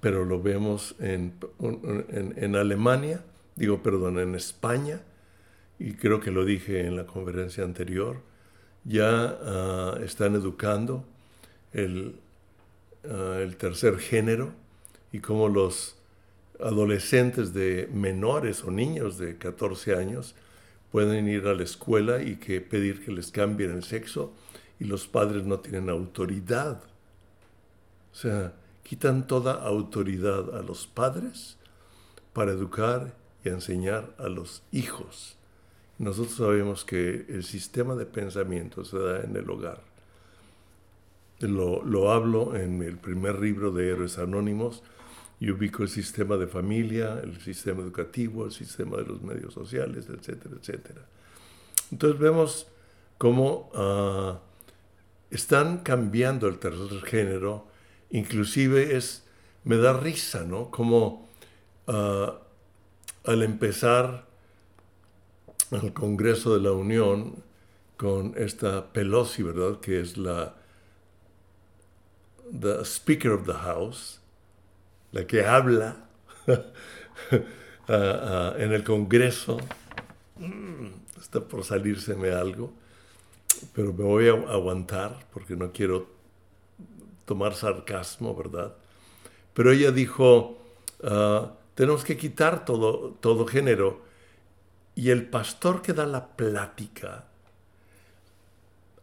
pero 0.00 0.24
lo 0.24 0.40
vemos 0.40 0.94
en, 1.00 1.34
en 1.60 2.56
Alemania, 2.56 3.24
digo, 3.56 3.82
perdón, 3.82 4.18
en 4.18 4.34
España, 4.34 5.00
y 5.78 5.92
creo 5.94 6.20
que 6.20 6.30
lo 6.30 6.44
dije 6.44 6.86
en 6.86 6.96
la 6.96 7.06
conferencia 7.06 7.64
anterior, 7.64 8.20
ya 8.84 9.38
ah, 9.42 9.98
están 10.02 10.34
educando 10.34 11.04
el, 11.72 12.16
ah, 13.04 13.38
el, 13.40 13.56
tercer 13.56 13.98
género 13.98 14.52
y 15.12 15.20
cómo 15.20 15.48
los 15.48 15.96
adolescentes 16.60 17.54
de 17.54 17.88
menores 17.92 18.64
o 18.64 18.70
niños 18.70 19.18
de 19.18 19.36
14 19.36 19.94
años 19.94 20.34
pueden 20.90 21.28
ir 21.28 21.46
a 21.46 21.54
la 21.54 21.62
escuela 21.62 22.22
y 22.22 22.36
que 22.36 22.60
pedir 22.60 23.04
que 23.04 23.12
les 23.12 23.30
cambien 23.30 23.70
el 23.70 23.84
sexo 23.84 24.32
y 24.80 24.84
los 24.84 25.06
padres 25.06 25.44
no 25.44 25.60
tienen 25.60 25.90
autoridad. 25.90 26.82
O 28.12 28.14
sea, 28.14 28.54
quitan 28.88 29.26
toda 29.26 29.52
autoridad 29.52 30.56
a 30.56 30.62
los 30.62 30.86
padres 30.86 31.58
para 32.32 32.52
educar 32.52 33.14
y 33.44 33.50
enseñar 33.50 34.14
a 34.16 34.30
los 34.30 34.62
hijos. 34.72 35.36
Nosotros 35.98 36.36
sabemos 36.36 36.86
que 36.86 37.26
el 37.28 37.44
sistema 37.44 37.96
de 37.96 38.06
pensamiento 38.06 38.86
se 38.86 38.98
da 38.98 39.20
en 39.20 39.36
el 39.36 39.50
hogar. 39.50 39.82
Lo, 41.40 41.84
lo 41.84 42.12
hablo 42.12 42.56
en 42.56 42.80
el 42.82 42.96
primer 42.96 43.38
libro 43.40 43.72
de 43.72 43.90
Héroes 43.90 44.16
Anónimos 44.18 44.82
y 45.38 45.50
ubico 45.50 45.82
el 45.82 45.90
sistema 45.90 46.38
de 46.38 46.46
familia, 46.46 47.20
el 47.22 47.38
sistema 47.42 47.82
educativo, 47.82 48.46
el 48.46 48.52
sistema 48.52 48.96
de 48.96 49.04
los 49.04 49.20
medios 49.20 49.52
sociales, 49.52 50.08
etcétera, 50.08 50.56
etcétera. 50.58 51.02
Entonces 51.92 52.18
vemos 52.18 52.66
cómo 53.18 53.70
uh, 53.74 54.38
están 55.30 55.78
cambiando 55.78 56.48
el 56.48 56.58
tercer 56.58 57.02
género, 57.02 57.66
inclusive 58.10 58.96
es, 58.96 59.24
me 59.64 59.76
da 59.76 59.92
risa, 59.92 60.44
¿no? 60.44 60.70
Como 60.70 61.28
uh, 61.86 62.30
al 63.24 63.42
empezar 63.42 64.26
al 65.70 65.92
Congreso 65.92 66.54
de 66.54 66.60
la 66.60 66.72
Unión 66.72 67.42
con 67.96 68.34
esta 68.36 68.92
Pelosi, 68.92 69.42
¿verdad? 69.42 69.80
Que 69.80 70.00
es 70.00 70.16
la 70.16 70.54
the 72.50 72.84
Speaker 72.84 73.32
of 73.32 73.46
the 73.46 73.52
House, 73.52 74.20
la 75.12 75.26
que 75.26 75.44
habla 75.44 76.08
ah, 76.46 76.62
ah, 77.88 78.54
en 78.58 78.72
el 78.72 78.84
Congreso. 78.84 79.58
Mm, 80.36 80.86
está 81.20 81.40
por 81.40 81.64
salírseme 81.64 82.30
algo, 82.30 82.72
pero 83.74 83.92
me 83.92 84.04
voy 84.04 84.28
a 84.28 84.32
aguantar 84.32 85.26
porque 85.32 85.56
no 85.56 85.72
quiero 85.72 86.17
tomar 87.28 87.54
sarcasmo, 87.54 88.34
¿verdad? 88.34 88.74
Pero 89.52 89.70
ella 89.70 89.92
dijo, 89.92 90.58
ah, 91.04 91.52
tenemos 91.74 92.04
que 92.04 92.16
quitar 92.16 92.64
todo, 92.64 93.10
todo 93.20 93.46
género 93.46 94.00
y 94.94 95.10
el 95.10 95.28
pastor 95.28 95.82
que 95.82 95.92
da 95.92 96.06
la 96.06 96.36
plática 96.36 97.26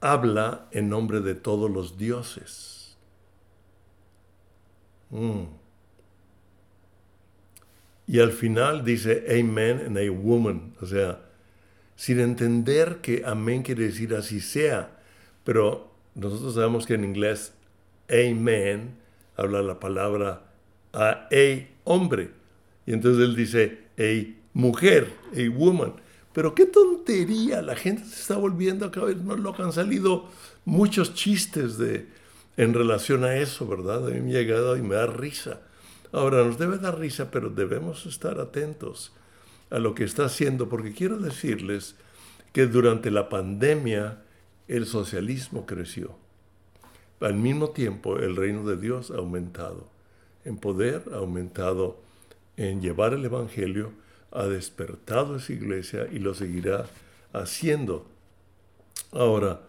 habla 0.02 0.68
en 0.72 0.90
nombre 0.90 1.22
de 1.22 1.36
todos 1.36 1.70
los 1.70 1.98
dioses. 1.98 2.98
Mm. 5.12 5.44
Y 8.08 8.20
al 8.20 8.32
final 8.32 8.84
dice 8.84 9.26
Amen 9.40 9.82
and 9.86 9.98
a 9.98 10.12
woman, 10.12 10.74
o 10.82 10.86
sea, 10.88 11.22
sin 11.96 12.20
entender 12.20 13.02
que 13.02 13.24
amén 13.24 13.62
quiere 13.62 13.84
decir 13.84 14.16
así 14.16 14.42
sea, 14.42 15.00
pero 15.44 15.92
nosotros 16.16 16.56
sabemos 16.56 16.86
que 16.86 16.96
en 16.96 17.04
inglés 17.04 17.54
Amen 18.10 19.06
habla 19.38 19.62
la 19.62 19.80
palabra 19.80 20.42
a 20.94 21.28
a 21.32 21.68
hombre, 21.84 22.32
y 22.86 22.94
entonces 22.94 23.24
él 23.24 23.36
dice 23.36 23.80
a 23.98 24.34
mujer, 24.54 25.12
a 25.34 25.50
woman. 25.58 25.94
Pero 26.34 26.56
qué 26.56 26.66
tontería, 26.66 27.62
la 27.62 27.76
gente 27.76 28.04
se 28.06 28.22
está 28.22 28.38
volviendo 28.38 28.90
cada 28.92 29.08
vez 29.08 29.22
más 29.22 29.40
loca. 29.40 29.64
Han 29.64 29.72
salido 29.72 30.30
muchos 30.66 31.14
chistes 31.14 31.78
de, 31.78 32.08
en 32.58 32.74
relación 32.74 33.24
a 33.24 33.38
eso, 33.38 33.68
¿verdad? 33.68 34.08
A 34.08 34.12
mí 34.12 34.20
me 34.20 34.38
ha 34.38 34.78
y 34.78 34.82
me 34.82 34.96
da 34.96 35.08
risa. 35.08 35.62
Ahora, 36.12 36.44
nos 36.44 36.58
debe 36.58 36.78
dar 36.78 37.00
risa, 37.00 37.32
pero 37.32 37.50
debemos 37.50 38.06
estar 38.06 38.40
atentos 38.40 39.14
a 39.70 39.80
lo 39.80 39.96
que 39.96 40.04
está 40.04 40.26
haciendo, 40.26 40.70
porque 40.70 40.94
quiero 40.94 41.18
decirles 41.18 41.96
que 42.54 42.68
durante 42.68 43.12
la 43.12 43.30
pandemia 43.30 44.22
el 44.68 44.86
socialismo 44.86 45.66
creció. 45.66 46.25
Al 47.20 47.36
mismo 47.36 47.70
tiempo, 47.70 48.18
el 48.18 48.36
reino 48.36 48.66
de 48.68 48.78
Dios 48.78 49.12
ha 49.12 49.18
aumentado 49.18 49.88
en 50.44 50.58
poder, 50.58 51.04
ha 51.14 51.18
aumentado 51.18 51.98
en 52.58 52.82
llevar 52.82 53.14
el 53.14 53.26
Evangelio 53.26 53.92
ha 54.36 54.46
despertado 54.48 55.38
esa 55.38 55.54
iglesia 55.54 56.08
y 56.12 56.20
lo 56.20 56.34
seguirá 56.34 56.86
haciendo. 57.32 58.06
Ahora, 59.12 59.62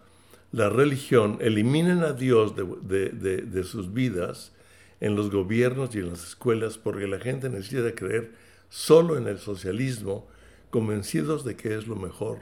la 0.51 0.69
religión, 0.69 1.37
eliminen 1.41 2.03
a 2.03 2.11
Dios 2.11 2.53
de, 2.55 3.63
sus 3.63 3.93
vidas 3.93 4.51
en 4.99 5.15
los 5.15 5.31
gobiernos 5.31 5.95
y 5.95 5.99
en 5.99 6.09
las 6.09 6.23
escuelas 6.23 6.77
porque 6.77 7.07
la 7.07 7.19
gente 7.19 7.49
necesita 7.49 7.95
creer 7.95 8.33
solo 8.69 9.17
en 9.17 9.27
el 9.27 9.39
socialismo, 9.39 10.27
convencidos 10.69 11.45
de 11.45 11.55
que 11.55 11.75
es 11.75 11.87
lo 11.87 11.95
mejor 11.95 12.39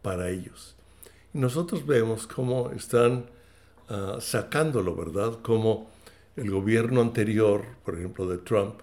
para 0.00 0.30
ellos. 0.30 0.74
Y 1.34 1.38
nosotros 1.38 1.86
vemos 1.86 2.26
cómo 2.26 2.70
están 2.70 3.26
ah, 3.88 4.18
sacándolo, 4.20 4.94
¿verdad? 4.94 5.38
Como 5.42 5.90
el 6.36 6.50
gobierno 6.50 7.00
anterior, 7.00 7.64
por 7.84 7.96
ejemplo, 7.96 8.26
de 8.26 8.38
Trump, 8.38 8.80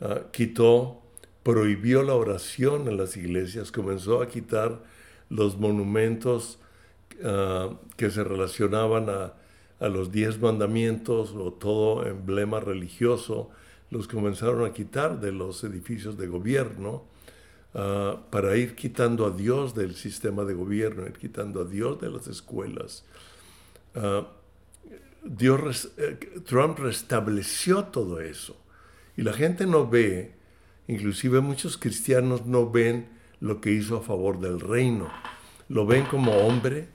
ah, 0.00 0.22
quitó 0.32 0.98
prohibió 1.42 2.02
la 2.02 2.14
oración 2.14 2.86
en 2.86 2.98
las 2.98 3.16
iglesias, 3.16 3.72
comenzó 3.72 4.20
a 4.20 4.28
quitar 4.28 4.82
los 5.30 5.58
monumentos 5.58 6.58
ah, 7.24 7.70
que 7.96 8.10
se 8.10 8.24
relacionaban 8.24 9.08
a, 9.08 9.34
los 9.88 10.12
diez 10.12 10.38
mandamientos 10.38 11.32
o 11.34 11.54
todo 11.54 12.06
emblema 12.06 12.60
religioso, 12.60 13.48
los 13.90 14.06
comenzaron 14.06 14.66
a 14.66 14.74
quitar 14.74 15.20
de 15.20 15.32
los 15.32 15.64
edificios 15.64 16.18
de 16.18 16.26
gobierno 16.26 17.04
para 17.72 18.58
ir 18.58 18.74
quitando 18.74 19.24
a 19.24 19.30
Dios 19.30 19.74
del 19.74 19.94
sistema 19.94 20.44
de 20.44 20.52
gobierno, 20.52 21.06
ir 21.06 21.14
quitando 21.14 21.62
a 21.62 21.64
Dios 21.64 21.98
de 21.98 22.10
las 22.10 22.26
escuelas. 22.26 23.04
Ah, 23.94 24.26
Dios, 25.22 25.92
eh, 25.98 26.18
Trump 26.46 26.78
restableció 26.78 27.84
todo 27.84 28.20
eso 28.20 28.56
y 29.16 29.22
la 29.22 29.32
gente 29.32 29.66
no 29.66 29.88
ve 29.88 30.38
Inclusive 30.88 31.40
muchos 31.40 31.76
cristianos 31.76 32.46
no 32.46 32.68
ven 32.68 33.10
lo 33.38 33.60
que 33.60 33.70
hizo 33.70 33.98
a 33.98 34.02
favor 34.02 34.40
del 34.40 34.58
reino. 34.58 35.08
Lo 35.68 35.86
ven 35.86 36.04
como 36.06 36.32
hombre, 36.32 36.88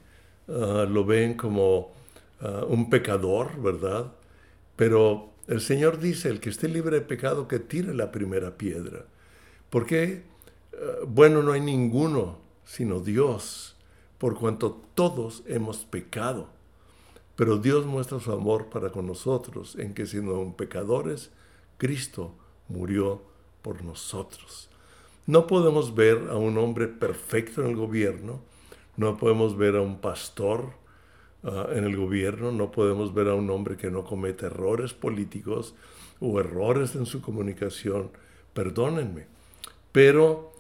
ah, 0.50 0.86
lo 0.90 1.06
ven 1.06 1.36
como 1.36 1.94
ah, 2.42 2.66
un 2.68 2.90
pecador, 2.90 3.58
¿verdad? 3.62 4.12
Pero 4.76 5.32
el 5.48 5.62
Señor 5.62 6.00
dice, 6.00 6.28
el 6.28 6.42
que 6.42 6.50
esté 6.50 6.68
libre 6.68 7.00
de 7.00 7.06
pecado, 7.06 7.48
que 7.48 7.60
tire 7.60 7.94
la 7.94 8.12
primera 8.12 8.58
piedra. 8.58 9.06
Porque, 9.70 10.24
bueno, 11.08 11.42
no 11.42 11.54
hay 11.54 11.62
ninguno 11.62 12.40
sino 12.66 13.00
Dios, 13.00 13.76
por 14.18 14.38
cuanto 14.38 14.82
todos 14.96 15.44
hemos 15.48 15.86
pecado. 15.86 16.50
Pero 17.36 17.58
Dios 17.58 17.86
muestra 17.86 18.20
su 18.20 18.32
amor 18.32 18.68
para 18.68 18.92
con 18.92 19.08
nosotros, 19.08 19.76
en 19.78 19.94
que 19.94 20.06
siendo 20.06 20.36
aún 20.36 20.54
pecadores, 20.54 21.32
Cristo 21.78 22.34
murió 22.68 23.22
por 23.62 23.84
nosotros. 23.84 24.70
No 25.28 25.48
podemos 25.48 25.96
ver 25.96 26.30
a 26.30 26.36
un 26.36 26.58
hombre 26.58 26.88
perfecto 26.88 27.62
en 27.62 27.70
el 27.70 27.76
gobierno, 27.76 28.42
no 28.96 29.18
podemos 29.18 29.58
ver 29.58 29.76
a 29.76 29.82
un 29.82 30.00
pastor 30.00 30.74
ah, 31.44 31.68
en 31.72 31.84
el 31.84 31.98
gobierno, 31.98 32.52
no 32.52 32.72
podemos 32.72 33.14
ver 33.14 33.30
a 33.30 33.36
un 33.36 33.50
hombre 33.50 33.76
que 33.76 33.92
no 33.92 34.06
cometa 34.06 34.46
errores 34.46 34.94
políticos 34.94 35.76
o 36.20 36.40
errores 36.40 36.96
en 36.96 37.06
su 37.06 37.22
comunicación, 37.22 38.12
perdónenme. 38.54 39.26
Pero 39.92 40.54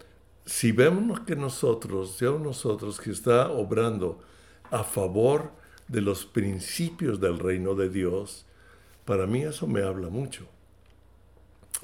si 0.45 0.71
vemos 0.71 1.21
que 1.21 1.35
nosotros, 1.35 2.19
ya 2.19 2.31
nosotros 2.31 2.99
que 2.99 3.11
está 3.11 3.51
obrando 3.51 4.19
a 4.71 4.83
favor 4.83 5.51
de 5.87 6.01
los 6.01 6.25
principios 6.25 7.19
del 7.19 7.39
reino 7.39 7.75
de 7.75 7.89
Dios, 7.89 8.45
para 9.05 9.27
mí 9.27 9.43
eso 9.43 9.67
me 9.67 9.83
habla 9.83 10.09
mucho. 10.09 10.47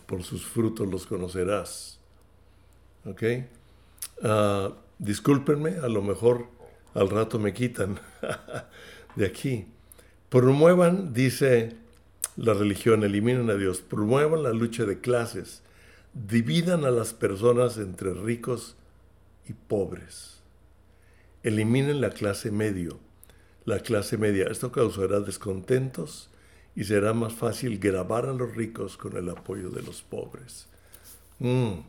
Por 0.05 0.23
sus 0.23 0.45
frutos 0.45 0.89
los 0.89 1.05
conocerás. 1.05 1.99
¿Ok? 3.05 3.23
Uh, 4.23 4.73
discúlpenme, 4.99 5.77
a 5.77 5.87
lo 5.87 6.01
mejor 6.01 6.47
al 6.93 7.09
rato 7.09 7.39
me 7.39 7.53
quitan 7.53 7.99
de 9.15 9.25
aquí. 9.25 9.65
Promuevan, 10.29 11.13
dice 11.13 11.75
la 12.37 12.53
religión, 12.53 13.03
eliminen 13.03 13.49
a 13.49 13.55
Dios, 13.55 13.81
promuevan 13.81 14.43
la 14.43 14.53
lucha 14.53 14.85
de 14.85 14.99
clases, 14.99 15.61
dividan 16.13 16.85
a 16.85 16.91
las 16.91 17.13
personas 17.13 17.77
entre 17.77 18.13
ricos 18.13 18.75
y 19.47 19.53
pobres, 19.53 20.41
eliminen 21.43 22.01
la 22.01 22.11
clase 22.11 22.51
medio, 22.51 22.99
la 23.65 23.79
clase 23.79 24.17
media. 24.17 24.47
Esto 24.49 24.71
causará 24.71 25.19
descontentos 25.19 26.29
y 26.75 26.83
será 26.83 27.13
más 27.13 27.33
fácil 27.33 27.79
grabar 27.79 28.25
a 28.25 28.33
los 28.33 28.55
ricos 28.55 28.97
con 28.97 29.17
el 29.17 29.29
apoyo 29.29 29.69
de 29.69 29.81
los 29.81 30.01
pobres. 30.01 30.67
Mm, 31.39 31.79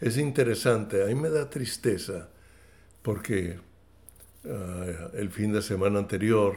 es 0.00 0.16
interesante, 0.16 1.02
a 1.02 1.06
mí 1.06 1.14
me 1.14 1.30
da 1.30 1.48
tristeza 1.48 2.28
porque 3.02 3.58
ah, 4.44 5.10
el 5.14 5.30
fin 5.30 5.52
de 5.52 5.62
semana 5.62 5.98
anterior 5.98 6.56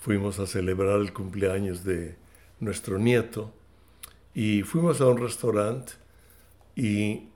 fuimos 0.00 0.38
a 0.38 0.46
celebrar 0.46 1.00
el 1.00 1.12
cumpleaños 1.12 1.84
de 1.84 2.16
nuestro 2.60 2.98
nieto 2.98 3.52
y 4.34 4.62
fuimos 4.62 5.00
a 5.00 5.06
un 5.06 5.18
restaurante 5.18 5.94
y 6.76 7.28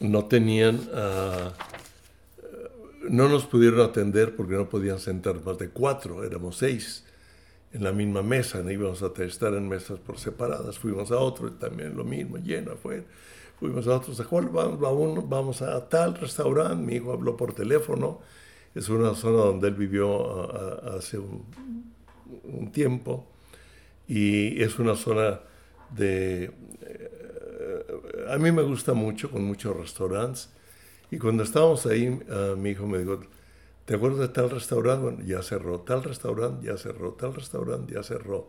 no 0.00 0.24
tenían, 0.24 0.80
ah, 0.94 1.52
no 3.08 3.28
nos 3.28 3.46
pudieron 3.46 3.80
atender 3.80 4.36
porque 4.36 4.54
no 4.54 4.68
podían 4.68 4.98
sentar 4.98 5.42
más 5.44 5.58
de 5.58 5.70
cuatro, 5.70 6.24
éramos 6.24 6.56
seis 6.56 7.04
en 7.72 7.84
la 7.84 7.92
misma 7.92 8.22
mesa, 8.22 8.62
no 8.62 8.70
íbamos 8.70 9.02
a 9.02 9.12
estar 9.22 9.54
en 9.54 9.68
mesas 9.68 9.98
por 10.00 10.18
separadas, 10.18 10.78
fuimos 10.78 11.10
a 11.12 11.18
otro 11.18 11.52
también 11.52 11.96
lo 11.96 12.04
mismo, 12.04 12.36
lleno 12.38 12.72
afuera. 12.72 13.04
Fuimos 13.58 13.86
a 13.86 13.96
otros, 13.96 14.18
vamos, 14.30 14.80
vamos, 14.80 15.28
vamos 15.28 15.62
a 15.62 15.86
tal 15.88 16.14
restaurante, 16.14 16.76
mi 16.76 16.94
hijo 16.94 17.12
habló 17.12 17.36
por 17.36 17.52
teléfono, 17.52 18.20
es 18.74 18.88
una 18.88 19.14
zona 19.14 19.44
donde 19.44 19.68
él 19.68 19.74
vivió 19.74 20.50
hace 20.96 21.18
un, 21.18 21.44
un, 22.44 22.72
tiempo 22.72 23.26
y 24.08 24.62
es 24.62 24.78
una 24.78 24.96
zona 24.96 25.40
de... 25.90 26.44
Eh, 26.80 27.10
a 28.30 28.38
mí 28.38 28.50
me 28.50 28.62
gusta 28.62 28.94
mucho, 28.94 29.30
con 29.30 29.44
muchos 29.44 29.76
restaurantes, 29.76 30.48
y 31.10 31.18
cuando 31.18 31.42
estábamos 31.42 31.86
ahí, 31.86 32.08
uh, 32.08 32.56
mi 32.56 32.70
hijo 32.70 32.86
me 32.86 32.98
dijo, 32.98 33.20
¿Te 33.90 33.96
acuerdas 33.96 34.20
de 34.20 34.28
tal 34.28 34.50
restaurante? 34.50 35.02
Bueno, 35.02 35.24
ya 35.24 35.42
cerró. 35.42 35.80
Tal 35.80 36.04
restaurante 36.04 36.64
ya 36.64 36.76
cerró. 36.76 37.12
Tal 37.14 37.34
restaurante 37.34 37.92
ya 37.92 38.04
cerró. 38.04 38.48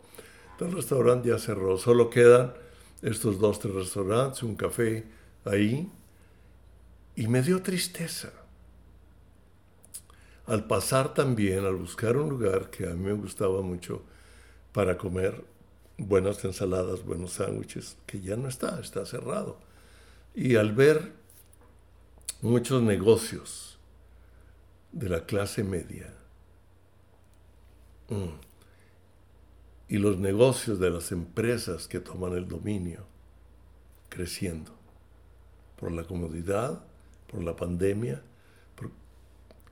Tal 0.56 0.70
restaurante 0.70 1.28
ya 1.30 1.38
cerró. 1.40 1.76
Solo 1.78 2.10
quedan 2.10 2.54
estos 3.02 3.40
dos, 3.40 3.58
tres 3.58 3.74
restaurantes, 3.74 4.44
un 4.44 4.54
café 4.54 5.04
ahí. 5.44 5.90
Y 7.16 7.26
me 7.26 7.42
dio 7.42 7.60
tristeza. 7.60 8.32
Al 10.46 10.68
pasar 10.68 11.12
también, 11.12 11.64
al 11.64 11.74
buscar 11.74 12.16
un 12.16 12.28
lugar 12.28 12.70
que 12.70 12.86
a 12.86 12.90
mí 12.90 13.06
me 13.06 13.12
gustaba 13.14 13.62
mucho 13.62 14.04
para 14.72 14.96
comer 14.96 15.44
buenas 15.98 16.44
ensaladas, 16.44 17.04
buenos 17.04 17.32
sándwiches, 17.32 17.96
que 18.06 18.20
ya 18.20 18.36
no 18.36 18.46
está, 18.46 18.78
está 18.78 19.04
cerrado. 19.06 19.58
Y 20.36 20.54
al 20.54 20.72
ver 20.72 21.14
muchos 22.42 22.82
negocios, 22.82 23.78
de 24.90 25.08
la 25.08 25.24
clase 25.24 25.64
media 25.64 26.12
mm, 28.10 28.28
y 29.88 29.96
los 29.96 30.18
negocios 30.18 30.78
de 30.78 30.90
las 30.90 31.12
empresas 31.12 31.88
que 31.88 31.98
toman 31.98 32.34
el 32.34 32.46
dominio 32.46 33.06
creciendo 34.10 34.72
por 35.80 35.92
la 35.92 36.04
comodidad, 36.04 36.84
por 37.30 37.42
la 37.42 37.56
pandemia, 37.56 38.20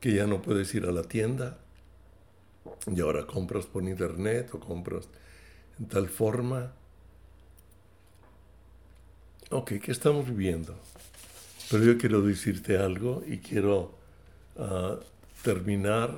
que 0.00 0.14
ya 0.14 0.26
no 0.26 0.40
puedes 0.40 0.74
ir 0.74 0.86
a 0.86 0.92
la 0.92 1.02
tienda 1.02 1.58
y 2.86 3.00
ahora 3.00 3.26
compras 3.26 3.66
por 3.66 3.82
internet 3.82 4.54
o 4.54 4.60
compras 4.60 5.08
en 5.78 5.86
tal 5.86 6.08
forma. 6.08 6.72
Ok, 9.50 9.74
¿qué 9.82 9.92
estamos 9.92 10.26
viviendo? 10.26 10.74
Pero 11.70 11.84
yo 11.84 11.98
quiero 11.98 12.20
decirte 12.22 12.78
algo 12.78 13.22
y 13.26 13.38
quiero 13.38 13.94
uh, 14.56 14.96
terminar, 15.44 16.10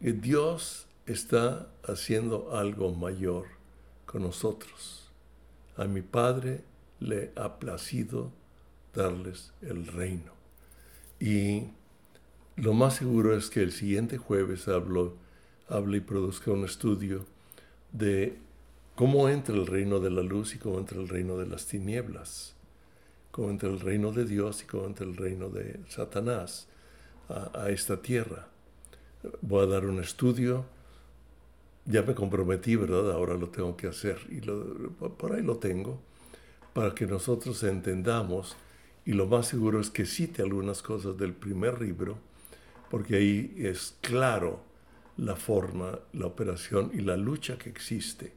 Dios 0.00 0.86
está 1.06 1.66
haciendo 1.84 2.54
algo 2.54 2.94
mayor 2.94 3.46
con 4.04 4.22
nosotros. 4.22 5.08
A 5.76 5.84
mi 5.84 6.02
Padre 6.02 6.64
le 7.00 7.32
ha 7.36 7.58
placido 7.58 8.30
darles 8.94 9.52
el 9.62 9.86
reino. 9.86 10.32
Y 11.20 11.64
lo 12.56 12.74
más 12.74 12.96
seguro 12.96 13.36
es 13.36 13.48
que 13.48 13.62
el 13.62 13.72
siguiente 13.72 14.18
jueves 14.18 14.68
hablo, 14.68 15.14
hable 15.68 15.98
y 15.98 16.00
produzca 16.00 16.50
un 16.50 16.64
estudio 16.64 17.24
de 17.92 18.38
cómo 18.94 19.28
entra 19.28 19.54
el 19.54 19.66
reino 19.66 20.00
de 20.00 20.10
la 20.10 20.22
luz 20.22 20.54
y 20.54 20.58
cómo 20.58 20.78
entra 20.78 21.00
el 21.00 21.08
reino 21.08 21.36
de 21.38 21.46
las 21.46 21.66
tinieblas, 21.66 22.55
cómo 23.36 23.50
entra 23.50 23.68
el 23.68 23.80
reino 23.80 24.12
de 24.12 24.24
Dios 24.24 24.62
y 24.62 24.64
cómo 24.64 24.86
entra 24.86 25.04
el 25.04 25.14
reino 25.14 25.50
de 25.50 25.78
Satanás 25.88 26.68
a, 27.28 27.68
esta 27.68 28.00
tierra. 28.00 28.48
Voy 29.42 29.64
a 29.64 29.66
dar 29.66 29.84
un 29.84 30.00
estudio, 30.00 30.64
ya 31.84 32.00
me 32.00 32.14
comprometí, 32.14 32.76
¿verdad? 32.76 33.12
Ahora 33.12 33.34
lo 33.34 33.50
tengo 33.50 33.76
que 33.76 33.88
hacer 33.88 34.18
y 34.30 34.40
por 34.40 35.34
ahí 35.34 35.42
lo 35.42 35.58
tengo, 35.58 36.00
para 36.72 36.94
que 36.94 37.06
nosotros 37.06 37.62
entendamos 37.62 38.56
y 39.04 39.12
lo 39.12 39.26
más 39.26 39.48
seguro 39.48 39.80
es 39.80 39.90
que 39.90 40.06
cite 40.06 40.40
algunas 40.40 40.80
cosas 40.80 41.18
del 41.18 41.34
primer 41.34 41.82
libro, 41.82 42.16
porque 42.90 43.16
ahí 43.16 43.54
es 43.58 43.96
claro 44.00 44.60
la 45.18 45.36
forma, 45.36 45.98
la 46.14 46.24
operación 46.24 46.90
y 46.94 47.02
la 47.02 47.18
lucha 47.18 47.58
que 47.58 47.68
existe. 47.68 48.32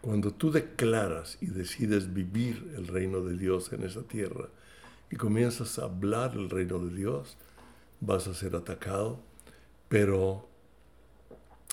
Cuando 0.00 0.32
tú 0.32 0.50
declaras 0.50 1.36
y 1.40 1.46
decides 1.46 2.12
vivir 2.12 2.72
el 2.76 2.86
reino 2.86 3.20
de 3.20 3.36
Dios 3.36 3.72
en 3.72 3.82
esa 3.82 4.02
tierra, 4.02 4.48
y 5.10 5.16
comienzas 5.16 5.78
a 5.78 5.84
hablar 5.84 6.32
el 6.34 6.48
reino 6.48 6.78
de 6.78 6.94
Dios, 6.94 7.36
vas 8.00 8.26
a 8.28 8.34
ser 8.34 8.54
atacado, 8.54 9.20
pero 9.88 10.48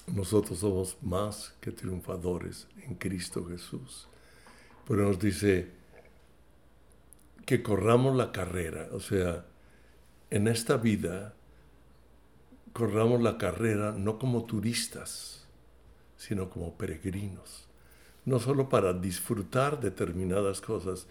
nosotros 0.07 0.59
somos 0.59 0.97
más 1.01 1.53
que 1.61 1.71
triunfadores 1.71 2.67
en 2.81 2.95
Cristo 2.95 3.45
Jesús. 3.45 4.07
Pero 4.87 5.03
nos 5.03 5.19
dice 5.19 5.71
que 7.45 7.61
corramos 7.61 8.15
la 8.15 8.31
carrera, 8.31 8.89
o 8.91 8.99
sea, 8.99 9.45
en 10.29 10.47
esta 10.47 10.77
vida 10.77 11.33
corramos 12.73 13.21
la 13.21 13.37
carrera 13.37 13.93
no 13.93 14.19
como 14.19 14.45
turistas, 14.45 15.45
sino 16.17 16.49
como 16.49 16.75
peregrinos, 16.77 17.66
no 18.27 18.41
solo 18.41 18.67
para 18.67 18.91
disfrutar 18.91 19.79
determinadas 19.79 20.59
cosas, 20.59 21.07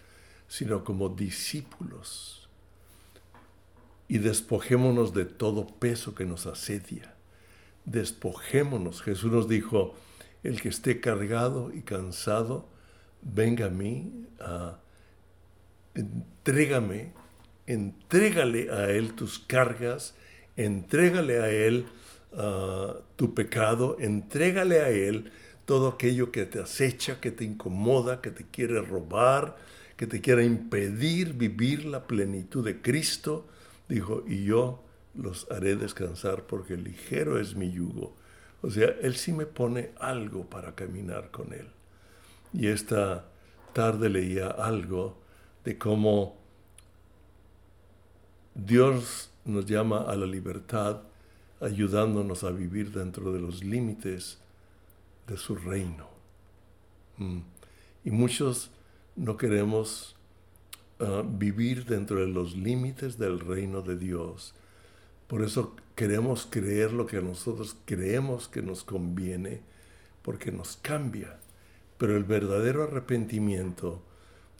sino 0.48 0.84
como 0.84 1.08
discípulos. 1.08 2.46
Y 4.06 4.18
despojémonos 4.18 5.14
de 5.14 5.24
todo 5.24 5.66
peso 5.66 6.14
que 6.14 6.26
nos 6.26 6.46
asedia. 6.46 7.14
Despojémonos. 7.86 9.00
Jesús 9.00 9.32
nos 9.32 9.48
dijo, 9.48 9.94
el 10.42 10.60
que 10.60 10.68
esté 10.68 11.00
cargado 11.00 11.72
y 11.72 11.80
cansado, 11.80 12.68
venga 13.22 13.66
a 13.66 13.70
mí, 13.70 14.26
entrégame, 15.94 17.14
entrégale 17.66 18.70
a 18.70 18.90
Él 18.90 19.14
tus 19.14 19.38
cargas, 19.38 20.14
entrégale 20.54 21.40
a 21.40 21.50
Él 21.50 21.86
tu 23.16 23.32
pecado, 23.32 23.96
entrégale 24.00 24.80
a 24.82 24.90
Él 24.90 25.32
todo 25.66 25.88
aquello 25.88 26.32
que 26.32 26.46
te 26.46 26.60
acecha, 26.60 27.20
que 27.20 27.32
te 27.32 27.44
incomoda, 27.44 28.22
que 28.22 28.30
te 28.30 28.44
quiere 28.44 28.80
robar, 28.80 29.56
que 29.96 30.06
te 30.06 30.20
quiera 30.20 30.42
impedir 30.42 31.34
vivir 31.34 31.84
la 31.84 32.06
plenitud 32.06 32.64
de 32.64 32.80
Cristo, 32.80 33.46
dijo, 33.88 34.24
y 34.26 34.44
yo 34.44 34.82
los 35.14 35.50
haré 35.50 35.76
descansar 35.76 36.44
porque 36.44 36.76
ligero 36.76 37.40
es 37.40 37.56
mi 37.56 37.72
yugo. 37.72 38.14
O 38.62 38.70
sea, 38.70 38.94
Él 39.02 39.16
sí 39.16 39.32
me 39.32 39.46
pone 39.46 39.90
algo 39.98 40.44
para 40.48 40.74
caminar 40.74 41.30
con 41.30 41.52
Él. 41.52 41.68
Y 42.52 42.68
esta 42.68 43.26
tarde 43.72 44.08
leía 44.08 44.46
algo 44.46 45.18
de 45.64 45.76
cómo 45.78 46.36
Dios 48.54 49.30
nos 49.44 49.66
llama 49.66 50.02
a 50.02 50.14
la 50.14 50.26
libertad, 50.26 51.02
ayudándonos 51.60 52.44
a 52.44 52.50
vivir 52.50 52.92
dentro 52.92 53.32
de 53.32 53.40
los 53.40 53.64
límites 53.64 54.38
de 55.26 55.36
su 55.36 55.56
reino. 55.56 56.08
Mm. 57.18 57.40
Y 58.04 58.10
muchos 58.10 58.70
no 59.16 59.36
queremos 59.36 60.16
ah, 61.00 61.22
vivir 61.26 61.86
dentro 61.86 62.20
de 62.20 62.28
los 62.28 62.56
límites 62.56 63.18
del 63.18 63.40
reino 63.40 63.82
de 63.82 63.96
Dios. 63.96 64.54
Por 65.26 65.42
eso 65.42 65.74
queremos 65.94 66.46
creer 66.48 66.92
lo 66.92 67.06
que 67.06 67.20
nosotros 67.20 67.76
creemos 67.84 68.48
que 68.48 68.62
nos 68.62 68.84
conviene, 68.84 69.62
porque 70.22 70.52
nos 70.52 70.76
cambia. 70.76 71.38
Pero 71.98 72.16
el 72.16 72.24
verdadero 72.24 72.84
arrepentimiento 72.84 74.02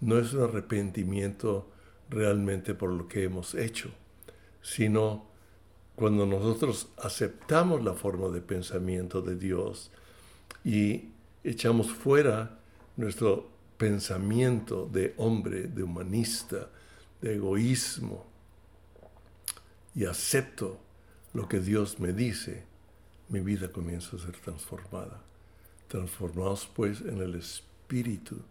no 0.01 0.19
es 0.19 0.33
un 0.33 0.45
arrepentimiento 0.45 1.71
realmente 2.09 2.75
por 2.75 2.91
lo 2.91 3.09
que 3.09 3.25
hemos 3.25 3.55
hecho, 3.55 3.91
sino 4.63 5.27
cuando 5.95 6.27
nosotros 6.27 6.89
aceptamos 6.99 7.83
la 7.83 7.95
forma 7.95 8.29
de 8.29 8.41
pensamiento 8.41 9.23
de 9.23 9.37
Dios 9.37 9.91
y 10.67 11.13
echamos 11.45 11.93
fuera 11.93 12.59
nuestro 12.97 13.49
pensamiento 13.79 14.89
de 14.93 15.15
hombre, 15.17 15.69
de 15.69 15.85
humanista, 15.85 16.69
de 17.21 17.37
egoísmo, 17.37 18.27
y 19.95 20.07
acepto 20.07 20.81
lo 21.35 21.49
que 21.49 21.61
Dios 21.61 22.01
me 22.01 22.13
dice, 22.13 22.65
mi 23.29 23.39
vida 23.39 23.71
comienza 23.71 24.17
a 24.17 24.19
ser 24.19 24.37
transformada. 24.39 25.23
Transformaos 25.87 26.69
pues 26.75 27.01
en 27.01 27.19
el 27.19 27.37
espíritu 27.37 28.43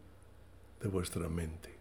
de 0.79 0.87
vuestra 0.87 1.27
mente, 1.27 1.75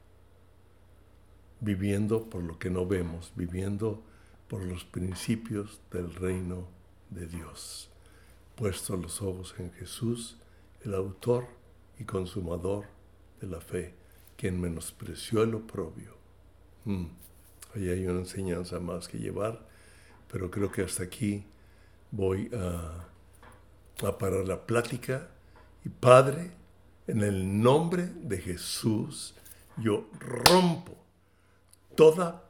viviendo 1.60 2.28
por 2.28 2.42
lo 2.42 2.58
que 2.58 2.70
no 2.70 2.84
vemos, 2.86 3.32
viviendo 3.36 4.02
por 4.48 4.64
los 4.64 4.84
principios 4.84 5.80
del 5.92 6.12
reino 6.12 6.66
de 7.10 7.28
Dios, 7.28 7.88
puesto 8.56 8.96
los 8.96 9.20
ojos 9.22 9.54
en 9.58 9.72
Jesús, 9.72 10.36
el 10.84 10.94
autor 10.94 11.46
y 11.98 12.04
consumador 12.04 12.84
de 13.40 13.46
la 13.48 13.60
fe, 13.60 13.94
quien 14.36 14.60
menospreció 14.60 15.42
el 15.42 15.54
oprobio. 15.54 16.14
Mm. 16.84 17.06
Ahí 17.74 17.88
hay 17.88 18.06
una 18.06 18.20
enseñanza 18.20 18.78
más 18.78 19.08
que 19.08 19.18
llevar, 19.18 19.66
pero 20.30 20.50
creo 20.50 20.70
que 20.70 20.82
hasta 20.82 21.02
aquí 21.02 21.44
voy 22.10 22.50
a 22.54 24.18
parar 24.18 24.46
la 24.46 24.64
plática. 24.64 25.28
Y 25.84 25.88
Padre, 25.88 26.52
en 27.06 27.22
el 27.22 27.60
nombre 27.60 28.06
de 28.06 28.38
Jesús, 28.38 29.34
yo 29.76 30.08
rompo 30.20 30.96
toda 31.96 32.44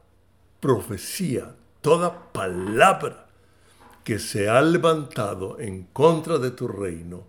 profecía, 0.59 1.55
toda 1.81 2.31
palabra 2.31 3.24
que 4.05 4.19
se 4.19 4.47
ha 4.47 4.61
levantado 4.61 5.59
en 5.59 5.83
contra 5.83 6.37
de 6.37 6.51
tu 6.51 6.69
reino 6.69 7.25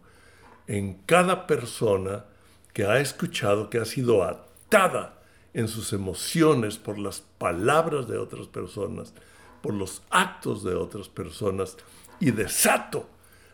en 0.68 0.94
cada 1.06 1.46
persona 1.46 2.26
que 2.72 2.84
ha 2.84 3.00
escuchado, 3.00 3.70
que 3.70 3.78
ha 3.78 3.84
sido 3.84 4.22
atada 4.22 5.20
en 5.54 5.68
sus 5.68 5.92
emociones 5.92 6.76
por 6.76 6.98
las 6.98 7.22
palabras 7.38 8.06
de 8.08 8.18
otras 8.18 8.46
personas, 8.46 9.14
por 9.62 9.74
los 9.74 10.02
actos 10.10 10.62
de 10.62 10.74
otras 10.74 11.08
personas 11.08 11.76
y 12.20 12.30
desato 12.30 13.08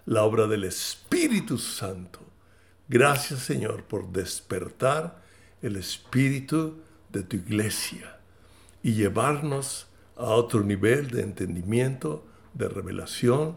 la 0.05 0.25
obra 0.25 0.47
del 0.47 0.65
Espíritu 0.65 1.59
Santo. 1.59 2.19
Gracias 2.89 3.41
Señor 3.41 3.85
por 3.85 4.11
despertar 4.11 5.23
el 5.63 5.77
espíritu 5.77 6.81
de 7.11 7.23
tu 7.23 7.37
iglesia 7.37 8.19
y 8.83 8.95
llevarnos 8.95 9.87
a 10.17 10.25
otro 10.25 10.65
nivel 10.65 11.11
de 11.11 11.23
entendimiento, 11.23 12.27
de 12.55 12.69
revelación, 12.69 13.57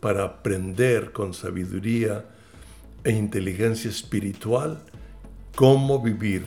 para 0.00 0.24
aprender 0.24 1.12
con 1.12 1.32
sabiduría 1.32 2.24
e 3.04 3.12
inteligencia 3.12 3.88
espiritual 3.88 4.82
cómo 5.54 6.02
vivir 6.02 6.46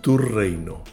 tu 0.00 0.16
reino 0.16 0.84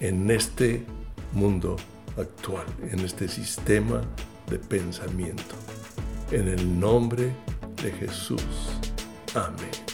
en 0.00 0.30
este 0.30 0.84
mundo 1.32 1.76
actual, 2.16 2.66
en 2.90 3.00
este 3.00 3.28
sistema 3.28 4.02
de 4.48 4.58
pensamiento. 4.58 5.54
En 6.30 6.48
el 6.48 6.80
nombre 6.80 7.32
de 7.82 7.92
Jesús. 7.92 8.42
Amén. 9.34 9.85